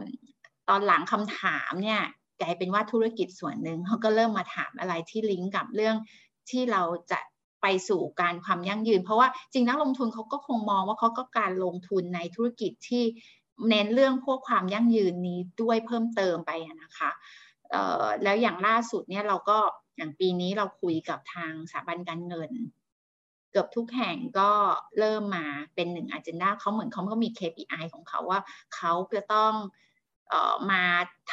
[0.68, 2.00] ตอนหลังคำถามเนี่ย
[2.40, 5.96] กลายเป็นว่าธุรกิจส่วนหนึ่งเขาก็เริ่มมาถามอะไรที่ลิงก์กับเรื่อง
[6.50, 7.18] ที่เราจะ
[7.66, 13.04] ไปสู่การความยั่งยืน เพราะว่าจริงนักลงทุนเขาก็คงมองว่าเขาก็การลงทุนในธุรกิจที่
[13.68, 16.50] เน้นเรื่องพวกความยั่งยืนนี้ด้วยเพิ่มเติมไป
[16.82, 17.10] นะคะ
[18.22, 19.58] แล้วอย่างล่าสุดเนี่ยเราก็
[19.96, 22.50] อย่างปีนี้เราคุยกับทางสถาบันการเงิน
[23.50, 24.50] เกือบทุกแห่งก็
[24.98, 28.40] เริ่มมาเป็นหนึ่งอันเจนดาเขาเหมือนเขาก็มี KPI ของเขาว่า
[28.74, 29.52] เขาจะต้อง
[30.32, 30.82] ออมา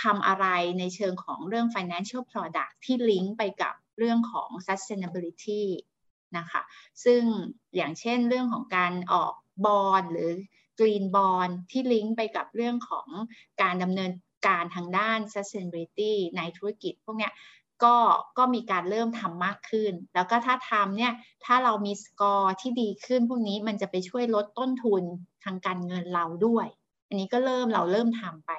[0.01, 0.47] ทำอะไร
[0.79, 5.63] ในเชิงของเรื่อง financial product ที่ลิงก์ไปกับเรื่องของ sustainability
[6.37, 6.61] นะคะ
[7.03, 7.21] ซึ่ง
[7.75, 9.33] อย่างเช่นเรื่องของการออก
[9.65, 10.31] บอลหรือ
[10.79, 13.07] กรีนบอลที่ลิงก์ไปกับเรื่องของ
[13.61, 14.11] การดำเนิน
[14.47, 17.29] การทางด้าน sustainability ในธุรกิจพวกนี้
[17.83, 17.97] ก็
[18.37, 21.13] ก็มีการเริ่มทำมากขึ้น แล้วก็ถ้าทำเนี่ย
[21.45, 25.03] ถ้าเรามีสกอร์ที่ดีขึ้นพวกนี้มันจะไปช่วยลดต้นทุน
[25.43, 26.67] ทางการเงินเราด้วย
[27.07, 28.51] อันนี้ก็เริ่มเราเริ่มทำไป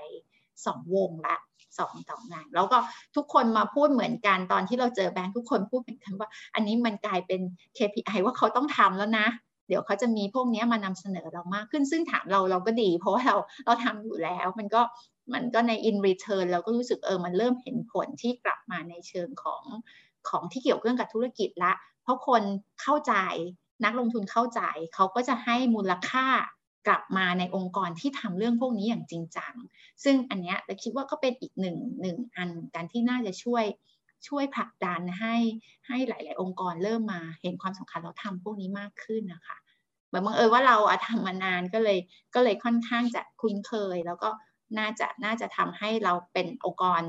[0.64, 1.36] สองวงละ
[1.78, 2.78] สองต่องาน แล้วก็
[3.16, 7.40] ทุกคนมาพูดเหมือนกันตอนที่เราเจอแบงค์ทุกคนพูดเหมือนกันว่า อันนี้มันกลายเป็น
[7.76, 9.26] KPI ว่าเขาต้องทำแล้วนะ
[9.68, 14.82] เดี๋ยวเขาจะมีพวกนี้มานำเสนอเรามากขึ้น ซึ่งถามเราเราก็ดี เพราะว่าเราเราทำอยู่แล้ว มันก็
[15.34, 19.62] มันก็ใน in return เราก็รู้สึกเออมันเริ่มเห็นผลที่กลับมาในเชิงของ
[20.28, 21.72] ของที่เกี่ยวเรื่องกับธุรกิจละ
[22.02, 22.42] เพราะคน
[22.82, 23.14] เข้าใจ
[23.84, 24.60] นักลงทุนเข้าใจ
[24.94, 26.26] เขาก็จะให้มูลค่า
[26.86, 29.54] กลับมาในองค์กรที่ทำเรื่องพวกนี้อย่างจริงจัง
[30.04, 33.64] ซึ่งอันเนี้ยเราคิดว่าก็เป็นอีกหนึ่งหนึ่งอันการที่น่าจะช่วย
[34.28, 35.36] ช่วยผลักดันให้
[35.88, 39.58] ให้หลาย ๆ องค์กรเริ่มมาเห็นความสำคัญเราทำพวกนี้มากขึ้นนะคะ
[40.08, 41.98] เหมือนบังเอิญว่าเราอะทำมานานก็เลย
[42.34, 44.30] ก็เลยค่อนข้างจะคุ้นเคย แล้วก็
[44.78, 47.02] น่าจะน่าจะทำให้เราเป็นองค์กร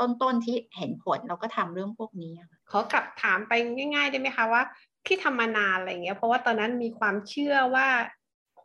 [0.00, 2.32] ต้น ๆ ที่เห็นผลเราก็ทำเรื่องพวกนี้
[2.70, 4.62] ขอกลับถามไปง่าย ๆ ได้ไหมคะว่า
[5.06, 7.88] ที่ทำมานานอะไรเงี้ยเพราะว่าตอนนั้นมีความเชื่อว่า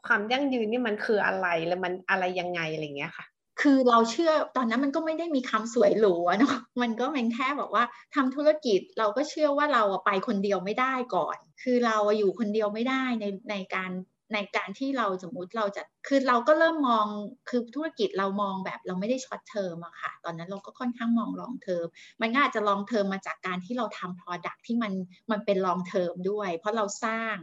[0.07, 3.25] ความยั่งยืนนี่มันคืออะไรแล้วมันอะไรยังไงอะไรเงี้ยค่ะ
[3.61, 7.83] คือเราเชื่อตอนนั้นมันก็ไม่ได้มีคำสวยหรูเนาะมันก็เป็นแค่บอกว่า
[8.15, 13.91] ทำธุรกิจเราก็เชื่อว่าเราไปคนเดียวไม่ได้ก่อน คือเราอยู่คนเดียวไม่ได้ในในการ
[14.33, 17.05] ในการที่เราสมมุติเราจะคือเราก็เริ่มมอง
[17.49, 21.85] คือธุรกิจเรามองแบบเราไม่ได้ช็อตเทอมอะค่ะ ตอนนั้นเราก็ค่อนข้างมองลองเทอม
[22.21, 24.93] มันอาจจะลองเทอมมาจากการที่เราทำ Product ที่มัน
[25.31, 27.35] มันเป็นลองเทอมด้วย เพราะเราสร้าง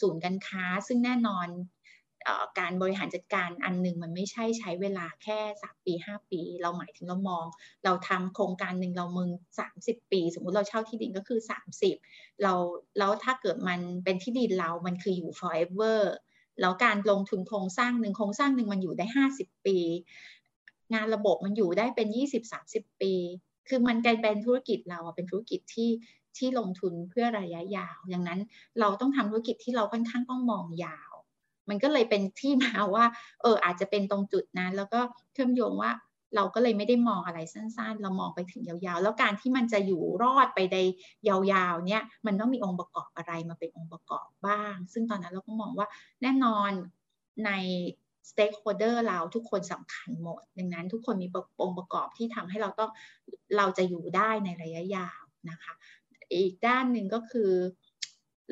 [0.00, 1.48] ศูนย์การค้า ซึ่งแน่นอน
[2.58, 7.44] การบริหารจัดการอันหนึ่งมันไม่ใช่ใช้เวลาแค่สามปีห้าปี เราหมายถึงเรามอง
[7.84, 11.96] เราทำโครงการหนึ่งเรามึงสามสิบปี สมมุติเราเช่าที่ดินก็คือสามสิบ
[12.42, 12.52] เรา
[12.98, 16.00] แล้วถ้าเกิดมันเป็นที่ดินเรา มันคืออยู่ forever
[16.60, 19.78] แล้วการลงทุนโครงสร้างหนึ่งโครงสร้างหนึ่งมันอยู่ได้ห้าสิบปี
[20.94, 23.12] งานระบบมันอยู่ได้เป็นยี่สิบสามสิบปี
[23.68, 25.90] คือมันกลายเป็นธุรกิจเราเป็นธุรกิจที่
[26.38, 28.40] ที่ลงทุนเพื่อระยะยาวดังนั้น
[28.80, 31.09] เราต้องทำธุรกิจที่เราค่อนข้างต้องมองยาว
[31.68, 33.04] มันก็เลยเป็นที่มาว่า
[33.42, 35.00] เออ อาจจะเป็นตรงจุดนั้น แล้วก็
[35.32, 35.92] เชื่อมโยงว่า
[36.36, 40.76] เราก็เลยไม่ได้มองอะไรสั้นๆ เรามองไปถึงยาวๆ แล้วการที่มันจะอยู่รอดไปใน
[41.28, 45.88] ยาวๆ เนี่ย มันต้องมีองค์ประกอบอะไรมาเป็นองค์ประกอบบ้าง ซึ่งตอนนั้นเราก็มองว่า
[46.22, 46.70] แน่นอน
[47.46, 47.50] ใน
[48.28, 51.28] stakeholder เราทุกคนสำคัญหมด ดังนั้นทุกคนมี
[51.62, 52.90] องค์ประกอบที่ทำให้เราต้อง
[53.56, 55.72] เราจะอยู่ได้ในระยะยาวนะคะ
[56.34, 57.52] อีกด้านหนึ่งก็คือ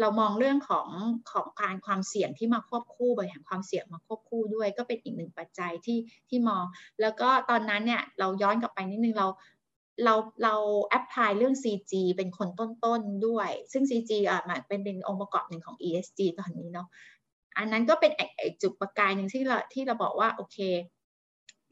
[0.00, 0.88] เรามองเรื่องของ
[1.32, 5.98] ของการความเสี่ยงที่มาควบคู่บริหารความเสี่ยงมาควบคู่ด้วย ก็เป็นอีกหนึ่งปัจจัยที่
[6.28, 6.64] ที่มอง
[7.00, 9.26] แล้วก็ตอนนั้นเนี่ยเราย้อนกลับไปนิดนึงเรา
[10.04, 10.14] เรา
[10.44, 10.54] เรา
[10.86, 16.88] apply เรื่อง CG เป็นคนต้นๆด้วย ซึ่ง CG อะมันเป็นเป็นองค์ประกอบหนึ่งของ ESG ตอนนี้เนาะ
[17.58, 18.12] อันนั้นก็เป็น
[18.62, 20.58] จุดประกายหนึ่งที่เราที่เราบอกว่าโอเค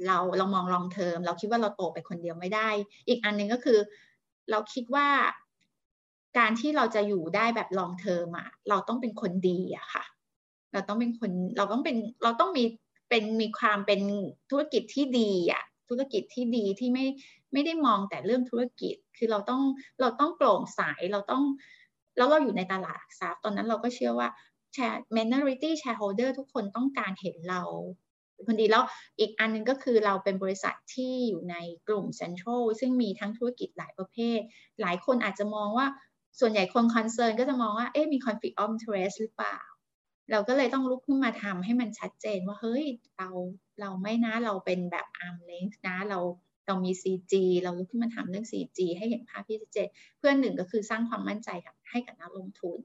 [0.06, 2.68] เราเรามองลองเทอมเราคิดว่าเราโตไปคนเดียวไม่ได้
[3.08, 3.78] อีกอันหนึ่งก็คือ
[4.50, 5.06] เราคิดว่า
[6.38, 10.04] การที่เราจะอยู่ได้แบบลองเทอมอะเราต้องเป็นคนดีอะค่ะ
[10.72, 12.64] เราต้องเป็นคนเราต้องเป็นเราต้องมี
[13.08, 14.00] เป็นมีความเป็น
[14.50, 17.06] ธุรกิจที่ดีอะธุรกิจที่ดีที่ไม่
[17.52, 19.62] ไม่ได้มองแต่เรื่องธุรกิจคือเราต้อง
[20.00, 20.80] เราต้องโปร่งใส
[21.12, 21.44] เราต้อง
[22.16, 24.28] แล้วเราอยู่ในตลาดทรัพย์ตอนนั้นเราก็เชื่อว่า
[25.16, 27.62] minority shareholder ทุกคนต้องการเห็นเรา
[28.46, 28.84] คนดีแล้ว
[29.18, 31.56] อีกอันนึงก็คือเราเป็นบริษัทที่อยู่ใน
[31.88, 34.40] กลุ่ม Central ซึ่งมีทั้งธุรกิจหลายประเภท
[34.80, 35.86] หลายคนอาจจะมองว่า
[36.40, 39.58] ส่วนใหญ่คนคอนเซิร์นก็จะมองว่า เอ๊ะ มี conflict of interest หรือเปล่า
[40.30, 42.84] เราก็เลยต้องลุกขึ้นมาทำให้มันชัดเจนว่า เฮ้ย
[43.16, 43.28] เรา
[43.80, 46.18] เราไม่นะ เราเป็นแบบ arm length นะ เรา
[46.66, 49.88] เรามี CG เราลุกขึ้นมาทำเรื่อง CG ให้เห็นภาพที่ชัดเจน
[50.18, 51.48] เพื่อนหนึ่งก็คือสร้างความมั่นใจ
[51.90, 52.78] ให้กับนักลงทุน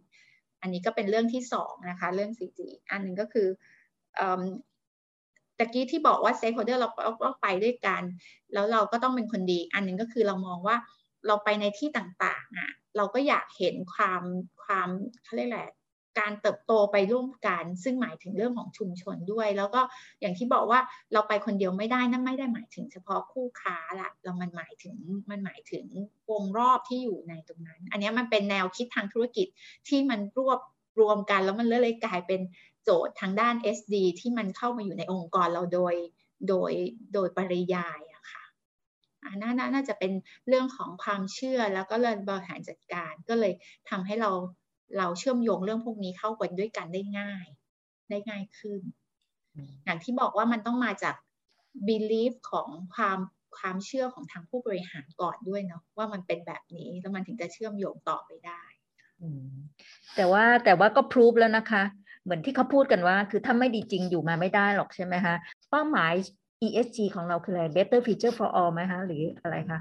[0.62, 2.60] อันนี้ก็เป็นเรื่องที่สองนะคะ เรื่อง CG
[2.92, 3.48] อันหนึ่งก็คือ
[5.58, 6.90] ตะกี้ที่บอกว่า stakeholder เรา
[7.24, 8.04] เราไปด้วยกัน
[8.54, 10.76] แล้วเราก็ต้องเป็นคนดี อันหนึ่งก็คือเรามองว่า
[11.28, 14.22] เราไปในที่ต่างๆอะเราก็อยากเห็นความ
[14.64, 14.90] ความ
[15.24, 15.72] เขาเรียกแหละ
[16.20, 19.82] การเติบโตไปร่วมกัน ซึ่งหมายถึงเรื่องของชุมชนด้วย แล้วก็
[20.22, 20.80] อย่างที่บอกว่า
[21.14, 24.96] เราไปคนเดียวไม่ได้นั่นไม่ได้หมายถึงเฉพาะคู่ค้าละเรามันหมายถึง
[25.30, 25.86] มันหมายถึง
[26.32, 29.48] วงรอบที่อยู่ในตรงนั้น อันนี้มันเป็นแนวคิดทางธุรกิจ
[29.88, 30.60] ที่มันรวบ
[31.00, 32.42] รวมกัน แล้วมันเลยกลายเป็น
[32.84, 35.96] โจทย์ทางด้าน SD ที่มันเข้ามาอยู่ในองค์กรเราโดย
[36.50, 36.72] โดย
[37.14, 38.00] โดยปริยาย
[39.42, 40.12] น่าน่าจะเป็น
[40.48, 43.54] เรื่องของความเชื่อแล้วก็เรื่องบริหารจัดการ ก็เลย
[43.90, 44.32] ทำให้เรา
[44.98, 47.46] เราเชื่อมโยงเรื่องพวกนี้เข้ากันด้วยกันได้ง่าย
[48.10, 48.82] ได้ง่ายขึ้น
[49.86, 51.16] อย่างที่บอกว่ามันต้องมาจาก
[51.88, 53.20] belief ของความ
[53.58, 58.64] ความเชื่อของทางผู้บริหารก่อนด้วยเนาะว่ามันเป็นแบบนี้แล้วมันถึงจะเชื่อมโยงต่อไปได้
[60.16, 61.84] แต่ว่าแต่ว่าก็พิสูจแล้วนะคะ
[62.24, 65.36] เหมือนที่เขาพูดกันว่า คือถ้าไม่ดีจริงอยู่มาไม่ได้หรอกใช่ไหมคะ
[65.70, 66.14] เป้าหมาย
[66.66, 69.80] ESG ของเราคืออะไร Better Future for All ไหมคะหรืออะไรคะ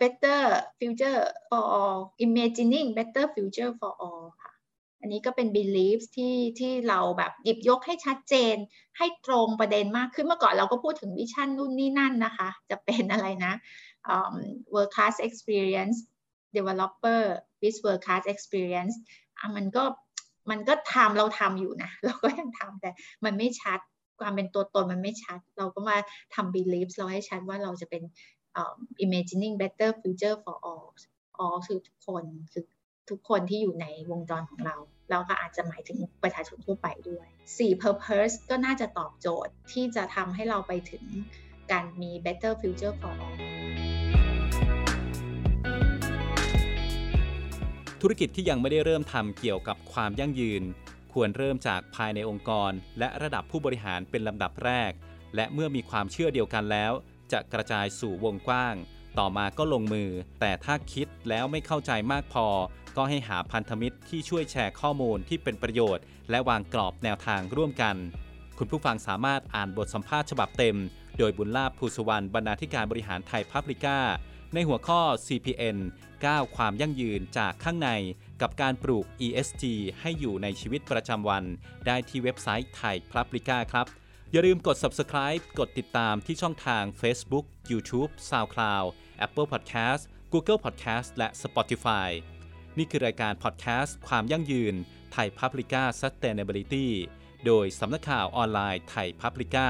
[0.00, 0.40] Better
[0.78, 4.52] Future for All Imagining Better Future for All ค่ะ
[5.00, 8.56] อันนี้ก็เป็น beliefs ที่ที่เราแบบหยิบยกให้ชัดเจน
[8.98, 13.52] ให้ตรงประเด็นมากขึ้นเมื่อก่อนเราก็พูดถึงวิชั่นนู่นนี่นั่นนะคะ จะเป็นอะไรนะ
[14.14, 14.34] um,
[14.72, 15.96] world class experience
[16.56, 17.22] developer
[17.60, 18.94] with world class experience
[19.56, 19.84] มันก็
[20.50, 22.90] มันก็ทำเราทำอยู่นะ เราก็ยังทำแต่
[23.24, 23.80] มันไม่ชัด
[24.20, 25.96] ความเป็นตัวตนมันไม่ชัด เราก็มา
[26.34, 28.02] ทำ beliefs เราให้ชัดว่าเราจะเป็น
[29.04, 30.86] imagining better future for all
[31.42, 32.64] all คือทุกคนคือ
[33.10, 34.76] ทุกคนที่อยู่ในวงจรของเรา
[35.10, 37.26] เราก็อาจจะหมายถึงประชาชนทั่วไปด้วย
[37.58, 41.04] 4 purpose ก็น่าจะตอบโจทย์ที่จะทำให้เราไปถึง
[41.72, 43.36] การมี better future for all
[48.00, 50.62] ธุรกิจที่ยังไม่ได้เริ่มทำเกี่ยวกับความยั่งยืน
[51.12, 54.92] ควรเริ่มจากภายในองค์กร และระดับผู้บริหารเป็นลำดับแรก
[55.36, 56.92] และเมื่อมีความเชื่อเดียวกันแล้ว
[57.32, 58.74] จะกระจายสู่วงกว้าง
[59.18, 60.10] ต่อมาก็ลงมือ
[60.40, 62.46] แต่ถ้าคิดแล้วไม่เข้าใจมากพอ
[62.96, 67.96] ก็ให้หาพันธมิตรที่ช่วยแชร์ข้อมูลที่เป็นประโยชน์ และวางกรอบแนวทางร่วมกัน
[68.58, 70.76] คุณผู้ฟังสามารถอ่านบทสัมภาษณ์ฉบับเต็ม
[71.18, 73.98] โดยบุญลาภภูสวรรณบรรณาธิการบริหารไทยพับลิก้า
[74.54, 75.78] ในหัวข้อ CPN
[76.16, 77.90] 9 ความยั่งยืนจากข้างใน
[78.42, 79.64] กับการปลูก ESG
[80.00, 81.44] ให้อยู่ในชีวิตประจำวัน
[81.86, 83.86] ได้ที่เว็บไซต์ไทยพลับลิก้าครับ
[84.32, 88.88] อย่าลืมกด subscribe กดติดตามที่ช่องทาง Facebook YouTube SoundCloud
[89.26, 90.02] Apple Podcast
[90.32, 92.08] Google Podcast และ Spotify
[92.78, 94.74] นี่คือรายการ Podcast ความยั่งยืน
[95.12, 96.88] ไทยพับลิก้า Sustainability
[97.46, 99.68] โดยสำนักข่าวออนไลน์ไทยพับลิก้า